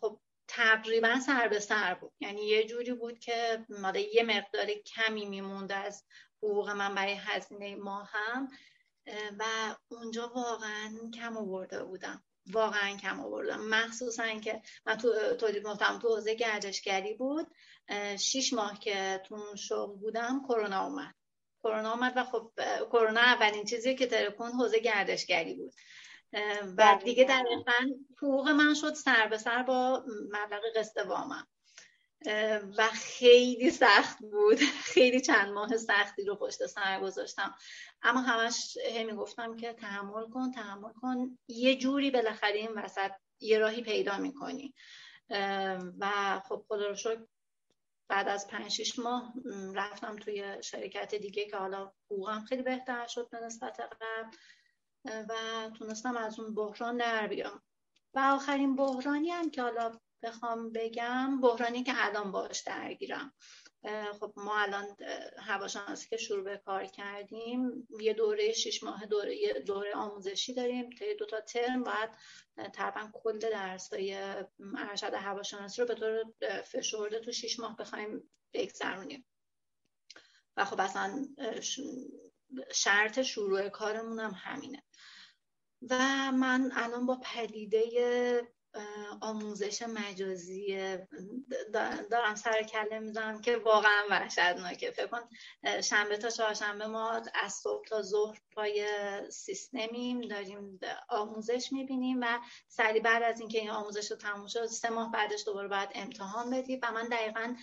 خب 0.00 0.20
تقریبا 0.48 1.20
سر 1.20 1.48
به 1.48 1.60
سر 1.60 1.94
بود. 1.94 2.12
یعنی 2.20 2.46
یه 2.46 2.64
جوری 2.64 2.92
بود 2.92 3.18
که 3.18 3.66
ماده 3.68 4.14
یه 4.14 4.22
مقدار 4.22 4.66
کمی 4.66 5.26
میمونده 5.26 5.74
از 5.74 6.04
حقوق 6.42 6.70
من 6.70 6.94
برای 6.94 7.14
هزینه 7.14 7.76
ما 7.76 8.02
هم 8.02 8.48
و 9.38 9.44
اونجا 9.88 10.32
واقعا 10.34 10.90
کم 11.14 11.36
آورده 11.36 11.84
بودم. 11.84 12.24
واقعا 12.46 12.96
کم 12.96 13.20
آوردم. 13.20 13.60
مخصوصا 13.60 14.38
که 14.38 14.62
من 14.86 14.96
تو 14.96 15.36
تولید 15.36 15.66
محتوام 15.66 15.98
تو 15.98 16.08
حوزه 16.08 16.34
گردشگری 16.34 17.14
بود 17.14 17.46
شیش 18.18 18.52
ماه 18.52 18.78
که 18.78 19.22
تو 19.24 19.56
شغل 19.56 19.96
بودم 19.96 20.42
کرونا 20.48 20.86
اومد. 20.86 21.14
کرونا 21.64 21.90
آمد 21.90 22.12
و 22.16 22.24
خب 22.24 22.50
کرونا 22.92 23.20
اولین 23.20 23.64
چیزی 23.64 23.94
که 23.94 24.06
ترکون 24.06 24.52
حوزه 24.52 24.78
گردشگری 24.78 25.54
بود. 25.54 25.72
و 26.78 26.98
دیگه 27.04 27.24
دقیقا 27.24 27.94
حقوق 28.16 28.48
من 28.48 28.74
شد 28.74 28.94
سر 28.94 29.28
به 29.28 29.38
سر 29.38 29.62
با 29.62 30.04
مبلغ 30.30 30.62
قسط 30.76 31.06
وامم. 31.06 31.46
و 32.78 32.88
خیلی 32.92 33.70
سخت 33.70 34.18
بود. 34.18 34.58
خیلی 34.94 35.20
چند 35.20 35.52
ماه 35.52 35.76
سختی 35.76 36.24
رو 36.24 36.36
پشت 36.36 36.66
سر 36.66 37.00
گذاشتم. 37.00 37.54
اما 38.02 38.20
همش 38.20 38.78
همی 38.96 39.12
گفتم 39.12 39.56
که 39.56 39.72
تحمل 39.72 40.30
کن 40.30 40.50
تحمل 40.50 40.92
کن. 40.92 41.38
یه 41.48 41.76
جوری 41.76 42.10
بالاخره 42.10 42.58
این 42.58 42.72
وسط 42.72 43.10
یه 43.40 43.58
راهی 43.58 43.82
پیدا 43.82 44.18
می‌کنی. 44.18 44.74
و 45.98 46.40
خب 46.48 46.64
خدا 46.68 46.88
رو 46.88 46.94
شکر 46.94 47.26
بعد 48.08 48.28
از 48.28 48.46
پنج 48.46 48.68
شیش 48.68 48.98
ماه 48.98 49.34
رفتم 49.74 50.16
توی 50.16 50.62
شرکت 50.62 51.14
دیگه 51.14 51.46
که 51.46 51.56
حالا 51.56 51.92
حقوقم 52.10 52.44
خیلی 52.44 52.62
بهتر 52.62 53.06
شد 53.06 53.30
به 53.30 53.40
نسبت 53.40 53.80
قبل 53.80 54.36
و 55.04 55.34
تونستم 55.78 56.16
از 56.16 56.40
اون 56.40 56.54
بحران 56.54 56.96
در 56.96 57.26
بیام. 57.26 57.62
و 58.14 58.18
آخرین 58.18 58.76
بحرانی 58.76 59.30
هم 59.30 59.50
که 59.50 59.62
حالا 59.62 59.98
بخوام 60.22 60.72
بگم 60.72 61.40
بحرانی 61.40 61.82
که 61.82 61.92
الان 61.96 62.32
باش 62.32 62.60
درگیرم. 62.60 63.32
خب 64.20 64.32
ما 64.36 64.58
الان 64.58 64.96
هواشناسی 65.38 66.08
که 66.08 66.16
شروع 66.16 66.44
به 66.44 66.56
کار 66.56 66.84
کردیم 66.84 67.88
یه 68.00 68.12
دوره 68.12 68.52
شش 68.52 68.82
ماه 68.82 69.06
دوره 69.06 69.36
یه 69.36 69.52
دوره 69.52 69.94
آموزشی 69.94 70.54
داریم 70.54 70.90
تا 70.90 71.04
دو 71.18 71.26
تا 71.26 71.40
ترم 71.40 71.84
باید 71.84 72.10
تقریبا 72.72 73.10
کل 73.12 73.38
درسای 73.38 74.14
ارشد 74.78 75.14
هواشناسی 75.14 75.82
رو 75.82 75.88
به 75.88 75.94
طور 75.94 76.24
فشرده 76.62 77.20
تو 77.20 77.32
شش 77.32 77.60
ماه 77.60 77.76
بخوایم 77.76 78.30
بگذرونیم 78.52 79.26
و 80.56 80.64
خب 80.64 80.80
اصلا 80.80 81.26
شرط 82.74 83.22
شروع 83.22 83.68
کارمون 83.68 84.18
هم 84.18 84.34
همینه. 84.36 84.82
و 85.90 85.96
من 86.32 86.70
الان 86.74 87.06
با 87.06 87.20
پدیده 87.24 88.53
آموزش 89.20 89.82
مجازی 89.82 90.78
دارم 92.10 92.34
سر 92.34 92.62
کله 92.62 92.98
می‌زنم 92.98 93.40
که 93.40 93.56
واقعا 93.56 94.02
وحشتناکه. 94.10 94.90
فکر 94.90 95.06
کن 95.06 95.20
شنبه 95.80 96.16
تا 96.16 96.30
چهارشنبه 96.30 96.86
ما 96.86 97.22
از 97.34 97.52
صبح 97.52 97.84
تا 97.84 98.02
ظهر 98.02 98.38
پای 98.54 98.86
سیستمیم 99.30 100.20
داریم 100.20 100.80
آموزش 101.08 101.68
می‌بینیم 101.72 102.20
و 102.20 102.38
سری 102.68 103.00
بعد 103.00 103.22
از 103.22 103.40
اینکه 103.40 103.58
این 103.58 103.70
آموزش 103.70 104.10
رو 104.10 104.16
تموم 104.16 104.46
شد 104.46 104.66
سه 104.66 104.90
ماه 104.90 105.12
بعدش 105.12 105.42
دوباره 105.46 105.68
باید 105.68 105.88
امتحان 105.94 106.50
بدی 106.50 106.76
و 106.76 106.92
من 106.92 107.08
دقیقا 107.08 107.56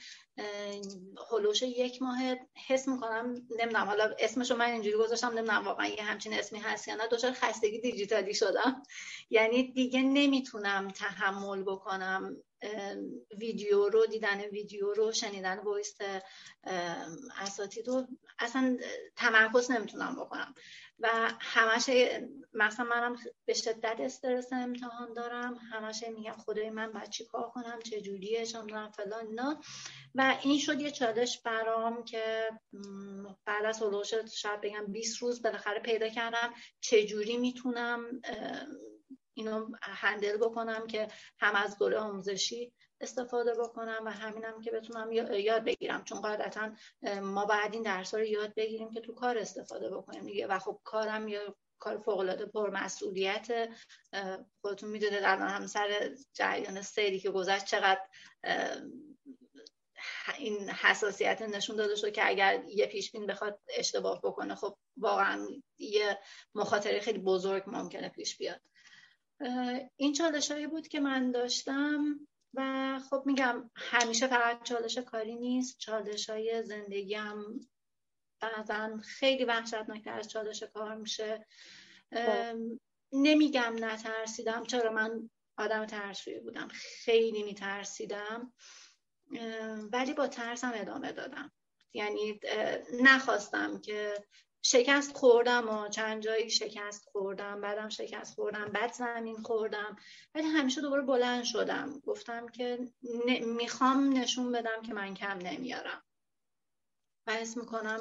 هلوش 1.32 1.62
یک 1.62 2.02
ماه 2.02 2.20
حس 2.68 2.88
می‌کنم 2.88 3.36
نمی‌دونم 3.60 3.86
حالا 3.86 4.16
اسمشو 4.20 4.56
من 4.56 4.66
اینجوری 4.72 4.98
گذاشتم 4.98 5.28
نمی‌دونم 5.28 5.66
واقعا 5.66 5.88
یه 5.88 6.04
همچین 6.04 6.34
اسمی 6.34 6.60
هست 6.60 6.88
یا 6.88 6.96
نه. 6.96 7.08
دچار 7.08 7.32
خستگی 7.32 7.80
دیجیتالی 7.80 8.34
شدم. 8.34 8.84
یعنی 9.30 9.72
دیگه 9.74 10.02
نمی‌تونم 10.02 10.88
تحمل 10.88 11.64
بکنم. 11.64 12.38
ویدیو 13.38 13.90
رو 13.90 14.06
دیدن 14.06 14.42
ویدیو 14.42 14.94
رو 14.94 15.12
شنیدن 15.12 15.60
voice 15.60 15.98
اساتید 17.40 17.88
رو 17.88 18.08
اصلا 18.40 18.78
تمرکز 19.16 19.72
نمی‌تونم 19.72 20.16
بکنم. 20.16 20.54
و 21.00 21.10
همش 21.40 21.90
مثلا 22.54 22.86
منم 22.86 23.16
به 23.46 23.54
شدت 23.54 23.96
استرس 24.00 24.54
امتحان 24.54 25.14
دارم. 25.14 25.60
همش 25.72 26.04
میگم 26.04 26.32
خدای 26.32 26.70
من 26.70 26.92
باید 26.92 27.10
چی 27.10 27.26
کار 27.26 27.50
کنم؟ 27.50 27.80
چه 27.80 28.02
جوریه؟ 28.02 28.46
چون 28.46 28.90
فلان 28.90 29.28
اینا. 29.28 29.62
و 30.16 30.38
این 30.44 30.60
شد 30.60 30.82
یه 30.82 30.92
چالش 30.92 31.42
برام 31.42 32.04
که 32.04 32.50
بعد 33.46 33.66
از 33.66 33.82
هلوش 33.82 34.14
شاید 34.14 34.62
بگم 34.62 34.86
20 34.86 35.22
روز 35.22 35.42
بالاخره 35.42 35.80
پیدا 35.80 36.10
کردم. 36.10 36.54
چه 36.80 37.06
جوری 37.06 37.38
می‌تونم 37.38 38.22
اینو 39.34 39.68
هندل 39.82 40.38
بکنم 40.38 40.88
که 40.88 41.08
هم 41.40 41.56
از 41.56 41.78
دوره 41.78 41.98
آموزشی 41.98 42.74
استفاده 43.02 43.54
بکنم 43.54 44.02
و 44.06 44.12
همینم 44.12 44.62
که 44.62 44.72
بتونم 44.72 45.12
یاد 45.12 45.64
بگیرم. 45.64 46.04
چون 46.04 46.22
قاعدتا 46.22 46.72
ما 47.22 47.46
باید 47.46 47.74
این 47.74 47.84
درس 47.84 48.14
رو 48.14 48.24
یاد 48.24 48.54
بگیریم 48.56 48.92
که 48.92 49.02
تو 49.02 49.14
کار 49.14 49.38
استفاده 49.38 49.90
بکنیم 49.90 50.26
دیگه. 50.26 50.48
و 50.48 50.60
خب 50.60 50.80
کارم 50.84 51.28
یا 51.28 51.56
کار 51.80 51.98
فوق 51.98 52.20
العاده 52.20 52.46
پر 52.46 52.70
مسئولیت 52.70 53.70
خودتون 54.62 54.90
می‌دونید 54.90 55.24
الان 55.24 55.50
هم 55.50 55.68
سر 55.68 56.16
جریان 56.34 56.82
سری 56.82 57.20
که 57.20 57.32
گذشت 57.32 57.66
چقدر 57.66 58.02
این 60.38 60.70
حساسیت 60.70 61.42
نشون 61.42 61.76
داده 61.76 61.96
شد 61.96 62.12
که 62.12 62.28
اگر 62.28 62.64
یه 62.68 62.86
پیش 62.86 63.12
بین 63.12 63.26
بخواد 63.26 63.60
اشتباه 63.78 64.22
بکنه 64.24 64.56
خب 64.56 64.78
واقعا 64.98 65.48
یه 65.78 66.20
مخاطره 66.56 67.00
خیلی 67.00 67.20
بزرگ 67.20 67.64
ممکنه 67.68 68.10
پیش 68.10 68.38
بیاد. 68.38 68.62
این 69.96 70.14
چالش 70.14 70.52
هایی 70.52 70.68
بود 70.68 70.88
که 70.88 71.00
من 71.00 71.32
داشتم 71.32 72.20
و 72.54 73.00
خب 73.10 73.24
میگم 73.26 73.72
همیشه 73.76 74.28
فقط 74.28 74.64
چالش 74.64 74.98
کاری 74.98 75.36
نیست. 75.36 75.78
چالش 75.78 76.30
های 76.30 76.64
زندگی 76.64 77.16
هم 77.16 77.60
بعضا 78.40 78.98
خیلی 78.98 79.46
وحشتناکتر 79.46 80.20
از 80.20 80.28
چالش 80.28 80.64
کار 80.64 80.96
میشه. 80.96 81.48
خب. 82.14 82.56
نمیگم 83.14 83.76
نترسیدم. 83.80 84.64
چرا 84.64 84.92
من 84.92 85.30
آدم 85.58 85.86
ترسوی 85.86 86.40
بودم. 86.40 86.68
خیلی 86.68 87.44
میترسیدم. 87.44 88.54
ولی 89.92 90.14
با 90.14 90.28
ترسم 90.28 90.72
ادامه 90.76 91.12
دادم. 91.12 91.52
یعنی 91.94 92.40
نخواستم 93.02 93.82
که 93.82 94.14
شکست 94.64 95.18
خوردم 95.18 95.70
و 95.70 95.90
چند 95.90 96.24
جایی 96.24 96.50
شکست 96.50 97.10
خوردم 97.12 97.62
بعدم 97.62 97.90
شکست 97.90 98.36
خوردم 98.36 98.66
بعد 98.66 98.94
زمین 98.94 99.36
خوردم. 99.36 99.96
ولی 100.36 100.48
همیشه 100.48 100.82
دوباره 100.82 101.02
بلند 101.02 101.44
شدم. 101.44 102.00
گفتم 102.00 102.48
که 102.48 102.92
می‌خوام 103.58 104.18
نشون 104.18 104.52
بدم 104.52 104.82
که 104.82 104.94
من 104.94 105.14
کم 105.14 105.38
نمیارم. 105.38 106.04
و 107.28 107.34
حس 107.34 107.58
می‌کنم 107.58 108.00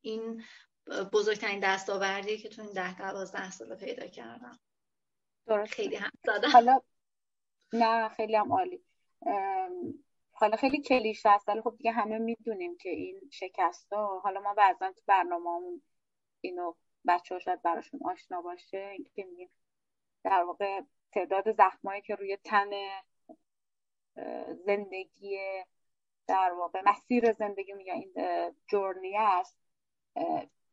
این 0.00 0.44
بزرگترین 1.12 1.60
دستاوردی 1.60 2.38
که 2.38 2.48
تو 2.48 2.62
این 2.62 2.72
ده 2.72 2.98
دوازده 2.98 3.50
سال 3.50 3.76
پیدا 3.76 4.06
کردم. 4.06 4.58
درست. 5.46 5.72
خیلی 5.72 5.96
هم 5.96 6.10
حالا 6.52 6.80
نه 7.72 8.08
خیلی 8.08 8.36
هم 8.36 8.52
عالی. 8.52 8.84
حالا 10.40 10.56
خیلی 10.56 10.82
کلیشه 10.82 11.28
است 11.28 11.48
ولی 11.48 11.60
خب 11.62 11.76
دیگه 11.76 11.92
همه 11.92 12.18
می‌دونیم 12.18 12.76
که 12.76 12.90
این 12.90 13.20
شکست 13.32 13.92
ها 13.92 14.20
حالا 14.20 14.40
ما 14.40 14.54
بعضا 14.54 14.92
تو 14.92 15.02
برنامه 15.06 15.80
اینو 16.40 16.74
بچه 17.06 17.34
ها 17.34 17.38
شاید 17.38 17.62
براشون 17.62 18.00
آشنا 18.04 18.42
باشه 18.42 18.78
اینکه 18.78 19.24
میگیم 19.24 19.50
در 20.24 20.42
واقع 20.42 20.80
تعداد 21.12 21.52
زخمایی 21.52 22.02
که 22.02 22.14
روی 22.14 22.36
تن 22.36 22.70
زندگی 24.66 25.38
در 26.26 26.52
واقع 26.52 26.82
مسیر 26.84 27.32
زندگی 27.32 27.72
میگه 27.72 27.92
این 27.94 28.14
جورنی 28.66 29.16
است 29.16 29.58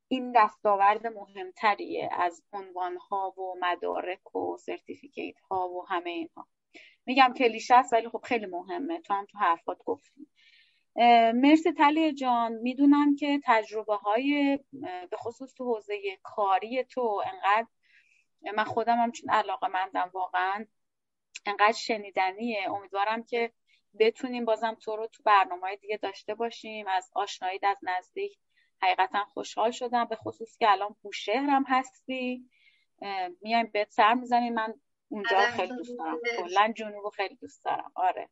این 0.08 0.32
دستاورد 0.36 1.08
مهمتریه 1.08 2.10
از 2.12 2.44
عنوان 2.54 2.98
ها 2.98 3.30
و 3.30 3.56
مدارک 3.62 4.36
و 4.36 4.58
سرتیفیکیت 4.58 5.40
ها 5.40 5.70
و 5.70 5.88
همه 5.88 6.10
اینها. 6.10 6.48
میگم 7.06 7.34
کلیشه 7.38 7.76
است 7.76 7.94
ولی 7.94 8.10
خب 8.10 8.22
خیلی 8.24 8.46
مهمه. 8.46 9.02
تو 9.02 9.14
هم 9.14 9.26
تو 9.26 9.38
حرفات 9.38 9.78
گفتی. 9.86 10.28
مرسی 11.34 11.72
تلی 11.72 12.14
جان. 12.14 12.54
می‌دونم 12.54 13.16
که 13.16 13.40
تجربه 13.46 13.96
های 13.96 14.60
به 15.10 15.18
خصوص 15.18 15.54
تو 15.54 15.74
حوزه 15.74 16.02
کاری 16.24 16.84
تو 16.84 17.24
انقدر 17.26 17.68
من 18.56 18.64
خودم 18.64 18.98
هم 18.98 19.12
چون 19.12 19.30
علاقه 19.30 19.68
مندم 19.68 20.10
واقعا 20.14 20.66
انقدر 21.46 21.72
شنیدنیه. 21.72 22.72
امیدوارم 22.72 23.24
که 23.24 23.52
بتونیم 24.00 24.46
بازم 24.46 24.78
تو 24.82 24.96
رو 24.96 25.08
تو 25.08 25.24
برنامه 25.24 25.76
دیگه 25.76 25.98
داشته 25.98 26.36
باشیم. 26.36 26.88
از 26.88 27.12
آشنایی 27.16 27.60
از 27.64 27.78
نزدیک 27.84 28.38
حقیقتا 28.82 29.26
خوشحال 29.26 29.72
شدم. 29.72 30.06
به 30.06 30.16
خصوص 30.16 30.58
که 30.58 30.72
الان 30.72 30.96
بوشهر 31.02 31.50
هم 31.50 31.66
هستی 31.68 32.50
میایم 33.42 33.70
بهت 33.74 33.92
سر 33.92 34.14
می‌زنیم. 34.14 34.54
من 34.54 34.74
اونجا 35.10 35.40
خیلی 35.40 35.76
دوست 35.76 35.98
دارم 35.98 36.20
کلا 36.38 36.74
جنوب 36.76 37.10
خیلی 37.10 37.36
دوست 37.36 37.66
دارم. 37.66 37.92
آره. 37.96 38.30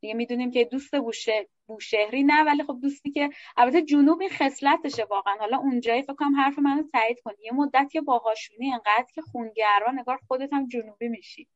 دیگه 0.00 0.14
می‌دونیم 0.14 0.50
که 0.50 0.64
دوست 0.64 0.96
بوشه 0.96 1.48
بوشهری 1.66 2.22
نه 2.22 2.44
ولی 2.44 2.64
خب 2.64 2.78
دوستی 2.82 3.10
که 3.10 3.30
البته 3.56 3.82
جنوب 3.82 4.20
این 4.20 4.30
خصلتشه 4.30 5.04
واقعا. 5.04 5.34
حالا 5.34 5.56
اونجایی 5.56 6.02
فکر 6.02 6.14
کنم 6.14 6.36
حرف 6.36 6.58
منو 6.58 6.82
تایید 6.92 7.20
کنی. 7.24 7.36
یه 7.44 7.52
مدت 7.52 7.88
که 7.92 8.00
باهاشونی 8.00 8.72
انقدر 8.72 9.06
که 9.14 9.22
خونگرا 9.22 9.92
نگار 9.94 10.20
خودت 10.28 10.52
هم 10.52 10.68
جنوبی 10.68 11.08
میشی. 11.08 11.48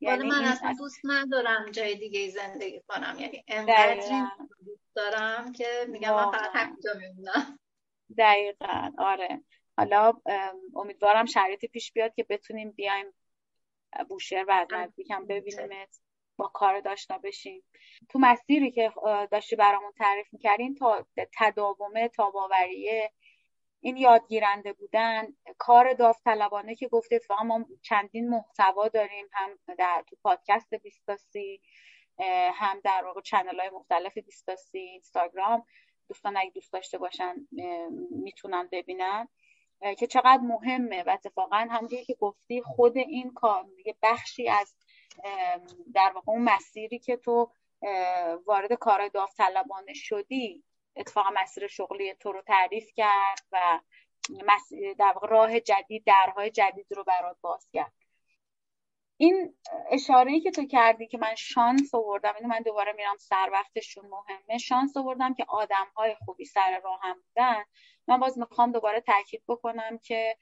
یعنی 0.00 0.28
من 0.28 0.44
اصلا 0.44 0.74
دوست 0.78 1.00
ندارم 1.04 1.70
جای 1.70 1.94
دیگه 1.94 2.28
زندگی 2.28 2.82
کنم. 2.88 3.16
یعنی 3.20 3.44
انقدر 3.48 4.28
دوست 4.64 4.94
دارم 4.94 5.52
که 5.52 5.66
میگم 5.88 6.14
من 6.14 6.30
فقط 6.30 6.50
همینجا 6.54 6.90
میمونم. 7.00 7.58
دقیقا. 8.18 8.90
آره. 8.98 9.44
حالا 9.76 10.12
امیدوارم 10.76 11.26
شرایطی 11.26 11.68
پیش 11.68 11.92
بیاد 11.92 12.14
که 12.14 12.26
بتونیم 12.28 12.70
بیایم 12.70 13.06
بوشهر 14.08 14.44
و 14.48 14.50
از 14.50 14.68
نزدیکم 14.70 15.26
ببینیمت 15.26 16.00
با 16.36 16.46
کار 16.46 16.80
داشته 16.80 17.18
بشیم. 17.18 17.62
تو 18.08 18.18
مسیری 18.18 18.70
که 18.70 18.92
داشتی 19.30 19.56
برامون 19.56 19.92
تعریف 19.98 20.26
می‌کردین 20.32 20.74
تا 20.74 21.06
تداومه 21.38 22.08
تاباوریه 22.08 23.12
این 23.80 23.96
یادگیرنده 23.96 24.72
بودن 24.72 25.36
کار 25.58 25.92
داوطلبانه 25.92 26.74
که 26.74 26.88
گفتید 26.88 27.22
فقط 27.22 27.42
ما 27.42 27.66
چندین 27.82 28.28
محتوا 28.28 28.88
داریم 28.88 29.26
هم 29.32 29.58
در 29.78 30.04
تو 30.06 30.16
پادکست 30.22 30.74
بیستاسی 30.74 31.60
هم 32.54 32.80
در 32.84 33.02
واقع 33.04 33.20
چنل 33.20 33.60
های 33.60 33.70
مختلف 33.70 34.18
بیستاسی 34.18 34.78
اینستاگرام. 34.78 35.66
دوستان 36.08 36.36
اگه 36.36 36.50
دوست 36.50 36.72
داشته 36.72 36.98
باشن 36.98 37.48
می‌تونن 38.10 38.68
ببینن. 38.72 39.28
که 39.98 40.06
چقدر 40.06 40.40
مهمه 40.42 41.02
و 41.02 41.10
اتفاقا 41.10 41.56
همونجوری 41.56 42.04
که 42.04 42.14
گفتی 42.14 42.62
خود 42.62 42.96
این 42.96 43.34
کار 43.34 43.66
یه 43.86 43.94
بخشی 44.02 44.48
از 44.48 44.74
در 45.94 46.12
واقع 46.14 46.32
اون 46.32 46.42
مسیری 46.42 46.98
که 46.98 47.16
تو 47.16 47.50
وارد 48.46 48.72
کار 48.72 49.08
داوطلبانه 49.08 49.94
شدی 49.94 50.64
اتفاقا 50.96 51.30
مسیر 51.34 51.66
شغلی 51.66 52.14
تو 52.14 52.32
رو 52.32 52.42
تعریف 52.42 52.90
کرد 52.96 53.42
و 53.52 53.80
در 54.98 55.12
واقع 55.14 55.28
راه 55.28 55.60
جدید 55.60 56.04
درهای 56.06 56.50
جدید 56.50 56.86
رو 56.90 57.04
برات 57.04 57.36
باز 57.40 57.68
کرد. 57.72 57.92
این 59.16 59.54
اشاره 59.90 60.32
ای 60.32 60.40
که 60.40 60.50
تو 60.50 60.66
کردی 60.66 61.06
که 61.06 61.18
من 61.18 61.34
شانس 61.34 61.94
آوردم 61.94 62.34
اینو 62.34 62.48
من 62.48 62.60
دوباره 62.60 62.92
میرم 62.92 63.16
سر 63.18 63.48
وقتشون 63.52 64.04
مهمه. 64.06 64.58
شانس 64.58 64.96
آوردم 64.96 65.34
که 65.34 65.44
آدم 65.48 65.86
های 65.96 66.14
خوبی 66.14 66.44
سر 66.44 66.80
راه 66.84 67.00
هم 67.02 67.14
بودن. 67.14 67.64
من 68.08 68.20
باز 68.20 68.38
می‌خوام 68.38 68.72
دوباره 68.72 69.00
تاکید 69.00 69.42
بکنم 69.48 69.98
که 69.98 70.36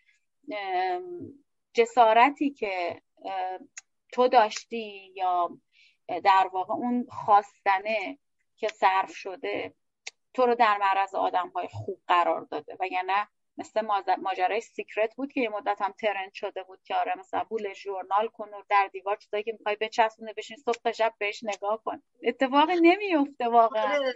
جسارتی 1.75 2.51
که 2.51 3.03
تو 4.12 4.29
داشتی 4.29 5.12
یا 5.14 5.59
در 6.25 6.51
واقع 6.53 6.75
اون 6.75 7.07
خواستنه 7.09 8.18
که 8.57 8.68
صرف 8.68 9.14
شده 9.14 9.75
تو 10.35 10.47
رو 10.47 10.55
در 10.55 10.79
معرض 10.79 11.14
آدم 11.14 11.49
های 11.49 11.68
خوب 11.68 12.03
قرار 12.07 12.41
داده. 12.41 12.77
وگرنه 12.81 13.29
مثل 13.62 13.80
ماجرای 14.22 14.60
سیکرت 14.60 15.14
بود 15.16 15.32
که 15.32 15.40
یه 15.40 15.48
مدت 15.48 15.82
هم 15.82 15.92
ترند 15.92 16.32
شده 16.32 16.62
بود 16.62 16.82
که 16.84 16.94
آره 16.94 17.18
مثلا 17.18 17.44
بول 17.44 17.72
ژورنال 17.74 18.28
کن 18.28 18.48
و 18.48 18.62
در 18.68 18.88
دیوار 18.92 19.16
چیزایی 19.16 19.42
که 19.42 19.52
می‌خوای 19.52 19.76
بچسبونه 19.80 20.32
بشین 20.32 20.56
صبح 20.56 20.78
تا 20.84 20.92
شب 20.92 21.14
بهش 21.18 21.44
نگاه 21.44 21.82
کن. 21.84 22.02
اتفاقی 22.22 22.80
نمیفته 22.80 23.48
واقعا. 23.48 23.96
آره, 23.96 24.14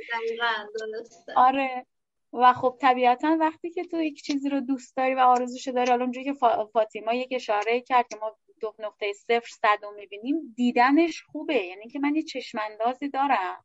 آره. 1.36 1.86
و 2.32 2.52
خب 2.52 2.76
طبیعتا 2.80 3.36
وقتی 3.40 3.70
که 3.70 3.84
تو 3.84 4.02
یک 4.02 4.22
چیزی 4.22 4.48
رو 4.48 4.60
دوست 4.60 4.96
داری 4.96 5.14
و 5.14 5.18
آرزوش 5.18 5.68
داری 5.68 5.90
حالا 5.90 6.04
اونجوری 6.04 6.24
که 6.24 6.34
فاطیما 6.72 7.14
یک 7.14 7.28
اشاره 7.32 7.80
کرد 7.80 8.08
که 8.08 8.16
ما 8.16 8.36
دو 8.60 8.74
نقطه 8.78 9.12
صفر 9.12 9.48
صد 9.62 9.78
رو 9.82 9.94
می‌بینیم 9.96 10.54
دیدنش 10.56 11.22
خوبه. 11.22 11.54
یعنی 11.54 11.88
که 11.88 11.98
من 11.98 12.14
یه 12.14 12.22
چشماندازی 12.22 13.08
دارم. 13.08 13.64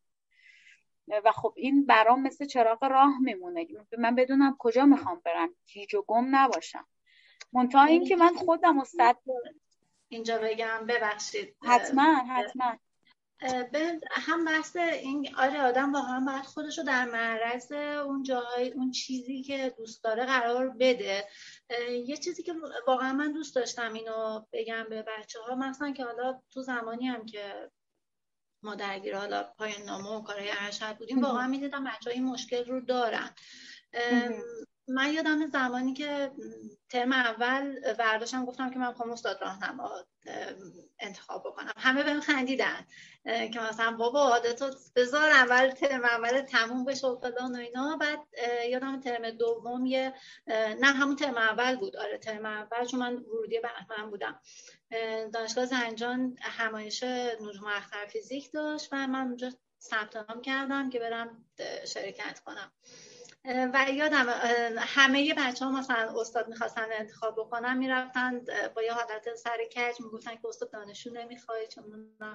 و 1.19 1.31
خب 1.31 1.53
این 1.55 1.85
برام 1.85 2.21
مثل 2.21 2.45
چراغ 2.45 2.83
راه 2.83 3.19
میمونه. 3.21 3.67
من 3.97 4.15
بدونم 4.15 4.55
کجا 4.59 4.85
می‌خوام 4.85 5.21
برم. 5.25 5.49
گیج 5.73 5.95
و 5.95 6.01
گم 6.07 6.35
نباشم. 6.35 6.87
منتها 7.53 7.83
این 7.83 8.05
که 8.05 8.15
من 8.15 8.33
خودم 8.33 8.77
و 8.77 8.85
اینجا 10.09 10.37
بگم 10.37 10.85
ببخشید. 10.87 11.55
حتما 11.63 12.13
حتما. 12.13 12.77
هم 14.11 14.45
بحث 14.45 14.75
این 14.75 15.35
آره 15.37 15.61
آدم 15.61 15.93
واقعا 15.93 16.19
باید 16.19 16.43
خودش 16.43 16.77
رو 16.77 16.83
در 16.83 17.05
معرض 17.05 17.71
اون 18.05 18.23
جاهای 18.23 18.71
اون 18.71 18.91
چیزی 18.91 19.41
که 19.41 19.73
دوست 19.77 20.03
داره 20.03 20.25
قرار 20.25 20.69
بده. 20.69 21.27
یه 22.05 22.17
چیزی 22.17 22.43
که 22.43 22.53
واقعا 22.87 23.13
من 23.13 23.31
دوست 23.31 23.55
داشتم 23.55 23.93
اینو 23.93 24.45
بگم 24.53 24.85
به 24.89 25.01
بچه 25.01 25.39
ها 25.39 25.55
مثلا 25.55 25.91
که 25.91 26.03
حالا 26.03 26.41
تو 26.51 26.61
زمانی 26.61 27.07
هم 27.07 27.25
که 27.25 27.71
ما 28.63 28.75
درگیر 28.75 29.17
حالا 29.17 29.43
پایان 29.43 29.81
نامه 29.81 30.09
و 30.09 30.21
کارهای 30.21 30.51
ارشد 30.59 30.97
بودیم 30.97 31.21
واقعا 31.21 31.47
می‌دیدم 31.47 31.83
بچه 31.83 32.11
این 32.11 32.25
مشکل 32.25 32.65
رو 32.65 32.81
دارن. 32.81 33.29
من 34.87 35.13
یادم 35.13 35.47
زمانی 35.47 35.93
که 35.93 36.31
ترم 36.89 37.11
اول 37.11 37.93
برداشتم 37.93 38.45
گفتم 38.45 38.69
که 38.69 38.79
من 38.79 38.87
می‌خوام 38.87 39.11
استاد 39.11 39.41
راهنما 39.41 39.91
انتخاب 40.99 41.43
بکنم. 41.47 41.73
همه 41.77 42.03
بهم 42.03 42.21
خندیدن 42.21 42.87
که 43.25 43.59
مثلا 43.69 43.91
بابا 43.91 44.19
عادت 44.19 44.63
بذار 44.95 45.29
اول 45.29 45.69
ترم 45.71 46.05
اول 46.05 46.41
تموم 46.41 46.85
بشه 46.85 47.07
و 47.07 47.19
فلان 47.19 47.55
و 47.55 47.59
اینا. 47.59 47.97
بعد 47.97 48.19
یادم 48.69 48.99
ترم 48.99 49.29
دوم 49.29 49.85
یه 49.85 50.13
نه 50.47 50.87
همون 50.87 51.15
ترم 51.15 51.37
اول 51.37 51.75
بود. 51.75 51.95
آره 51.95 52.17
ترم 52.17 52.45
اول 52.45 52.85
چون 52.85 52.99
من 52.99 53.15
ورودی 53.15 53.59
بهمن 53.59 54.09
بودم. 54.09 54.39
دانشگاه 55.33 55.65
زنجان 55.65 56.37
همایش 56.41 57.03
نجوم 57.41 57.67
اختر 57.67 58.05
فیزیک 58.05 58.51
داشت 58.51 58.89
و 58.91 59.07
من 59.07 59.27
اونجا 59.27 59.51
ثبت 59.81 60.15
نام 60.15 60.41
کردم 60.41 60.89
که 60.89 60.99
برم 60.99 61.45
شرکت 61.85 62.39
کنم. 62.39 62.71
و 63.45 63.85
یادم 63.93 64.25
همه 64.77 65.33
بچه 65.37 65.65
ها 65.65 65.71
مثلا 65.71 66.19
استاد 66.21 66.47
می‌خواستن 66.47 66.85
انتخاب 66.91 67.35
بکنن 67.35 67.77
می‌رفتن 67.77 68.45
با 68.75 68.81
یه 68.83 68.93
حالت 68.93 69.35
سر 69.35 69.57
کج 69.75 70.01
می‌گفتن 70.01 70.31
که 70.35 70.47
استاد 70.47 70.71
دانشجو 70.71 71.11
نمی‌خوای 71.13 71.67
چون 71.67 71.83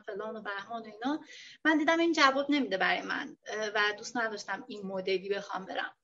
فلان 0.07 0.37
و 0.37 0.43
بهمان 0.43 0.83
و 0.83 0.87
اینا. 0.87 1.21
من 1.65 1.79
دیدم 1.79 1.99
این 1.99 2.13
جواب 2.13 2.51
نمیده 2.51 2.77
برای 2.77 3.03
من 3.03 3.37
و 3.75 3.81
دوست 3.99 4.17
نداشتم 4.17 4.65
این 4.67 4.87
مدلی 4.87 5.29
بخوام 5.29 5.65
برم. 5.65 5.95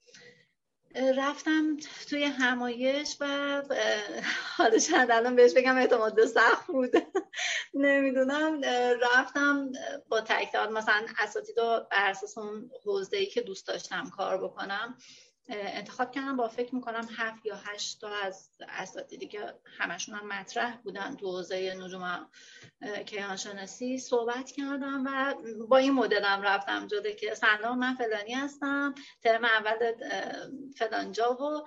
رفتم 0.94 1.76
توی 2.08 2.24
همایش 2.24 3.16
و 3.20 3.62
حالا 4.56 4.78
شاید 4.78 5.10
الان 5.10 5.36
بهش 5.36 5.52
بگم 5.52 5.76
اعتماد 5.76 6.24
سخت 6.26 6.66
بود. 6.66 6.90
نمی‌دونم. 7.74 8.60
رفتم 9.14 9.72
با 10.08 10.20
تکتار 10.20 10.68
مثلا 10.68 11.06
اساتید 11.18 11.58
رو 11.60 11.86
بر 11.90 12.10
اساس 12.10 12.38
اون 12.38 12.70
حوزه 12.84 13.16
ای 13.16 13.26
که 13.26 13.40
دوست 13.40 13.66
داشتم 13.66 14.10
کار 14.16 14.44
بکنم. 14.44 14.98
انتخاب 15.48 16.10
کردم 16.10 16.36
با 16.36 16.48
فکر 16.48 16.74
می‌کنم 16.74 17.08
هفت 17.16 17.46
یا 17.46 17.56
هشت 17.56 18.00
تا 18.00 18.08
از 18.08 18.48
اساتیدی 18.68 19.26
که 19.26 19.54
همشون 19.78 20.14
هم 20.14 20.28
مطرح 20.28 20.76
بودن 20.76 21.16
تو 21.16 21.26
حوزه 21.26 21.74
نجوم 21.74 22.28
کیهانشناسی 23.06 23.98
صحبت 23.98 24.50
کردم 24.50 25.04
و 25.06 25.34
با 25.68 25.76
این 25.76 25.92
مدلم 25.92 26.42
رفتم 26.42 26.86
جده 26.86 27.14
که 27.14 27.34
سلام 27.34 27.78
من 27.78 27.94
فلانی 27.94 28.32
هستم 28.32 28.94
ترم 29.22 29.44
اول 29.44 29.92
فلانجا 30.76 31.34
و 31.34 31.66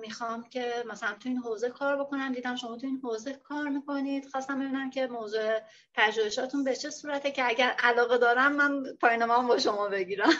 می‌خوام 0.00 0.48
که 0.48 0.84
مثلا 0.86 1.12
تو 1.12 1.28
این 1.28 1.38
حوزه 1.38 1.70
کار 1.70 1.96
بکنم. 1.96 2.32
دیدم 2.32 2.56
شما 2.56 2.76
تو 2.76 2.86
این 2.86 3.00
حوزه 3.02 3.32
کار 3.32 3.68
می‌کنید. 3.68 4.26
خواستم 4.26 4.58
ببینم 4.58 4.90
که 4.90 5.06
موضوع 5.06 5.60
پژوهشاتون 5.94 6.64
به 6.64 6.76
چه 6.76 6.90
صورته 6.90 7.30
که 7.30 7.48
اگر 7.48 7.74
علاقه 7.78 8.18
دارم 8.18 8.52
من 8.52 8.82
پایینمان 9.00 9.46
با 9.46 9.58
شما 9.58 9.88
بگیرم. 9.88 10.32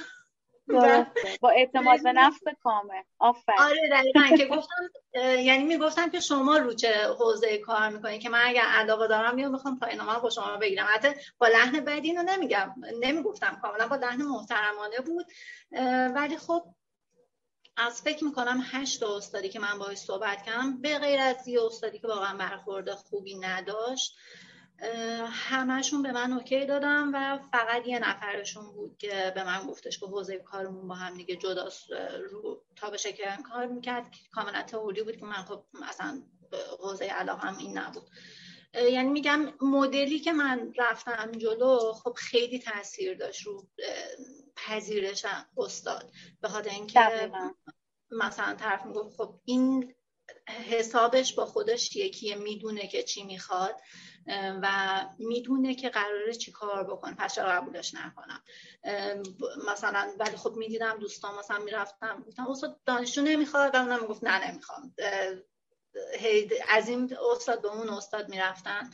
با 1.40 1.50
اعتماد 1.50 2.02
به 2.02 2.12
نفس 2.12 2.42
کامل. 2.62 3.02
آفرین. 3.18 3.58
آره 3.60 3.88
دقیقا. 3.90 4.36
که 4.36 4.46
گفتم 4.46 4.90
یعنی 5.14 5.64
می‌گفتم 5.64 6.10
که 6.10 6.20
شما 6.20 6.56
رو 6.56 6.74
چه 6.74 7.08
حوزه 7.18 7.58
کار 7.58 7.88
می‌کنید 7.88 8.20
که 8.20 8.28
من 8.28 8.42
اگر 8.44 8.62
علاقه 8.62 9.08
دارم 9.08 9.38
یا 9.38 9.48
می‌خوام 9.48 9.78
پایینمان 9.78 10.18
با 10.18 10.30
شما 10.30 10.56
بگیرم. 10.56 10.86
حتی 10.94 11.08
با 11.38 11.46
لحن 11.46 11.80
بدی 11.80 12.08
اینو 12.08 12.22
نمیگم. 12.22 12.74
نمی‌گفتم. 13.00 13.58
کاملا 13.62 13.88
با 13.88 13.96
لحن 13.96 14.22
محترمانه 14.22 15.00
بود. 15.00 15.26
ولی 16.14 16.36
خب 16.36 16.62
از 17.76 18.02
فکر 18.02 18.24
می‌کنم 18.24 18.64
هشت 18.70 19.02
استادی 19.02 19.48
که 19.48 19.58
من 19.58 19.78
باهاش 19.78 19.98
صحبت 19.98 20.42
کردم 20.42 20.80
به 20.80 20.98
غیر 20.98 21.20
از 21.20 21.48
یه 21.48 21.62
استادی 21.64 21.98
که 21.98 22.06
واقعا 22.06 22.36
برخورد 22.36 22.90
خوبی 22.90 23.34
نداشت. 23.38 24.16
همهشون 25.30 26.02
به 26.02 26.12
من 26.12 26.32
اوکی 26.32 26.66
دادم 26.66 27.10
و 27.14 27.38
فقط 27.52 27.86
یه 27.86 27.98
نفرشون 27.98 28.72
بود 28.72 28.98
که 28.98 29.32
به 29.34 29.44
من 29.44 29.66
گفتش 29.66 29.98
که 29.98 30.06
حوزه 30.06 30.38
کارمون 30.38 30.88
با 30.88 30.94
هم 30.94 31.16
دیگه 31.16 31.36
جدا 31.36 31.68
رو 32.30 32.64
تا 32.76 32.90
به 32.90 32.96
شکل 32.96 33.42
کار 33.42 33.66
می‌کرد. 33.66 34.10
کاملا 34.32 34.62
تئوری 34.62 35.02
بود 35.02 35.16
که 35.16 35.24
من 35.24 35.42
خب 35.42 35.64
مثلا 35.88 36.22
حوزه 36.80 37.08
هم 37.08 37.58
این 37.58 37.78
نبود. 37.78 38.10
یعنی 38.74 39.08
میگم 39.08 39.52
مدلی 39.60 40.18
که 40.18 40.32
من 40.32 40.72
رفتم 40.78 41.32
جلو 41.32 41.92
خب 41.92 42.12
خیلی 42.16 42.58
تاثیر 42.58 43.14
داشت 43.14 43.42
رو 43.42 43.68
پذیرش 44.56 45.26
استاد. 45.56 46.10
به 46.40 46.48
خاطر 46.48 46.70
اینکه 46.70 47.30
مثلا 48.10 48.54
طرف 48.54 48.86
می‌گفت 48.86 49.16
خب 49.16 49.40
این 49.44 49.94
حسابش 50.70 51.34
با 51.34 51.46
خودش 51.46 51.96
یکیه 51.96 52.34
می‌دونه 52.34 52.88
که 52.88 53.02
چی 53.02 53.24
می‌خواد. 53.24 53.80
و 54.62 54.68
می‌دونه 55.18 55.74
که 55.74 55.88
قراره 55.88 56.34
چی 56.34 56.52
کار 56.52 56.84
بکنه. 56.84 57.14
پس 57.14 57.34
چرا 57.34 57.48
قبولش 57.48 57.94
نکنم؟ 57.94 58.42
مثلا 59.72 60.12
ولی 60.18 60.36
خب 60.36 60.56
می‌دیدم 60.56 60.98
دوستان 60.98 61.38
مثلا 61.38 61.58
می‌رفتم 61.58 62.24
گفتم 62.26 62.48
استاد 62.50 62.80
دانشجو 62.86 63.22
نمی‌خواد؟ 63.22 63.74
و 63.74 63.78
اونم 63.78 64.00
می‌گفت 64.00 64.24
نه 64.24 64.50
نمی‌خوام. 64.50 64.94
از 66.68 66.88
این 66.88 67.16
استاد 67.32 67.62
به 67.62 67.68
اون 67.68 67.88
استاد 67.88 68.28
می‌رفتن. 68.28 68.90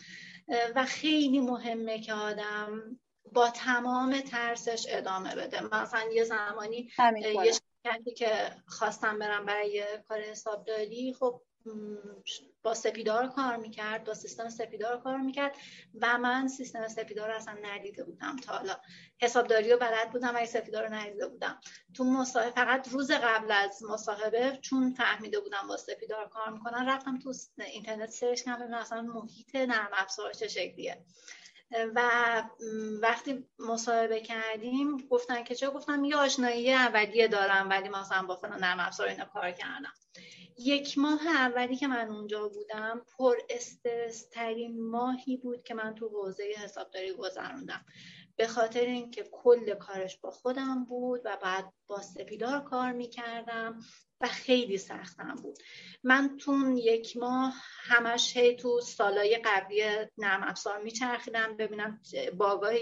و 0.77 0.85
خیلی 0.85 1.41
مهمه 1.41 2.01
که 2.01 2.13
آدم 2.15 2.99
با 3.33 3.51
تمام 3.51 4.21
ترسش 4.21 4.87
ادامه 4.89 5.35
بده. 5.35 5.61
مثلا 5.65 6.11
یه 6.13 6.25
زمانی 6.25 6.91
یه 7.23 7.53
شرکتی 7.53 8.15
که 8.15 8.57
خواستم 8.67 9.19
برم 9.19 9.47
برای 9.47 9.85
کار 10.09 10.21
حسابداری 10.21 11.15
خب 11.19 11.43
با 12.63 12.75
سپیدار 12.75 13.29
کار 13.29 13.57
می‌کرد 13.57 14.05
با 14.05 14.15
سیستم 14.15 14.49
سپیدار 14.49 15.01
کار 15.01 15.17
می‌کرد 15.17 15.57
و 16.01 16.19
من 16.19 16.49
سیستم 16.49 16.89
سپیدار 16.89 17.31
اصلا 17.31 17.57
ندیده 17.63 18.05
بودم 18.05 18.37
تا 18.37 18.53
حالا. 18.53 18.77
حسابداری 19.23 19.71
رو 19.71 19.79
بلد 19.79 20.11
بودم 20.13 20.35
ولی 20.35 20.47
سپیدار 20.47 20.87
رو 20.87 20.95
ندیده 20.95 21.29
بودم. 21.29 21.61
تو 21.95 22.05
مصاحبه 22.05 22.51
فقط 22.51 22.89
روز 22.89 23.11
قبل 23.11 23.53
از 23.53 23.83
مصاحبه 23.83 24.59
چون 24.63 24.95
فهمیده 24.95 25.41
بودم 25.41 25.67
با 25.69 25.77
سپیدار 25.77 26.29
کار 26.29 26.51
می‌کنن 26.51 26.89
رفتم 26.89 27.19
تو 27.19 27.33
اینترنت 27.59 28.11
سرچ 28.11 28.43
کردم 28.43 28.61
ببینم 28.61 28.79
اصلا 28.79 29.03
محیط 29.03 29.55
نرم 29.55 29.91
افزار 29.93 30.33
چه 30.33 30.49
شکلیه. 30.49 31.05
و 31.95 32.03
وقتی 33.03 33.47
مصاحبه 33.59 34.21
کردیم 34.21 34.97
گفتن 34.97 35.45
که 35.45 35.55
چه 35.55 35.71
گفتم 35.71 36.05
یه 36.05 36.17
آشنایی 36.17 36.73
اولیه 36.73 37.29
دارم 37.29 37.71
ولی 37.71 37.89
مثلا 37.89 38.23
با 38.23 38.37
فلان 38.37 38.65
نرم 38.65 38.81
افزار 38.81 39.09
اینا 39.09 39.25
کار 39.25 39.51
کردم. 39.51 39.93
یک 40.65 40.99
ماه 40.99 41.27
اولی 41.27 41.77
که 41.77 41.87
من 41.87 42.09
اونجا 42.09 42.49
بودم 42.49 43.03
پر 43.19 43.37
استرس 43.51 44.29
ترین 44.29 44.91
ماهی 44.91 45.37
بود 45.37 45.63
که 45.63 45.75
من 45.75 45.95
تو 45.95 46.09
حوزه 46.09 46.45
حسابداری 46.59 47.13
گذروندم. 47.13 47.85
به 48.37 48.47
خاطر 48.47 48.81
اینکه 48.81 49.29
کل 49.33 49.75
کارش 49.75 50.19
با 50.19 50.31
خودم 50.31 50.85
بود 50.85 51.21
و 51.25 51.39
بعد 51.43 51.73
با 51.87 52.01
سپیدار 52.01 52.61
کار 52.65 52.93
می‌کردم 52.93 53.81
و 54.21 54.29
خیلی 54.29 54.79
سختم 54.79 55.35
بود. 55.35 55.59
من 56.03 56.37
تو 56.37 56.75
یک 56.77 57.17
ماه 57.17 57.55
همش 57.83 58.37
هی 58.37 58.57
تو 58.57 58.81
سالای 58.81 59.41
قبلی 59.45 59.83
نرم 60.19 60.43
افزار 60.43 60.83
میچرخیدم 60.83 61.57
ببینم 61.57 62.01
باگاه 62.37 62.75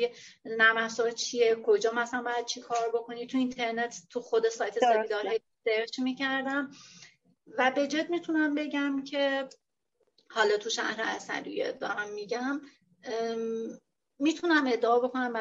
نرم 0.45 0.77
افزار 0.77 1.11
چیه 1.11 1.55
کجا 1.55 1.93
مثلا 1.93 2.23
باید 2.23 2.47
چی 2.47 2.61
کار 2.61 2.89
بکنی. 2.95 3.27
تو 3.27 3.39
اینترنت 3.39 4.03
تو 4.11 4.21
خود 4.21 4.49
سایت 4.49 4.79
سپیدار 4.79 5.39
سرچ 5.65 5.99
می‌کردم. 5.99 6.71
و 7.59 7.71
به 7.71 7.87
جد 7.87 8.11
می‌تونم 8.11 8.55
بگم 8.55 9.05
که 9.05 9.49
حالا 10.31 10.57
تو 10.57 10.71
شهر 10.71 11.01
اصلیه 11.01 11.73
دارم 11.73 12.09
میگم 12.09 12.61
می‌تونم 14.19 14.67
ادعا 14.67 14.99
بکنم 14.99 15.33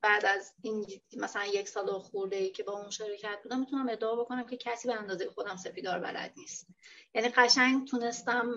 بعد 0.00 0.26
از 0.26 0.54
این 0.62 0.86
مثلا 1.16 1.44
یک 1.44 1.68
سال 1.68 1.98
خورده 1.98 2.36
ای 2.36 2.50
که 2.50 2.62
با 2.62 2.72
اون 2.72 2.90
شرکت 2.90 3.38
بودم 3.42 3.60
می‌تونم 3.60 3.88
ادعا 3.88 4.16
بکنم 4.16 4.46
که 4.46 4.56
کسی 4.56 4.88
به 4.88 4.94
اندازه 4.94 5.30
خودم 5.30 5.56
سپیدار 5.56 5.98
بلد 5.98 6.32
نیست. 6.36 6.66
یعنی 7.14 7.28
قشنگ 7.28 7.88
تونستم 7.88 8.52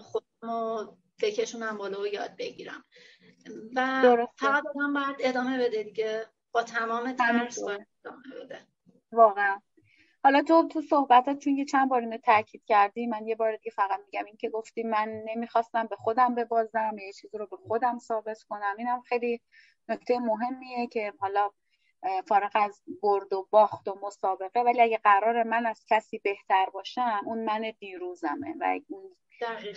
خودم 0.00 0.98
بکشونم 1.22 1.78
بالا 1.78 2.00
و 2.00 2.06
یاد 2.06 2.36
بگیرم. 2.36 2.84
و 3.76 4.02
فقط 4.36 4.66
آدم 4.66 4.92
باید 4.92 5.16
ادامه 5.20 5.58
بده 5.58 5.82
دیگه. 5.82 6.26
با 6.52 6.62
تمام 6.62 7.12
ترس 7.12 7.58
باید 7.58 7.86
ادامه 8.04 8.44
بده. 8.44 8.66
واقعا. 9.12 9.60
حالا 10.26 10.42
تو 10.42 10.68
تو 10.68 10.80
صحبتات 10.80 11.38
چون 11.38 11.56
یه 11.56 11.64
چند 11.64 11.88
بار 11.88 12.00
اینو 12.00 12.18
تاکید 12.18 12.64
کردی 12.64 13.06
من 13.06 13.26
یه 13.26 13.34
بار 13.34 13.56
دیگه 13.56 13.70
فقط 13.70 14.00
میگم 14.06 14.24
این 14.24 14.36
که 14.36 14.50
گفتی 14.50 14.82
من 14.82 15.08
نمی‌خواستم 15.08 15.86
به 15.86 15.96
خودم 15.96 16.34
ببازم 16.34 16.96
یه 17.06 17.12
چیزی 17.12 17.38
رو 17.38 17.46
به 17.46 17.56
خودم 17.56 17.98
ثابت 17.98 18.42
کنم. 18.42 18.74
اینم 18.78 19.00
خیلی 19.00 19.40
نکته 19.88 20.18
مهمیه 20.18 20.86
که 20.86 21.12
حالا 21.18 21.50
فارغ 22.28 22.50
از 22.54 22.82
برد 23.02 23.32
و 23.32 23.48
باخت 23.50 23.88
و 23.88 23.98
مسابقه 24.02 24.60
ولی 24.60 24.80
اگه 24.80 24.98
قرار 24.98 25.42
من 25.42 25.66
از 25.66 25.84
کسی 25.88 26.18
بهتر 26.18 26.66
باشم 26.74 27.20
اون 27.26 27.44
من 27.44 27.72
دیروزمه 27.78 28.54
و 28.60 28.80
اون 28.88 29.16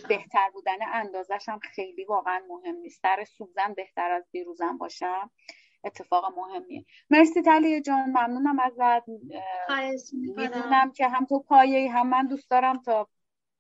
بهتر 0.10 0.50
بودن 0.54 0.78
اندازشم 0.93 1.60
خیلی 1.64 2.06
واقعا 2.06 2.41
مهم 2.50 2.76
نیست. 2.76 3.04
در 3.04 3.26
سوزن 3.38 3.74
بهتر 3.74 4.12
از 4.12 4.24
دیروزم 4.32 4.78
باشم 4.78 5.32
اتفاق 5.84 6.38
مهمیه. 6.38 6.86
مرسی 7.09 7.41
تلیه 7.41 7.82
جان 7.82 8.09
ممنونم 8.09 8.59
ازت. 8.59 9.03
می‌دونم 10.13 10.91
که 10.91 11.07
هم 11.07 11.25
تو 11.25 11.39
پایه 11.39 11.91
هم 11.91 12.09
من 12.09 12.27
دوست 12.27 12.49
دارم 12.49 12.82
تا 12.82 13.07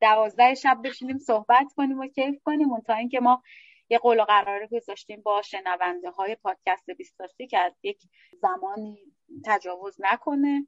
دوازده 0.01 0.53
شب 0.53 0.79
بشینیم 0.83 1.17
صحبت 1.17 1.73
کنیم 1.77 1.99
و 1.99 2.07
کیف 2.07 2.35
کنیم. 2.43 2.79
تا 2.79 2.93
اینکه 2.93 3.19
ما 3.19 3.43
یه 3.89 3.97
قول 3.97 4.19
و 4.19 4.23
قرار 4.23 4.67
گذاشتیم 4.67 5.21
با 5.21 5.41
شنونده 5.41 6.09
های 6.09 6.35
پادکست 6.35 6.89
بیستاسی 6.91 7.47
که 7.47 7.59
از 7.59 7.73
یک 7.83 8.01
زمانی 8.41 8.99
تجاوز 9.45 9.95
نکنه. 9.99 10.67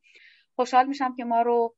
خوشحال 0.55 0.85
میشم 0.85 1.15
که 1.15 1.23
ما 1.23 1.41
رو 1.41 1.75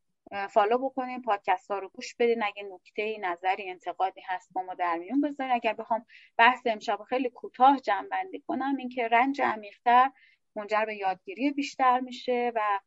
فالو 0.49 0.77
بکنین 0.77 1.21
پادکست 1.21 1.71
ها 1.71 1.79
رو 1.79 1.89
گوش 1.89 2.15
بدین. 2.15 2.43
اگه 2.43 2.63
نکته 2.63 3.17
نظری 3.17 3.69
انتقادی 3.69 4.21
هست 4.25 4.53
با 4.53 4.61
ما 4.61 4.73
در 4.73 4.97
میون 4.97 5.21
بذارین. 5.21 5.53
اگر 5.53 5.73
بخوام 5.73 6.05
بحث 6.37 6.61
امشب 6.65 6.99
خیلی 7.09 7.29
کوتاه 7.29 7.79
جمع 7.79 8.07
بندی 8.07 8.39
کنم 8.39 8.75
اینکه 8.77 9.07
رنج 9.07 9.41
عمیقتر 9.41 10.11
منجر 10.55 10.85
به 10.85 10.95
یادگیری 10.95 11.51
بیشتر 11.51 11.99
میشه 11.99 12.51
و 12.55 12.79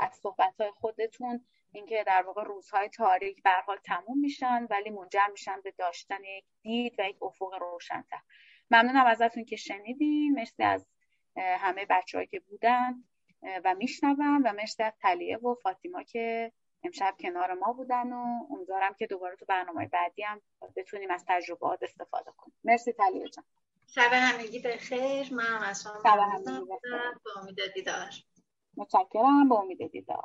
از 0.00 0.14
صحبت 0.14 0.60
های 0.60 0.70
خودتون 0.70 1.46
اینکه 1.72 2.04
در 2.06 2.22
واقع 2.26 2.44
روزهای 2.44 2.88
تاریک 2.88 3.42
به 3.42 3.50
حال 3.50 3.76
تموم 3.76 4.18
میشن 4.18 4.66
ولی 4.70 4.90
منجر 4.90 5.26
میشن 5.30 5.60
به 5.64 5.70
داشتن 5.70 6.24
یک 6.24 6.44
دید 6.62 6.94
و 6.98 7.08
یک 7.08 7.22
افق 7.22 7.54
روشنتر. 7.60 8.20
ممنونم 8.70 9.06
ازتون 9.06 9.44
که 9.44 9.56
شنیدین. 9.56 10.34
مرسی 10.34 10.62
از 10.62 10.86
همه 11.36 11.86
بچههایی 11.90 12.28
که 12.28 12.40
بودن. 12.40 13.04
و 13.42 13.74
میشنوم 13.74 14.42
و 14.44 14.52
مرسی 14.52 14.82
از 14.82 14.92
تلیه 15.02 15.36
و 15.36 15.54
فاطیما 15.54 16.02
که 16.02 16.52
امشب 16.84 17.14
کنار 17.20 17.54
ما 17.54 17.72
بودن 17.72 18.12
و 18.12 18.46
امیدوارم 18.50 18.94
که 18.94 19.06
دوباره 19.06 19.36
تو 19.36 19.44
برنامه 19.44 19.88
بعدی 19.88 20.22
هم 20.22 20.40
بتونیم 20.76 21.10
از 21.10 21.24
تجربات 21.28 21.82
استفاده 21.82 22.30
کنیم. 22.36 22.56
مرسی 22.64 22.92
تلیه 22.92 23.28
جان. 23.28 23.44
شب 23.86 24.10
همگی 24.12 24.58
به 24.58 24.76
خیر. 24.76 25.34
من 25.34 25.64
از 25.64 25.82
شما 25.82 26.02
به 26.02 27.38
امید 27.38 27.72
دیدار. 27.74 28.10
متشکرم. 28.76 29.48
به 29.48 29.54
امید 29.54 29.90
دیدار. 29.92 30.24